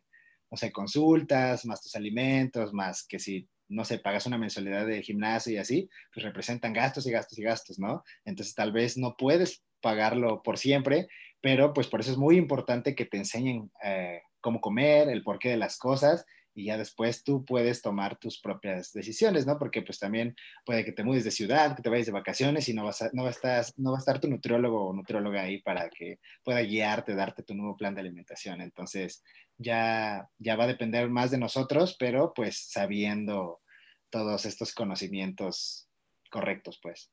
no 0.51 0.57
sé, 0.57 0.73
consultas, 0.73 1.67
más 1.67 1.83
tus 1.83 1.97
alimentos, 1.97 2.73
más 2.73 3.05
que 3.07 3.19
si 3.19 3.49
no 3.69 3.87
sé, 3.87 3.99
pagas 3.99 4.27
una 4.27 4.37
mensualidad 4.37 4.87
de 4.87 5.03
gimnasio 5.03 5.55
y 5.55 5.57
así, 5.57 5.89
pues 6.13 6.25
representan 6.25 6.75
gastos 6.75 7.07
y 7.07 7.11
gastos 7.11 7.39
y 7.39 7.43
gastos, 7.43 7.79
¿no? 7.79 8.05
Entonces 8.27 8.55
tal 8.55 8.71
vez 8.71 8.99
no 8.99 9.17
puedes 9.17 9.65
pagarlo 9.81 10.43
por 10.43 10.59
siempre, 10.59 11.09
pero 11.41 11.73
pues 11.73 11.87
por 11.87 12.01
eso 12.01 12.13
es 12.13 12.19
muy 12.19 12.37
importante 12.37 12.95
que 12.95 13.07
te 13.07 13.17
enseñen 13.17 13.73
eh, 13.83 14.21
cómo 14.43 14.61
comer, 14.61 15.09
el 15.09 15.23
porqué 15.23 15.49
de 15.49 15.57
las 15.57 15.79
cosas 15.79 16.27
y 16.55 16.67
ya 16.67 16.79
después 16.79 17.25
tú 17.25 17.45
puedes 17.45 17.83
tomar 17.83 18.19
tus 18.19 18.41
propias 18.41 18.93
decisiones, 18.93 19.47
¿no? 19.47 19.59
Porque 19.59 19.83
pues 19.83 19.99
también 19.99 20.35
puede 20.65 20.85
que 20.85 20.93
te 20.93 21.05
mudes 21.05 21.25
de 21.25 21.31
ciudad, 21.31 21.75
que 21.75 21.83
te 21.83 21.89
vayas 21.89 22.07
de 22.07 22.13
vacaciones 22.13 22.69
y 22.69 22.75
no, 22.75 22.85
vas 22.85 23.03
no, 23.13 23.23
va 23.23 23.29
a 23.29 23.33
estar, 23.33 23.65
no 23.77 23.93
va 23.93 23.99
a 23.99 24.01
estar 24.01 24.21
tu 24.21 24.29
nutriólogo 24.29 24.89
o 24.89 24.93
nutrióloga 24.93 25.43
ahí 25.43 25.63
para 25.63 25.89
que 25.89 26.19
pueda 26.45 26.61
guiarte, 26.61 27.15
darte 27.15 27.43
tu 27.43 27.55
nuevo 27.55 27.77
plan 27.77 27.95
de 27.95 28.03
alimentación. 28.03 28.61
Entonces 28.61 29.23
ya, 29.57 30.29
ya 30.39 30.57
va 30.57 30.65
a 30.65 30.69
depender 30.69 31.09
más 31.09 31.31
de 31.31 31.39
nosotros, 31.39 31.97
pero 31.99 32.33
pues 32.35 32.69
sabiendo 32.71 33.61
todos 34.11 34.45
estos 34.45 34.75
conocimientos 34.75 35.89
correctos, 36.31 36.79
pues. 36.83 37.11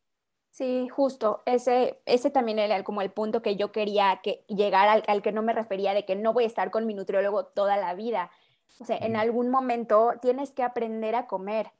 Sí, 0.52 0.89
justo. 0.89 1.43
Ese, 1.45 2.02
ese 2.06 2.32
también 2.32 2.60
era 2.60 2.84
como 2.84 3.02
el 3.02 3.12
punto 3.12 3.41
que 3.41 3.56
yo 3.56 3.71
quería 3.71 4.19
que 4.21 4.43
llegar 4.47 4.89
al, 4.89 5.04
al, 5.08 5.21
que 5.21 5.32
no 5.32 5.41
me 5.41 5.54
refería 5.54 5.93
de 5.93 6.06
que 6.06 6.15
no 6.15 6.34
voy 6.34 6.43
a 6.43 6.47
estar 6.47 6.71
con 6.71 6.86
mi 6.86 6.93
nutriólogo 6.93 7.45
toda 7.45 7.78
la 7.78 7.93
vida. 7.93 8.32
O 8.79 8.86
sea, 8.86 8.97
en 8.97 9.15
algún 9.15 9.49
momento 9.49 10.13
tienes 10.21 10.51
que 10.51 10.63
aprender 10.63 11.15
a 11.15 11.27
comer. 11.27 11.71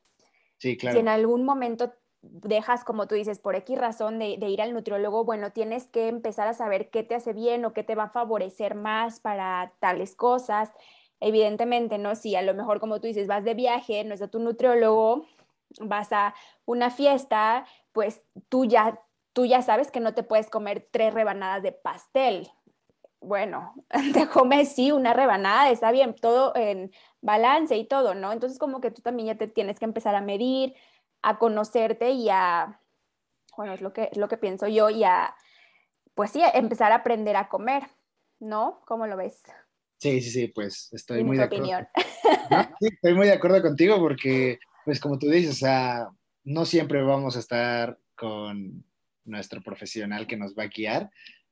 Sí, 0.58 0.78
claro. 0.78 0.96
Si 0.96 1.00
en 1.00 1.08
algún 1.08 1.46
momento 1.46 1.94
dejas, 2.22 2.84
como 2.84 3.08
tú 3.08 3.16
dices, 3.16 3.40
por 3.40 3.56
X 3.56 3.78
razón 3.78 4.20
de, 4.20 4.38
de, 4.38 4.50
ir 4.50 4.62
al 4.62 4.74
nutriólogo, 4.74 5.24
bueno, 5.24 5.52
tienes 5.52 5.88
que 5.88 6.10
empezar 6.10 6.48
a 6.48 6.54
saber 6.54 6.90
qué 6.90 7.04
te 7.04 7.16
hace 7.16 7.32
bien 7.32 7.64
o 7.64 7.72
qué 7.72 7.84
te 7.84 7.96
va 7.96 8.06
a 8.06 8.10
favorecer 8.10 8.76
más 8.76 9.22
para 9.22 9.74
tales 9.80 10.16
cosas 10.16 10.74
evidentemente, 11.20 11.98
¿no? 11.98 12.16
Si 12.16 12.36
a 12.36 12.42
lo 12.42 12.54
mejor, 12.54 12.80
como 12.80 13.00
tú 13.00 13.08
dices, 13.08 13.28
vas 13.28 13.44
de 13.44 13.54
viaje, 13.54 14.04
no 14.04 14.14
es 14.14 14.20
de 14.20 14.28
tu 14.28 14.40
nutriólogo, 14.40 15.26
vas 15.82 16.12
a 16.12 16.34
una 16.66 16.90
fiesta, 16.90 17.66
pues 17.92 18.22
tú 18.48 18.66
ya, 18.66 19.02
tú 19.34 19.46
ya 19.46 19.62
sabes 19.62 19.92
que 19.92 20.00
no 20.00 20.14
te 20.14 20.24
puedes 20.24 20.50
comer 20.50 20.88
tres 20.92 21.14
rebanadas 21.14 21.64
de 21.64 21.72
pastel. 21.72 22.50
Bueno, 23.22 23.74
te 24.14 24.28
comes 24.28 24.74
sí 24.74 24.92
una 24.92 25.14
rebanada, 25.14 25.70
está 25.70 25.92
bien, 25.92 26.16
todo 26.16 26.56
en 26.56 26.92
balance 27.22 27.76
y 27.76 27.86
todo, 27.86 28.16
¿no? 28.16 28.32
Entonces 28.32 28.60
como 28.60 28.82
que 28.82 28.92
tú 28.92 29.02
también 29.02 29.28
ya 29.28 29.36
te 29.36 29.48
tienes 29.48 29.80
que 29.80 29.86
empezar 29.86 30.16
a 30.16 30.22
medir, 30.22 30.74
a 31.22 31.38
conocerte 31.38 32.12
y 32.12 32.30
a, 32.30 32.80
bueno, 33.58 33.74
es 33.74 33.82
lo 33.82 33.92
que, 33.92 34.10
es 34.12 34.18
lo 34.18 34.28
que 34.28 34.38
pienso 34.38 34.68
yo, 34.68 34.90
y 34.90 35.04
a, 35.04 35.36
pues 36.16 36.32
sí, 36.32 36.42
empezar 36.54 36.92
a 36.92 36.96
aprender 36.96 37.36
a 37.36 37.50
comer, 37.50 37.84
¿no? 38.40 38.82
¿Cómo 38.86 39.06
lo 39.06 39.18
ves? 39.18 39.42
Sí, 39.98 40.22
sí, 40.22 40.32
sí, 40.32 40.48
pues 40.48 40.92
estoy 40.94 41.24
muy 41.26 41.38
de 41.38 41.44
acuerdo. 41.44 41.66
Sí, 42.80 42.88
estoy 42.88 43.14
muy 43.14 43.28
de 43.28 43.34
acuerdo 43.34 43.62
contigo 43.62 44.00
porque, 44.00 44.60
pues 44.86 45.00
como 45.02 45.20
tú 45.20 45.30
dices, 45.30 45.52
o 45.52 45.60
sea, 45.60 46.10
no 46.46 46.64
siempre 46.64 47.04
vamos 47.04 47.36
a 47.36 47.40
estar 47.40 48.00
con 48.16 48.86
nuestro 49.26 49.62
profesional 49.62 50.26
que 50.26 50.38
nos 50.38 50.56
va 50.56 50.64
a 50.64 50.68
guiar 50.68 51.12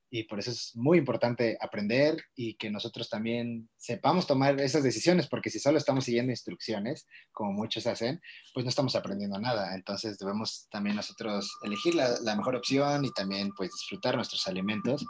y 0.09 0.23
por 0.23 0.39
eso 0.39 0.51
es 0.51 0.71
muy 0.75 0.97
importante 0.97 1.57
aprender 1.59 2.17
y 2.35 2.55
que 2.55 2.71
nosotros 2.71 3.09
también 3.09 3.69
sepamos 3.75 4.25
tomar 4.25 4.59
esas 4.61 4.83
decisiones, 4.83 5.27
porque 5.27 5.49
si 5.49 5.59
solo 5.59 5.77
estamos 5.77 6.05
siguiendo 6.05 6.31
instrucciones, 6.31 7.05
como 7.31 7.51
muchos 7.51 7.87
hacen, 7.87 8.21
pues 8.53 8.63
no 8.63 8.69
estamos 8.69 8.95
aprendiendo 8.95 9.39
nada. 9.39 9.75
Entonces 9.75 10.17
debemos 10.17 10.67
también 10.71 10.95
nosotros 10.95 11.57
elegir 11.63 11.95
la, 11.95 12.35
mejor 12.35 12.55
opción 12.55 13.03
y 13.03 13.11
también 13.11 13.51
pues 13.55 13.71
disfrutar 13.71 14.15
nuestros 14.15 14.47
alimentos, 14.47 15.05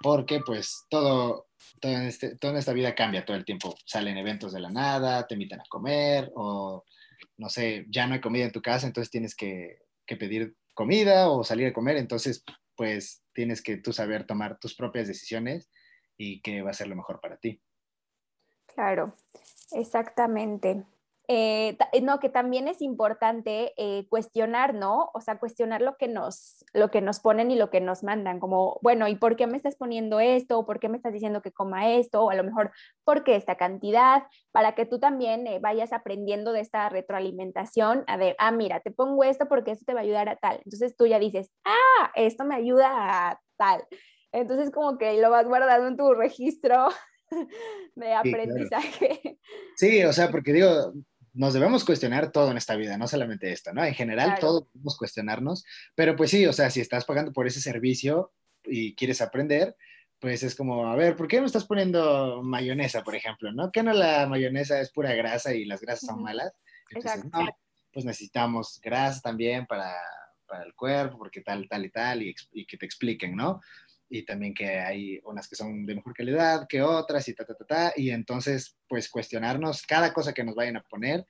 porque 0.00 0.40
pues 0.40 0.84
todo 0.88 1.48
este, 1.82 2.36
toda 2.36 2.58
esta 2.58 2.72
vida 2.72 2.94
cambia 2.94 3.26
todo 3.26 3.36
el 3.36 3.44
tiempo. 3.44 3.76
Salen 3.84 4.16
eventos 4.16 4.52
de 4.52 4.60
la 4.60 4.70
nada, 4.70 5.26
te 5.26 5.34
invitan 5.34 5.60
a 5.60 5.68
comer 5.68 6.30
o, 6.34 6.84
no 7.36 7.48
sé, 7.50 7.84
ya 7.90 8.06
no 8.06 8.14
hay 8.14 8.20
comida 8.20 8.44
en 8.44 8.52
tu 8.52 8.62
casa, 8.62 8.86
entonces 8.86 9.10
tienes 9.10 9.34
que, 9.34 9.78
que 10.06 10.16
pedir 10.16 10.56
comida 10.72 11.28
o 11.28 11.44
salir 11.44 11.66
a 11.66 11.72
comer. 11.72 11.96
Entonces, 11.96 12.44
pues 12.76 13.22
tienes 13.38 13.62
que 13.62 13.76
tú 13.76 13.92
saber 13.92 14.26
tomar 14.26 14.58
tus 14.58 14.74
propias 14.74 15.06
decisiones 15.06 15.70
y 16.16 16.42
qué 16.42 16.60
va 16.60 16.70
a 16.70 16.74
ser 16.74 16.88
lo 16.88 16.96
mejor 16.96 17.20
para 17.20 17.36
ti. 17.36 17.62
Claro, 18.66 19.14
exactamente. 19.70 20.84
Eh, 21.30 21.76
eh, 21.92 22.00
no, 22.00 22.20
que 22.20 22.30
también 22.30 22.68
es 22.68 22.80
importante 22.80 23.74
eh, 23.76 24.06
cuestionar, 24.08 24.72
¿no? 24.72 25.10
O 25.12 25.20
sea, 25.20 25.38
cuestionar 25.38 25.82
lo 25.82 25.98
que, 25.98 26.08
nos, 26.08 26.64
lo 26.72 26.90
que 26.90 27.02
nos 27.02 27.20
ponen 27.20 27.50
y 27.50 27.56
lo 27.56 27.68
que 27.68 27.82
nos 27.82 28.02
mandan, 28.02 28.40
como, 28.40 28.78
bueno, 28.80 29.08
¿y 29.08 29.14
por 29.14 29.36
qué 29.36 29.46
me 29.46 29.58
estás 29.58 29.76
poniendo 29.76 30.20
esto? 30.20 30.64
¿Por 30.64 30.80
qué 30.80 30.88
me 30.88 30.96
estás 30.96 31.12
diciendo 31.12 31.42
que 31.42 31.52
coma 31.52 31.92
esto? 31.92 32.24
O 32.24 32.30
a 32.30 32.34
lo 32.34 32.44
mejor, 32.44 32.72
¿por 33.04 33.24
qué 33.24 33.36
esta 33.36 33.56
cantidad? 33.56 34.22
Para 34.52 34.74
que 34.74 34.86
tú 34.86 34.98
también 34.98 35.44
vayas 35.60 35.92
aprendiendo 35.92 36.52
de 36.52 36.60
esta 36.60 36.88
retroalimentación, 36.88 38.04
a 38.06 38.16
ver, 38.16 38.34
ah, 38.38 38.50
mira, 38.50 38.80
te 38.80 38.90
pongo 38.90 39.22
esto 39.22 39.48
porque 39.48 39.72
esto 39.72 39.84
te 39.84 39.92
va 39.92 40.00
a 40.00 40.04
ayudar 40.04 40.30
a 40.30 40.36
tal. 40.36 40.62
Entonces 40.64 40.96
tú 40.96 41.06
ya 41.06 41.18
dices, 41.18 41.50
ah, 41.66 42.10
esto 42.14 42.46
me 42.46 42.54
ayuda 42.54 42.88
a 42.88 43.40
tal. 43.58 43.84
Entonces 44.32 44.70
como 44.70 44.96
que 44.96 45.20
lo 45.20 45.28
vas 45.28 45.46
guardando 45.46 45.88
en 45.88 45.96
tu 45.98 46.14
registro 46.14 46.88
de 47.96 48.14
aprendizaje. 48.14 49.38
Sí, 49.76 50.02
o 50.04 50.12
sea, 50.14 50.30
porque 50.30 50.54
digo, 50.54 50.94
nos 51.38 51.54
debemos 51.54 51.84
cuestionar 51.84 52.32
todo 52.32 52.50
en 52.50 52.56
esta 52.56 52.74
vida, 52.74 52.98
no 52.98 53.06
solamente 53.06 53.52
esto, 53.52 53.72
¿no? 53.72 53.84
En 53.84 53.94
general, 53.94 54.26
claro. 54.26 54.40
todo 54.40 54.68
debemos 54.74 54.96
cuestionarnos, 54.96 55.64
pero 55.94 56.16
pues 56.16 56.30
sí, 56.30 56.44
o 56.46 56.52
sea, 56.52 56.68
si 56.68 56.80
estás 56.80 57.04
pagando 57.04 57.32
por 57.32 57.46
ese 57.46 57.60
servicio 57.60 58.32
y 58.64 58.96
quieres 58.96 59.22
aprender, 59.22 59.76
pues 60.18 60.42
es 60.42 60.56
como, 60.56 60.88
a 60.88 60.96
ver, 60.96 61.14
¿por 61.14 61.28
qué 61.28 61.40
me 61.40 61.46
estás 61.46 61.64
poniendo 61.64 62.42
mayonesa, 62.42 63.04
por 63.04 63.14
ejemplo? 63.14 63.52
¿No? 63.52 63.70
¿Que 63.70 63.84
no 63.84 63.92
la 63.92 64.26
mayonesa 64.26 64.80
es 64.80 64.90
pura 64.90 65.14
grasa 65.14 65.54
y 65.54 65.64
las 65.64 65.80
grasas 65.80 66.08
son 66.08 66.24
malas? 66.24 66.52
Entonces, 66.90 67.24
no, 67.32 67.46
pues 67.92 68.04
necesitamos 68.04 68.80
grasa 68.82 69.20
también 69.20 69.64
para, 69.66 69.94
para, 70.44 70.64
el 70.64 70.74
cuerpo, 70.74 71.18
porque 71.18 71.42
tal, 71.42 71.68
tal 71.68 71.84
y 71.84 71.90
tal, 71.90 72.22
y, 72.24 72.34
y 72.50 72.66
que 72.66 72.76
te 72.76 72.84
expliquen, 72.84 73.36
¿no? 73.36 73.60
Y 74.08 74.24
también 74.24 74.54
que 74.54 74.80
hay 74.80 75.20
unas 75.24 75.48
que 75.48 75.56
son 75.56 75.84
de 75.86 75.94
mejor 75.94 76.14
calidad 76.14 76.66
que 76.68 76.82
otras 76.82 77.28
y 77.28 77.34
ta, 77.34 77.44
ta, 77.44 77.54
ta, 77.54 77.64
ta, 77.64 77.92
y 77.96 78.10
entonces 78.10 78.76
pues 78.88 79.08
cuestionarnos 79.08 79.82
cada 79.82 80.12
cosa 80.12 80.32
que 80.32 80.44
nos 80.44 80.54
vayan 80.54 80.76
a 80.76 80.82
poner 80.82 81.26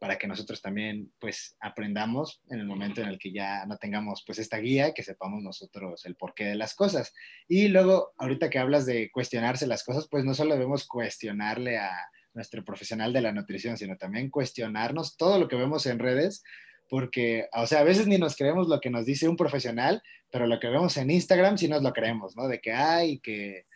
para 0.00 0.18
que 0.18 0.26
nosotros 0.26 0.62
también 0.62 1.12
pues 1.20 1.56
aprendamos 1.60 2.42
en 2.48 2.58
el 2.58 2.66
momento 2.66 3.02
en 3.02 3.08
el 3.08 3.18
que 3.18 3.32
ya 3.32 3.66
no 3.66 3.76
tengamos 3.76 4.24
pues 4.26 4.38
esta 4.38 4.56
guía, 4.56 4.94
que 4.94 5.02
sepamos 5.02 5.42
nosotros 5.42 6.06
el 6.06 6.16
porqué 6.16 6.44
de 6.46 6.54
las 6.54 6.74
cosas. 6.74 7.12
Y 7.46 7.68
luego, 7.68 8.14
ahorita 8.16 8.48
que 8.48 8.58
hablas 8.58 8.86
de 8.86 9.10
cuestionarse 9.12 9.66
las 9.66 9.84
cosas, 9.84 10.08
pues 10.10 10.24
no 10.24 10.32
solo 10.32 10.54
debemos 10.54 10.88
cuestionarle 10.88 11.76
a 11.76 11.92
nuestro 12.32 12.64
profesional 12.64 13.12
de 13.12 13.20
la 13.20 13.32
nutrición, 13.32 13.76
sino 13.76 13.98
también 13.98 14.30
cuestionarnos 14.30 15.18
todo 15.18 15.38
lo 15.38 15.48
que 15.48 15.56
vemos 15.56 15.84
en 15.84 15.98
redes, 15.98 16.42
porque, 16.88 17.48
o 17.52 17.66
sea, 17.66 17.80
a 17.80 17.84
veces 17.84 18.06
ni 18.06 18.16
nos 18.16 18.36
creemos 18.36 18.68
lo 18.68 18.80
que 18.80 18.90
nos 18.90 19.04
dice 19.04 19.28
un 19.28 19.36
profesional, 19.36 20.02
pero 20.30 20.46
lo 20.46 20.58
que 20.60 20.68
vemos 20.68 20.96
en 20.96 21.10
Instagram 21.10 21.58
sí 21.58 21.68
nos 21.68 21.82
lo 21.82 21.92
creemos, 21.92 22.36
¿no? 22.36 22.48
De 22.48 22.60
que, 22.60 22.72
ay, 22.72 23.18
que 23.20 23.66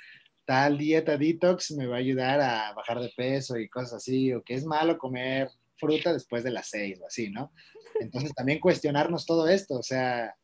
tal 0.44 0.78
dieta 0.78 1.16
detox 1.16 1.72
me 1.72 1.86
va 1.86 1.96
a 1.96 2.00
ayudar 2.00 2.40
a 2.40 2.72
bajar 2.74 3.00
de 3.00 3.12
peso 3.16 3.58
y 3.58 3.68
cosas 3.68 3.94
así, 3.94 4.32
o 4.32 4.42
que 4.42 4.54
es 4.54 4.64
malo 4.64 4.98
comer 4.98 5.48
fruta 5.76 6.12
después 6.12 6.44
de 6.44 6.50
las 6.50 6.68
seis 6.68 7.00
o 7.00 7.06
así, 7.06 7.30
¿no? 7.30 7.52
Entonces 8.00 8.32
también 8.34 8.60
cuestionarnos 8.60 9.26
todo 9.26 9.48
esto, 9.48 9.78
o 9.78 9.82
sea, 9.82 10.34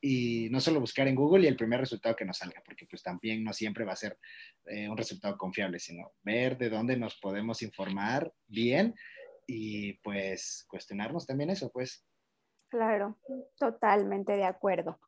y 0.00 0.48
no 0.50 0.60
solo 0.60 0.80
buscar 0.80 1.08
en 1.08 1.14
Google 1.14 1.44
y 1.44 1.46
el 1.46 1.56
primer 1.56 1.80
resultado 1.80 2.14
que 2.14 2.26
nos 2.26 2.38
salga, 2.38 2.62
porque 2.64 2.86
pues 2.86 3.02
también 3.02 3.42
no 3.42 3.52
siempre 3.52 3.84
va 3.84 3.94
a 3.94 3.96
ser 3.96 4.18
eh, 4.66 4.88
un 4.88 4.96
resultado 4.96 5.38
confiable, 5.38 5.78
sino 5.78 6.12
ver 6.22 6.58
de 6.58 6.68
dónde 6.68 6.96
nos 6.96 7.16
podemos 7.16 7.62
informar 7.62 8.30
bien 8.46 8.94
y 9.46 9.94
pues 9.94 10.66
cuestionarnos 10.68 11.26
también 11.26 11.50
eso, 11.50 11.70
pues. 11.70 12.04
Claro, 12.68 13.18
totalmente 13.58 14.32
de 14.32 14.44
acuerdo. 14.44 14.98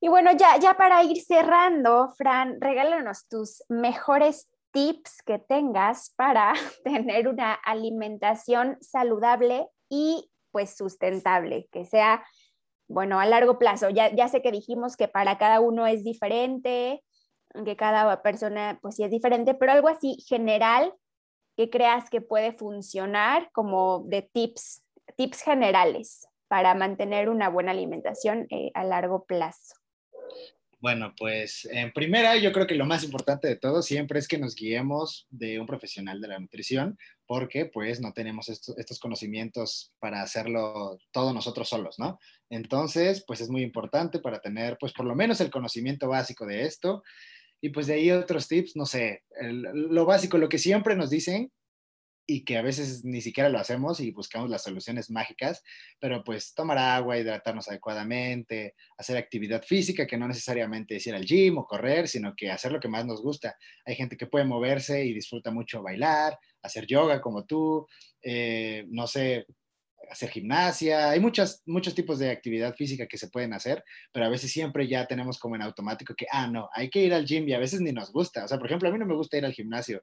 Y 0.00 0.08
bueno, 0.08 0.32
ya, 0.32 0.58
ya 0.58 0.74
para 0.74 1.02
ir 1.02 1.22
cerrando, 1.22 2.08
Fran, 2.16 2.60
regálanos 2.60 3.26
tus 3.28 3.62
mejores 3.68 4.50
tips 4.72 5.22
que 5.24 5.38
tengas 5.38 6.12
para 6.16 6.52
tener 6.84 7.28
una 7.28 7.54
alimentación 7.54 8.76
saludable 8.80 9.68
y 9.88 10.30
pues 10.52 10.76
sustentable, 10.76 11.68
que 11.72 11.84
sea, 11.84 12.24
bueno, 12.88 13.20
a 13.20 13.26
largo 13.26 13.58
plazo. 13.58 13.90
Ya, 13.90 14.14
ya 14.14 14.28
sé 14.28 14.42
que 14.42 14.52
dijimos 14.52 14.96
que 14.96 15.08
para 15.08 15.38
cada 15.38 15.60
uno 15.60 15.86
es 15.86 16.04
diferente, 16.04 17.02
que 17.64 17.76
cada 17.76 18.22
persona 18.22 18.78
pues 18.82 18.96
sí 18.96 19.04
es 19.04 19.10
diferente, 19.10 19.54
pero 19.54 19.72
algo 19.72 19.88
así 19.88 20.16
general 20.26 20.94
que 21.56 21.70
creas 21.70 22.10
que 22.10 22.20
puede 22.20 22.52
funcionar 22.52 23.50
como 23.52 24.04
de 24.06 24.22
tips, 24.22 24.84
tips 25.16 25.40
generales 25.40 26.28
para 26.48 26.74
mantener 26.74 27.28
una 27.28 27.48
buena 27.48 27.72
alimentación 27.72 28.46
eh, 28.50 28.70
a 28.74 28.84
largo 28.84 29.24
plazo. 29.24 29.74
Bueno, 30.78 31.14
pues 31.18 31.66
en 31.70 31.90
primera, 31.92 32.36
yo 32.36 32.52
creo 32.52 32.66
que 32.66 32.74
lo 32.74 32.84
más 32.84 33.02
importante 33.02 33.48
de 33.48 33.56
todo 33.56 33.80
siempre 33.80 34.18
es 34.18 34.28
que 34.28 34.38
nos 34.38 34.54
guiemos 34.54 35.26
de 35.30 35.58
un 35.58 35.66
profesional 35.66 36.20
de 36.20 36.28
la 36.28 36.38
nutrición, 36.38 36.98
porque 37.26 37.64
pues 37.64 38.00
no 38.00 38.12
tenemos 38.12 38.48
estos 38.50 38.98
conocimientos 39.00 39.94
para 39.98 40.20
hacerlo 40.20 40.98
todos 41.12 41.32
nosotros 41.34 41.68
solos, 41.70 41.98
¿no? 41.98 42.18
Entonces, 42.50 43.24
pues 43.26 43.40
es 43.40 43.48
muy 43.48 43.62
importante 43.62 44.18
para 44.18 44.40
tener 44.40 44.76
pues 44.78 44.92
por 44.92 45.06
lo 45.06 45.14
menos 45.14 45.40
el 45.40 45.50
conocimiento 45.50 46.08
básico 46.08 46.44
de 46.46 46.66
esto. 46.66 47.02
Y 47.62 47.70
pues 47.70 47.86
de 47.86 47.94
ahí 47.94 48.10
otros 48.10 48.46
tips, 48.46 48.76
no 48.76 48.84
sé, 48.84 49.24
lo 49.40 50.04
básico, 50.04 50.36
lo 50.36 50.50
que 50.50 50.58
siempre 50.58 50.94
nos 50.94 51.08
dicen 51.08 51.50
y 52.26 52.44
que 52.44 52.58
a 52.58 52.62
veces 52.62 53.04
ni 53.04 53.20
siquiera 53.20 53.48
lo 53.48 53.58
hacemos 53.58 54.00
y 54.00 54.10
buscamos 54.10 54.50
las 54.50 54.64
soluciones 54.64 55.10
mágicas, 55.10 55.62
pero 56.00 56.24
pues 56.24 56.54
tomar 56.54 56.78
agua, 56.78 57.18
hidratarnos 57.18 57.68
adecuadamente, 57.68 58.74
hacer 58.98 59.16
actividad 59.16 59.62
física, 59.62 60.06
que 60.06 60.18
no 60.18 60.26
necesariamente 60.26 60.96
es 60.96 61.06
ir 61.06 61.14
al 61.14 61.24
gym 61.24 61.58
o 61.58 61.66
correr, 61.66 62.08
sino 62.08 62.34
que 62.34 62.50
hacer 62.50 62.72
lo 62.72 62.80
que 62.80 62.88
más 62.88 63.06
nos 63.06 63.22
gusta. 63.22 63.56
Hay 63.84 63.94
gente 63.94 64.16
que 64.16 64.26
puede 64.26 64.44
moverse 64.44 65.04
y 65.04 65.14
disfruta 65.14 65.50
mucho 65.52 65.82
bailar, 65.82 66.36
hacer 66.62 66.86
yoga 66.86 67.20
como 67.20 67.44
tú, 67.44 67.86
eh, 68.22 68.84
no 68.88 69.06
sé, 69.06 69.46
hacer 70.10 70.30
gimnasia, 70.30 71.10
hay 71.10 71.20
muchos, 71.20 71.62
muchos 71.66 71.94
tipos 71.94 72.18
de 72.18 72.30
actividad 72.30 72.74
física 72.74 73.06
que 73.06 73.18
se 73.18 73.28
pueden 73.28 73.52
hacer, 73.52 73.82
pero 74.12 74.26
a 74.26 74.28
veces 74.28 74.52
siempre 74.52 74.86
ya 74.88 75.06
tenemos 75.06 75.38
como 75.38 75.56
en 75.56 75.62
automático 75.62 76.14
que, 76.14 76.26
ah, 76.30 76.46
no, 76.46 76.68
hay 76.72 76.90
que 76.90 77.00
ir 77.00 77.14
al 77.14 77.24
gym 77.24 77.48
y 77.48 77.54
a 77.54 77.58
veces 77.58 77.80
ni 77.80 77.92
nos 77.92 78.12
gusta. 78.12 78.44
O 78.44 78.48
sea, 78.48 78.58
por 78.58 78.66
ejemplo, 78.66 78.88
a 78.88 78.92
mí 78.92 78.98
no 78.98 79.06
me 79.06 79.14
gusta 79.14 79.36
ir 79.36 79.44
al 79.44 79.52
gimnasio, 79.52 80.02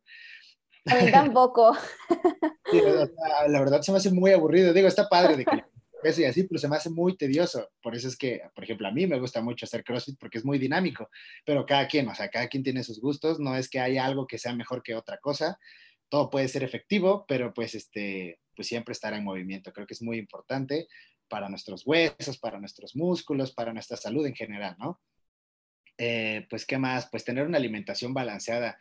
a 0.85 0.95
mí 0.95 1.11
tampoco. 1.11 1.77
la 3.47 3.59
verdad 3.59 3.81
se 3.81 3.91
me 3.91 3.97
hace 3.97 4.11
muy 4.11 4.31
aburrido. 4.31 4.73
Digo, 4.73 4.87
está 4.87 5.07
padre 5.07 5.37
de 5.37 5.45
que 5.45 5.63
eso 6.03 6.21
y 6.21 6.25
así, 6.25 6.43
pero 6.43 6.59
se 6.59 6.67
me 6.67 6.75
hace 6.75 6.89
muy 6.89 7.15
tedioso. 7.15 7.69
Por 7.81 7.95
eso 7.95 8.07
es 8.07 8.17
que, 8.17 8.41
por 8.53 8.63
ejemplo, 8.63 8.87
a 8.87 8.91
mí 8.91 9.07
me 9.07 9.19
gusta 9.19 9.41
mucho 9.41 9.65
hacer 9.65 9.83
CrossFit 9.83 10.17
porque 10.19 10.37
es 10.37 10.45
muy 10.45 10.59
dinámico, 10.59 11.09
pero 11.45 11.65
cada 11.65 11.87
quien, 11.87 12.07
o 12.07 12.15
sea, 12.15 12.29
cada 12.29 12.47
quien 12.47 12.63
tiene 12.63 12.83
sus 12.83 12.99
gustos, 12.99 13.39
no 13.39 13.55
es 13.55 13.69
que 13.69 13.79
haya 13.79 14.05
algo 14.05 14.27
que 14.27 14.37
sea 14.37 14.53
mejor 14.53 14.83
que 14.83 14.95
otra 14.95 15.17
cosa. 15.17 15.59
Todo 16.09 16.29
puede 16.29 16.47
ser 16.47 16.63
efectivo, 16.63 17.25
pero 17.27 17.53
pues 17.53 17.75
este, 17.75 18.39
pues 18.55 18.67
siempre 18.67 18.91
estar 18.91 19.13
en 19.13 19.23
movimiento. 19.23 19.71
Creo 19.71 19.87
que 19.87 19.93
es 19.93 20.01
muy 20.01 20.17
importante 20.17 20.87
para 21.27 21.49
nuestros 21.49 21.87
huesos, 21.87 22.37
para 22.37 22.59
nuestros 22.59 22.95
músculos, 22.95 23.53
para 23.53 23.73
nuestra 23.73 23.97
salud 23.97 24.25
en 24.25 24.35
general, 24.35 24.75
¿no? 24.77 25.01
Eh, 25.97 26.45
pues, 26.49 26.65
¿qué 26.65 26.77
más? 26.77 27.07
Pues 27.09 27.23
tener 27.23 27.45
una 27.45 27.57
alimentación 27.57 28.13
balanceada 28.13 28.77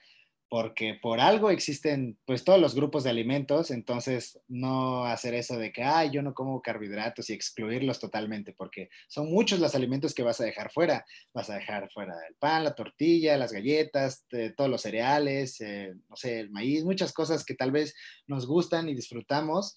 porque 0.53 0.99
por 1.01 1.19
algo 1.19 1.49
existen 1.49 2.19
pues 2.27 2.45
todos 2.45 2.61
los 2.61 2.75
grupos 2.75 3.05
de 3.05 3.09
alimentos, 3.09 3.71
entonces 3.71 4.39
no 4.49 5.07
hacer 5.07 5.33
eso 5.33 5.57
de 5.57 5.73
que, 5.73 5.83
ay, 5.83 6.11
yo 6.11 6.21
no 6.21 6.35
como 6.35 6.61
carbohidratos 6.61 7.31
y 7.31 7.33
excluirlos 7.33 7.99
totalmente, 7.99 8.53
porque 8.53 8.91
son 9.09 9.31
muchos 9.31 9.61
los 9.61 9.75
alimentos 9.75 10.13
que 10.13 10.23
vas 10.23 10.43
a 10.43 10.45
dejar 10.45 10.71
fuera. 10.71 11.07
Vas 11.33 11.49
a 11.49 11.55
dejar 11.55 11.91
fuera 11.91 12.13
el 12.29 12.35
pan, 12.35 12.65
la 12.65 12.75
tortilla, 12.75 13.39
las 13.39 13.51
galletas, 13.51 14.27
todos 14.55 14.69
los 14.69 14.83
cereales, 14.83 15.59
eh, 15.63 15.95
no 16.11 16.17
sé, 16.17 16.41
el 16.41 16.51
maíz, 16.51 16.85
muchas 16.85 17.15
cosas 17.15 17.47
que 17.47 17.55
tal 17.55 17.73
vez 17.73 17.95
nos 18.27 18.47
gustan 18.47 18.91
y 18.91 18.95
disfrutamos 18.95 19.75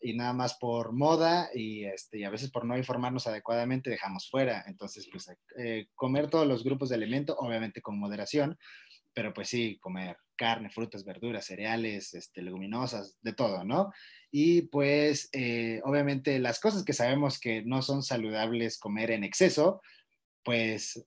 y 0.00 0.14
nada 0.14 0.32
más 0.32 0.58
por 0.58 0.92
moda 0.92 1.50
y, 1.54 1.84
este, 1.84 2.24
a 2.26 2.30
veces 2.30 2.50
por 2.50 2.64
no 2.64 2.76
informarnos 2.76 3.26
adecuadamente 3.26 3.90
dejamos 3.90 4.28
fuera. 4.28 4.64
Entonces, 4.66 5.08
pues 5.10 5.28
eh, 5.58 5.86
comer 5.94 6.28
todos 6.28 6.46
los 6.46 6.64
grupos 6.64 6.88
de 6.88 6.96
alimentos, 6.96 7.36
obviamente 7.38 7.80
con 7.80 7.98
moderación, 7.98 8.58
pero 9.16 9.32
pues 9.32 9.48
sí, 9.48 9.78
comer 9.80 10.18
carne, 10.36 10.68
frutas, 10.68 11.02
verduras, 11.02 11.46
cereales, 11.46 12.12
este, 12.12 12.42
leguminosas, 12.42 13.16
de 13.22 13.32
todo, 13.32 13.64
¿no? 13.64 13.90
Y 14.30 14.62
pues 14.68 15.30
eh, 15.32 15.80
obviamente 15.84 16.38
las 16.38 16.60
cosas 16.60 16.84
que 16.84 16.92
sabemos 16.92 17.40
que 17.40 17.62
no 17.62 17.80
son 17.80 18.02
saludables 18.02 18.78
comer 18.78 19.10
en 19.12 19.24
exceso, 19.24 19.80
pues 20.44 21.02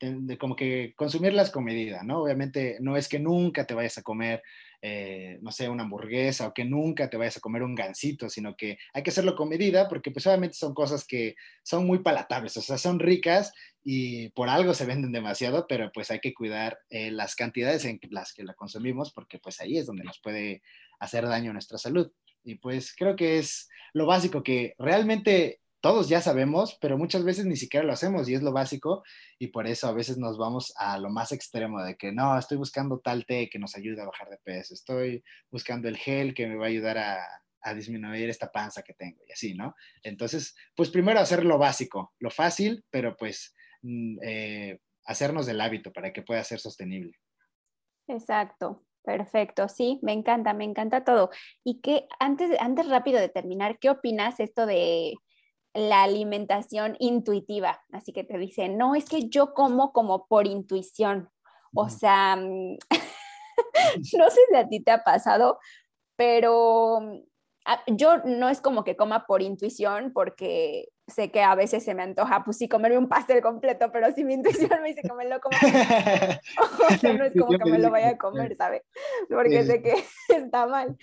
de, 0.00 0.36
como 0.38 0.56
que 0.56 0.92
consumirlas 0.96 1.50
con 1.52 1.62
medida, 1.62 2.02
¿no? 2.02 2.22
Obviamente 2.22 2.78
no 2.80 2.96
es 2.96 3.08
que 3.08 3.20
nunca 3.20 3.64
te 3.64 3.74
vayas 3.74 3.98
a 3.98 4.02
comer 4.02 4.42
eh, 4.82 5.38
no 5.42 5.50
sé, 5.52 5.68
una 5.68 5.84
hamburguesa 5.84 6.48
o 6.48 6.54
que 6.54 6.64
nunca 6.64 7.08
te 7.10 7.16
vayas 7.16 7.36
a 7.36 7.40
comer 7.40 7.62
un 7.62 7.74
gansito, 7.74 8.28
sino 8.28 8.56
que 8.56 8.78
hay 8.92 9.02
que 9.02 9.10
hacerlo 9.10 9.34
con 9.34 9.48
medida 9.48 9.88
porque 9.88 10.10
pues 10.10 10.26
obviamente 10.26 10.56
son 10.56 10.74
cosas 10.74 11.04
que 11.04 11.34
son 11.62 11.86
muy 11.86 12.00
palatables, 12.00 12.56
o 12.56 12.62
sea, 12.62 12.78
son 12.78 12.98
ricas 12.98 13.52
y 13.82 14.30
por 14.30 14.48
algo 14.48 14.74
se 14.74 14.86
venden 14.86 15.12
demasiado, 15.12 15.66
pero 15.68 15.90
pues 15.92 16.10
hay 16.10 16.20
que 16.20 16.34
cuidar 16.34 16.78
eh, 16.90 17.10
las 17.10 17.34
cantidades 17.34 17.84
en 17.84 18.00
las 18.10 18.32
que 18.32 18.44
la 18.44 18.54
consumimos 18.54 19.12
porque 19.12 19.38
pues 19.38 19.60
ahí 19.60 19.78
es 19.78 19.86
donde 19.86 20.04
nos 20.04 20.20
puede 20.20 20.62
hacer 20.98 21.26
daño 21.26 21.52
nuestra 21.52 21.78
salud. 21.78 22.10
Y 22.44 22.56
pues 22.56 22.94
creo 22.96 23.16
que 23.16 23.38
es 23.38 23.68
lo 23.92 24.06
básico 24.06 24.42
que 24.42 24.74
realmente 24.78 25.60
todos 25.80 26.08
ya 26.08 26.20
sabemos, 26.20 26.76
pero 26.80 26.98
muchas 26.98 27.24
veces 27.24 27.46
ni 27.46 27.56
siquiera 27.56 27.86
lo 27.86 27.92
hacemos 27.92 28.28
y 28.28 28.34
es 28.34 28.42
lo 28.42 28.52
básico 28.52 29.02
y 29.38 29.48
por 29.48 29.66
eso 29.66 29.88
a 29.88 29.92
veces 29.92 30.18
nos 30.18 30.38
vamos 30.38 30.72
a 30.78 30.98
lo 30.98 31.10
más 31.10 31.32
extremo 31.32 31.82
de 31.82 31.96
que 31.96 32.12
no, 32.12 32.38
estoy 32.38 32.58
buscando 32.58 32.98
tal 32.98 33.26
té 33.26 33.48
que 33.48 33.58
nos 33.58 33.76
ayude 33.76 34.02
a 34.02 34.06
bajar 34.06 34.28
de 34.28 34.38
peso, 34.38 34.74
estoy 34.74 35.22
buscando 35.50 35.88
el 35.88 35.96
gel 35.96 36.34
que 36.34 36.46
me 36.46 36.56
va 36.56 36.66
a 36.66 36.68
ayudar 36.68 36.98
a, 36.98 37.18
disminuir 37.74 38.30
esta 38.30 38.52
panza 38.52 38.82
que 38.82 38.94
tengo 38.94 39.24
y 39.26 39.32
así, 39.32 39.52
¿no? 39.52 39.74
Entonces, 40.04 40.54
pues 40.76 40.88
primero 40.88 41.18
hacer 41.18 41.44
lo 41.44 41.58
básico, 41.58 42.14
lo 42.20 42.30
fácil, 42.30 42.84
pero 42.90 43.16
pues 43.16 43.56
mm, 43.82 44.18
eh, 44.22 44.78
hacernos 45.04 45.46
del 45.46 45.60
hábito 45.60 45.92
para 45.92 46.12
que 46.12 46.22
pueda 46.22 46.44
ser 46.44 46.60
sostenible. 46.60 47.18
Exacto. 48.06 48.86
Perfecto, 49.06 49.68
sí, 49.68 50.00
me 50.02 50.12
encanta, 50.12 50.52
me 50.52 50.64
encanta 50.64 51.04
todo. 51.04 51.30
Y 51.62 51.80
que 51.80 52.08
antes, 52.18 52.50
antes 52.58 52.88
rápido 52.88 53.20
de 53.20 53.28
terminar, 53.28 53.78
¿qué 53.78 53.88
opinas 53.88 54.40
esto 54.40 54.66
de 54.66 55.14
la 55.76 56.02
alimentación 56.02 56.96
intuitiva. 56.98 57.84
Así 57.92 58.12
que 58.12 58.24
te 58.24 58.38
dicen, 58.38 58.78
no, 58.78 58.94
es 58.94 59.08
que 59.08 59.28
yo 59.28 59.54
como 59.54 59.92
como 59.92 60.26
por 60.26 60.46
intuición. 60.46 61.30
O 61.74 61.88
sea, 61.88 62.36
mm, 62.36 62.78
no 64.18 64.30
sé 64.30 64.40
si 64.48 64.56
a 64.56 64.68
ti 64.68 64.80
te 64.80 64.90
ha 64.90 65.04
pasado, 65.04 65.58
pero 66.16 67.00
mm, 67.00 67.94
yo 67.96 68.18
no 68.24 68.48
es 68.48 68.60
como 68.60 68.84
que 68.84 68.96
coma 68.96 69.26
por 69.26 69.42
intuición 69.42 70.12
porque 70.12 70.88
sé 71.08 71.30
que 71.30 71.42
a 71.42 71.54
veces 71.54 71.84
se 71.84 71.94
me 71.94 72.02
antoja, 72.02 72.42
pues 72.44 72.56
sí, 72.56 72.68
comerme 72.68 72.98
un 72.98 73.08
pastel 73.08 73.40
completo, 73.40 73.92
pero 73.92 74.10
si 74.12 74.24
mi 74.24 74.34
intuición 74.34 74.70
me 74.82 74.88
dice 74.88 75.08
comerlo 75.08 75.40
como... 75.40 75.56
o 76.90 76.98
sea, 76.98 77.12
no 77.12 77.24
es 77.24 77.32
como 77.32 77.58
que 77.58 77.70
me 77.70 77.78
lo 77.78 77.90
vaya 77.90 78.10
a 78.10 78.18
comer, 78.18 78.56
¿sabes? 78.56 78.82
Porque 79.28 79.64
sé 79.64 79.82
que 79.82 79.94
está 80.28 80.66
mal 80.66 80.96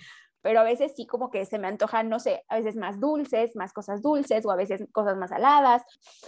pero 0.44 0.60
a 0.60 0.62
veces 0.62 0.92
sí 0.94 1.06
como 1.06 1.30
que 1.30 1.46
se 1.46 1.58
me 1.58 1.68
antojan, 1.68 2.10
no 2.10 2.20
sé, 2.20 2.44
a 2.48 2.58
veces 2.58 2.76
más 2.76 3.00
dulces, 3.00 3.56
más 3.56 3.72
cosas 3.72 4.02
dulces 4.02 4.44
o 4.44 4.50
a 4.50 4.56
veces 4.56 4.84
cosas 4.92 5.16
más 5.16 5.30
saladas. 5.30 5.82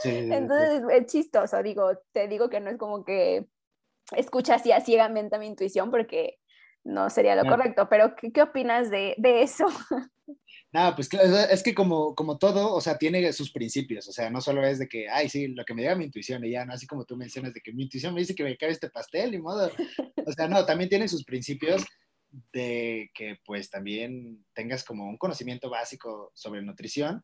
Entonces 0.04 0.82
es 0.90 1.04
chistoso, 1.04 1.62
digo, 1.62 1.90
te 2.12 2.26
digo 2.26 2.48
que 2.48 2.58
no 2.58 2.70
es 2.70 2.78
como 2.78 3.04
que 3.04 3.44
escucha 4.12 4.54
así 4.54 4.72
a 4.72 4.80
ciegamente 4.80 5.36
a 5.36 5.38
mi 5.38 5.46
intuición 5.46 5.90
porque 5.90 6.38
no 6.82 7.10
sería 7.10 7.36
lo 7.36 7.46
correcto, 7.46 7.90
pero 7.90 8.16
¿qué, 8.16 8.32
qué 8.32 8.40
opinas 8.40 8.88
de, 8.88 9.16
de 9.18 9.42
eso? 9.42 9.66
Nada, 10.72 10.96
pues 10.96 11.10
es 11.50 11.62
que 11.62 11.74
como, 11.74 12.14
como 12.14 12.38
todo, 12.38 12.72
o 12.72 12.80
sea, 12.80 12.96
tiene 12.96 13.30
sus 13.34 13.52
principios, 13.52 14.08
o 14.08 14.12
sea, 14.12 14.30
no 14.30 14.40
solo 14.40 14.64
es 14.64 14.78
de 14.78 14.88
que, 14.88 15.10
ay, 15.10 15.28
sí, 15.28 15.48
lo 15.48 15.64
que 15.66 15.74
me 15.74 15.82
diga 15.82 15.94
mi 15.94 16.06
intuición, 16.06 16.42
y 16.42 16.52
ya, 16.52 16.64
no 16.64 16.72
así 16.72 16.86
como 16.86 17.04
tú 17.04 17.16
mencionas 17.16 17.52
de 17.52 17.60
que 17.60 17.72
mi 17.72 17.82
intuición 17.82 18.14
me 18.14 18.20
dice 18.20 18.34
que 18.34 18.44
me 18.44 18.56
cabe 18.56 18.72
este 18.72 18.88
pastel, 18.88 19.34
y 19.34 19.38
modo, 19.38 19.70
o 20.24 20.32
sea, 20.32 20.48
no, 20.48 20.64
también 20.64 20.88
tiene 20.88 21.06
sus 21.06 21.24
principios, 21.24 21.84
de 22.52 23.10
que 23.14 23.38
pues 23.44 23.70
también 23.70 24.44
tengas 24.54 24.84
como 24.84 25.08
un 25.08 25.16
conocimiento 25.16 25.70
básico 25.70 26.32
sobre 26.34 26.62
nutrición 26.62 27.22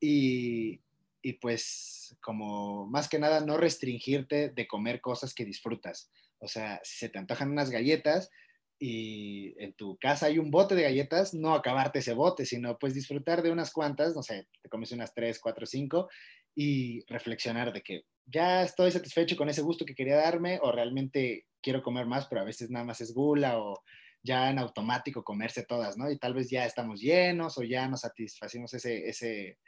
y, 0.00 0.80
y 1.22 1.34
pues 1.34 2.16
como 2.20 2.86
más 2.86 3.08
que 3.08 3.18
nada 3.18 3.40
no 3.40 3.56
restringirte 3.56 4.50
de 4.50 4.66
comer 4.66 5.00
cosas 5.00 5.34
que 5.34 5.44
disfrutas. 5.44 6.10
O 6.38 6.48
sea, 6.48 6.80
si 6.84 6.98
se 6.98 7.08
te 7.08 7.18
antojan 7.18 7.50
unas 7.50 7.70
galletas 7.70 8.30
y 8.78 9.54
en 9.62 9.72
tu 9.74 9.96
casa 9.96 10.26
hay 10.26 10.38
un 10.38 10.50
bote 10.50 10.74
de 10.74 10.82
galletas, 10.82 11.34
no 11.34 11.54
acabarte 11.54 12.00
ese 12.00 12.12
bote, 12.12 12.44
sino 12.44 12.78
pues 12.78 12.94
disfrutar 12.94 13.42
de 13.42 13.50
unas 13.50 13.72
cuantas, 13.72 14.14
no 14.14 14.22
sé, 14.22 14.48
te 14.62 14.68
comes 14.68 14.92
unas 14.92 15.14
tres, 15.14 15.40
cuatro, 15.40 15.66
cinco 15.66 16.08
y 16.54 17.04
reflexionar 17.06 17.72
de 17.72 17.82
que 17.82 18.04
ya 18.26 18.62
estoy 18.62 18.90
satisfecho 18.90 19.36
con 19.36 19.48
ese 19.48 19.62
gusto 19.62 19.84
que 19.84 19.94
quería 19.94 20.16
darme 20.16 20.58
o 20.62 20.72
realmente 20.72 21.46
quiero 21.62 21.82
comer 21.82 22.06
más, 22.06 22.26
pero 22.26 22.40
a 22.40 22.44
veces 22.44 22.70
nada 22.70 22.84
más 22.84 23.00
es 23.00 23.14
gula 23.14 23.58
o 23.58 23.82
ya 24.26 24.50
en 24.50 24.58
automático 24.58 25.24
comerse 25.24 25.62
todas, 25.64 25.96
¿no? 25.96 26.10
Y 26.10 26.18
tal 26.18 26.34
vez 26.34 26.50
ya 26.50 26.66
estamos 26.66 27.00
llenos 27.00 27.56
o 27.56 27.62
ya 27.62 27.88
nos 27.88 28.00
satisfacimos 28.00 28.74
ese, 28.74 29.08
ese, 29.08 29.58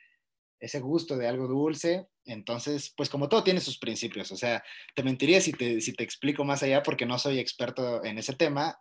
ese 0.60 0.80
gusto 0.80 1.16
de 1.16 1.28
algo 1.28 1.46
dulce. 1.46 2.08
Entonces, 2.24 2.92
pues 2.96 3.08
como 3.08 3.28
todo 3.28 3.44
tiene 3.44 3.60
sus 3.60 3.78
principios, 3.78 4.30
o 4.32 4.36
sea, 4.36 4.62
te 4.94 5.02
mentiría 5.02 5.40
si 5.40 5.52
te, 5.52 5.80
si 5.80 5.94
te 5.94 6.04
explico 6.04 6.44
más 6.44 6.62
allá 6.62 6.82
porque 6.82 7.06
no 7.06 7.18
soy 7.18 7.38
experto 7.38 8.04
en 8.04 8.18
ese 8.18 8.34
tema, 8.34 8.78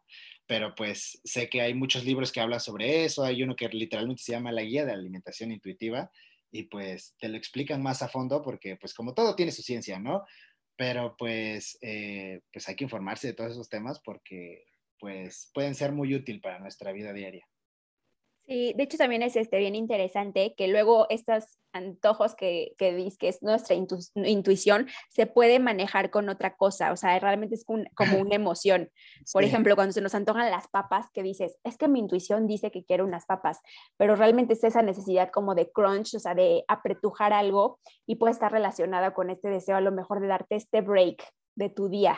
pero 0.48 0.76
pues 0.76 1.22
sé 1.24 1.50
que 1.50 1.62
hay 1.62 1.74
muchos 1.74 2.04
libros 2.04 2.32
que 2.32 2.42
hablan 2.42 2.60
sobre 2.60 3.06
eso, 3.06 3.24
hay 3.24 3.44
uno 3.44 3.56
que 3.56 3.70
literalmente 3.70 4.24
se 4.24 4.34
llama 4.34 4.52
La 4.52 4.64
Guía 4.64 4.86
de 4.86 4.94
Alimentación 4.94 5.52
Intuitiva 5.52 6.12
y 6.52 6.64
pues 6.64 7.16
te 7.20 7.30
lo 7.30 7.38
explican 7.38 7.84
más 7.84 8.02
a 8.02 8.08
fondo 8.08 8.42
porque 8.42 8.78
pues 8.78 8.94
como 8.94 9.14
todo 9.14 9.36
tiene 9.36 9.52
su 9.52 9.62
ciencia, 9.62 10.00
¿no? 10.00 10.26
Pero 10.76 11.16
pues, 11.18 11.78
eh, 11.82 12.42
pues 12.52 12.68
hay 12.70 12.76
que 12.76 12.84
informarse 12.84 13.28
de 13.28 13.34
todos 13.34 13.52
esos 13.52 13.70
temas 13.70 14.00
porque 14.00 14.66
pues 15.00 15.52
pueden 15.54 15.76
ser 15.76 15.92
muy 15.92 16.16
útil 16.16 16.42
para 16.42 16.60
nuestra 16.60 16.92
vida 16.92 17.14
diaria. 17.14 17.46
Sí, 18.48 18.74
de 18.78 18.84
hecho 18.84 18.98
también 18.98 19.24
es 19.24 19.36
este, 19.36 19.58
bien 19.58 19.76
interesante 19.76 20.56
que 20.56 20.70
luego 20.70 21.06
estos 21.10 21.60
antojos 21.74 22.34
que, 22.34 22.76
que 22.78 22.96
dices 22.96 23.18
que 23.18 23.28
es 23.28 23.44
nuestra 23.44 23.76
intuición 23.76 24.88
se 25.10 25.26
puede 25.28 25.60
manejar 25.60 26.12
con 26.12 26.30
otra 26.30 26.56
cosa, 26.56 26.94
o 26.94 26.96
sea, 26.96 27.20
realmente 27.20 27.56
es 27.56 27.66
como 27.66 27.84
una 28.22 28.36
emoción. 28.36 28.90
Por 29.34 29.44
ejemplo, 29.44 29.76
cuando 29.76 29.92
se 29.92 30.00
nos 30.00 30.16
antojan 30.16 30.50
las 30.50 30.70
papas, 30.70 31.08
que 31.14 31.24
dices, 31.24 31.58
es 31.66 31.78
que 31.78 31.90
mi 31.90 32.00
intuición 32.00 32.48
dice 32.48 32.72
que 32.72 32.86
quiero 32.86 33.04
unas 33.04 33.26
papas, 33.26 33.60
pero 33.98 34.16
realmente 34.16 34.54
es 34.54 34.64
esa 34.64 34.82
necesidad 34.82 35.30
como 35.30 35.54
de 35.54 35.70
crunch, 35.70 36.16
o 36.16 36.20
sea, 36.20 36.34
de 36.34 36.64
apretujar 36.70 37.34
algo 37.34 37.82
y 38.06 38.16
puede 38.16 38.32
estar 38.32 38.50
relacionada 38.50 39.14
con 39.14 39.30
este 39.30 39.50
deseo 39.50 39.76
a 39.76 39.82
lo 39.82 39.92
mejor 39.92 40.22
de 40.22 40.28
darte 40.28 40.56
este 40.56 40.80
break 40.80 41.22
de 41.56 41.70
tu 41.70 41.90
día, 41.90 42.18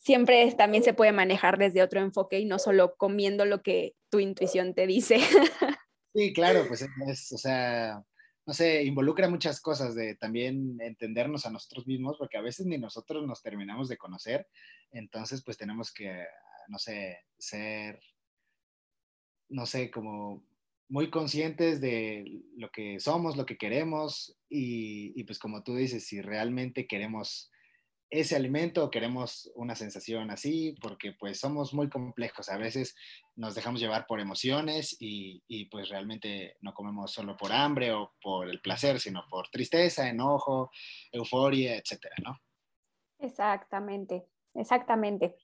siempre 0.00 0.52
también 0.54 0.82
se 0.82 0.94
puede 0.94 1.12
manejar 1.12 1.58
desde 1.58 1.82
otro 1.82 2.00
enfoque 2.00 2.40
y 2.40 2.46
no 2.46 2.58
solo 2.58 2.96
comiendo 2.96 3.44
lo 3.44 3.62
que 3.62 3.94
tu 4.10 4.18
intuición 4.18 4.74
te 4.74 4.86
dice. 4.86 5.20
Sí, 6.12 6.32
claro, 6.32 6.64
pues 6.66 6.84
es, 7.06 7.30
o 7.30 7.38
sea, 7.38 8.04
no 8.44 8.52
sé, 8.52 8.82
involucra 8.82 9.30
muchas 9.30 9.60
cosas 9.60 9.94
de 9.94 10.16
también 10.16 10.76
entendernos 10.80 11.46
a 11.46 11.52
nosotros 11.52 11.86
mismos, 11.86 12.16
porque 12.18 12.36
a 12.36 12.40
veces 12.40 12.66
ni 12.66 12.78
nosotros 12.78 13.24
nos 13.24 13.42
terminamos 13.42 13.88
de 13.88 13.96
conocer, 13.96 14.48
entonces 14.90 15.44
pues 15.44 15.56
tenemos 15.56 15.94
que, 15.94 16.26
no 16.66 16.80
sé, 16.80 17.20
ser, 17.38 18.00
no 19.50 19.66
sé, 19.66 19.88
como 19.92 20.44
muy 20.88 21.10
conscientes 21.10 21.80
de 21.80 22.42
lo 22.56 22.72
que 22.72 22.98
somos, 22.98 23.36
lo 23.36 23.46
que 23.46 23.56
queremos 23.56 24.36
y, 24.48 25.12
y 25.14 25.22
pues 25.22 25.38
como 25.38 25.62
tú 25.62 25.76
dices, 25.76 26.04
si 26.08 26.20
realmente 26.20 26.88
queremos 26.88 27.52
ese 28.10 28.34
alimento 28.34 28.90
queremos 28.90 29.50
una 29.54 29.76
sensación 29.76 30.30
así, 30.30 30.74
porque 30.82 31.12
pues 31.12 31.38
somos 31.38 31.72
muy 31.72 31.88
complejos. 31.88 32.48
A 32.48 32.58
veces 32.58 32.96
nos 33.36 33.54
dejamos 33.54 33.80
llevar 33.80 34.06
por 34.06 34.18
emociones 34.18 34.96
y, 34.98 35.64
pues 35.70 35.88
realmente 35.88 36.56
no 36.60 36.74
comemos 36.74 37.12
solo 37.12 37.36
por 37.36 37.52
hambre 37.52 37.92
o 37.92 38.12
por 38.20 38.48
el 38.48 38.60
placer, 38.60 38.98
sino 38.98 39.24
por 39.30 39.48
tristeza, 39.48 40.08
enojo, 40.08 40.70
euforia, 41.12 41.76
etcétera, 41.76 42.16
¿no? 42.24 42.38
Exactamente, 43.20 44.26
exactamente. 44.54 45.36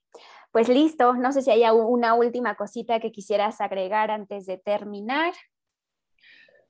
Pues 0.51 0.69
listo, 0.69 1.15
no 1.15 1.31
sé 1.33 1.43
si 1.43 1.51
hay 1.51 1.63
una 1.71 2.15
última 2.15 2.57
cosita 2.57 2.99
que 2.99 3.13
quisieras 3.13 3.61
agregar 3.61 4.11
antes 4.11 4.47
de 4.47 4.59
terminar. 4.59 5.35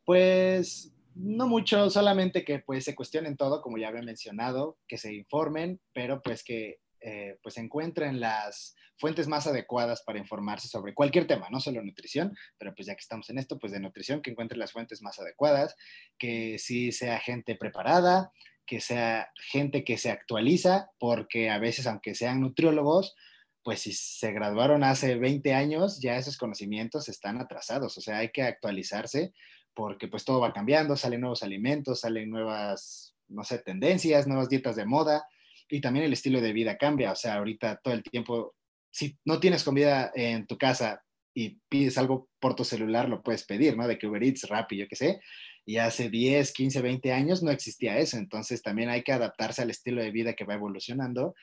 Pues 0.05 0.96
no 1.17 1.49
mucho, 1.49 1.89
solamente 1.89 2.45
que 2.45 2.59
pues 2.59 2.85
se 2.85 2.95
cuestionen 2.95 3.37
todo, 3.37 3.63
como 3.63 3.79
ya 3.79 3.89
había 3.89 4.03
mencionado, 4.03 4.79
que 4.87 4.99
se 4.99 5.15
informen, 5.15 5.81
pero 5.95 6.21
pues 6.21 6.45
que 6.45 6.81
eh, 7.01 7.39
pues 7.43 7.57
encuentren 7.57 8.21
las 8.21 8.75
fuentes 8.99 9.27
más 9.27 9.47
adecuadas 9.47 10.03
para 10.03 10.19
informarse 10.19 10.69
sobre 10.69 10.95
cualquier 10.95 11.27
tema, 11.27 11.49
no 11.51 11.61
solo 11.61 11.83
nutrición, 11.83 12.37
pero 12.59 12.75
pues 12.75 12.87
ya 12.87 12.95
que 12.95 13.01
estamos 13.01 13.31
en 13.31 13.39
esto, 13.39 13.59
pues 13.59 13.73
de 13.73 13.81
nutrición, 13.81 14.21
que 14.21 14.31
encuentren 14.31 14.59
las 14.59 14.73
fuentes 14.73 15.03
más 15.03 15.19
adecuadas, 15.19 15.75
que 16.19 16.59
sí 16.59 16.93
sea 16.93 17.19
gente 17.19 17.57
preparada, 17.57 18.31
que 18.67 18.81
sea 18.81 19.31
gente 19.37 19.85
que 19.85 19.97
se 19.97 20.11
actualiza, 20.11 20.91
porque 20.99 21.49
a 21.49 21.59
veces, 21.59 21.87
aunque 21.87 22.15
sean 22.15 22.41
nutriólogos, 22.41 23.15
pues 23.63 23.81
si 23.81 23.93
se 23.93 24.33
graduaron 24.33 24.85
hace 24.85 25.17
20 25.17 25.55
años, 25.55 26.01
ya 26.01 26.17
esos 26.19 26.37
conocimientos 26.37 27.09
están 27.09 27.41
atrasados, 27.41 27.97
o 27.97 28.01
sea, 28.01 28.19
hay 28.19 28.31
que 28.31 28.43
actualizarse 28.43 29.33
porque 29.77 30.09
pues 30.09 30.25
todo 30.25 30.41
va 30.41 30.55
cambiando, 30.55 30.97
salen 30.97 31.21
nuevos 31.21 31.43
alimentos, 31.43 32.01
salen 32.01 32.31
nuevas, 32.31 33.15
no 33.29 33.45
sé, 33.45 33.59
tendencias, 33.59 34.27
nuevas 34.27 34.49
dietas 34.49 34.75
de 34.75 34.87
moda 34.87 35.29
y 35.69 35.81
también 35.83 36.07
el 36.07 36.15
estilo 36.15 36.41
de 36.41 36.55
vida 36.55 36.79
cambia, 36.79 37.13
o 37.13 37.15
sea, 37.15 37.35
ahorita 37.35 37.81
todo 37.85 37.93
el 37.93 38.03
tiempo, 38.03 38.55
si 38.91 39.19
no 39.27 39.39
tienes 39.39 39.63
comida 39.63 40.11
en 40.15 40.47
tu 40.47 40.57
casa 40.57 41.05
y 41.35 41.61
pides 41.69 41.99
algo 41.99 42.31
por 42.41 42.57
tu 42.57 42.65
celular, 42.65 43.09
lo 43.09 43.23
puedes 43.23 43.45
pedir, 43.45 43.77
¿no? 43.77 43.87
De 43.87 43.99
que 43.99 44.07
Uber 44.07 44.25
Eats, 44.25 44.49
Rappi, 44.49 44.79
yo 44.79 44.89
qué 44.89 44.97
sé, 44.97 45.21
y 45.67 45.77
hace 45.77 46.09
10, 46.09 46.53
15, 46.53 46.81
20 46.81 47.13
años 47.13 47.43
no 47.43 47.51
existía 47.51 47.99
eso, 47.99 48.17
entonces 48.17 48.63
también 48.63 48.89
hay 48.89 49.03
que 49.03 49.13
adaptarse 49.13 49.61
al 49.61 49.71
estilo 49.71 50.03
de 50.03 50.11
vida 50.11 50.33
que 50.33 50.47
va 50.47 50.55
evolucionando 50.55 51.35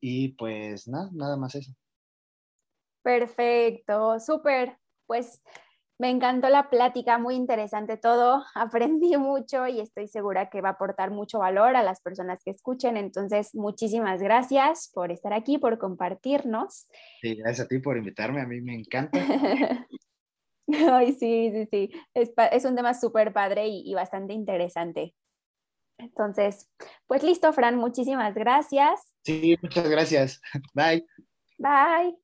y 0.00 0.30
pues 0.30 0.88
nada, 0.88 1.08
nada 1.12 1.36
más 1.36 1.54
eso. 1.54 1.70
Perfecto, 3.04 4.18
súper. 4.18 4.76
Pues 5.06 5.40
me 5.98 6.10
encantó 6.10 6.48
la 6.48 6.68
plática, 6.68 7.18
muy 7.18 7.34
interesante 7.34 7.96
todo. 7.96 8.44
Aprendí 8.54 9.16
mucho 9.16 9.66
y 9.66 9.80
estoy 9.80 10.08
segura 10.08 10.50
que 10.50 10.60
va 10.60 10.70
a 10.70 10.72
aportar 10.72 11.10
mucho 11.10 11.38
valor 11.38 11.76
a 11.76 11.82
las 11.82 12.00
personas 12.00 12.42
que 12.44 12.50
escuchen. 12.50 12.96
Entonces, 12.96 13.54
muchísimas 13.54 14.20
gracias 14.20 14.90
por 14.92 15.10
estar 15.10 15.32
aquí, 15.32 15.58
por 15.58 15.78
compartirnos. 15.78 16.86
Sí, 17.20 17.36
gracias 17.36 17.66
a 17.66 17.68
ti 17.68 17.78
por 17.78 17.96
invitarme. 17.96 18.40
A 18.40 18.46
mí 18.46 18.60
me 18.60 18.74
encanta. 18.74 19.18
Ay, 20.68 21.12
sí, 21.12 21.50
sí, 21.52 21.68
sí. 21.70 21.90
Es, 22.12 22.64
un 22.64 22.74
tema 22.74 22.92
súper 22.92 23.32
padre 23.32 23.68
y, 23.68 23.88
y 23.88 23.94
bastante 23.94 24.34
interesante. 24.34 25.14
Entonces, 25.98 26.68
pues 27.06 27.22
listo, 27.22 27.52
Fran, 27.52 27.76
muchísimas 27.76 28.34
gracias. 28.34 29.14
Sí, 29.24 29.56
muchas 29.62 29.88
gracias. 29.88 30.40
Bye. 30.74 31.06
Bye. 31.58 32.16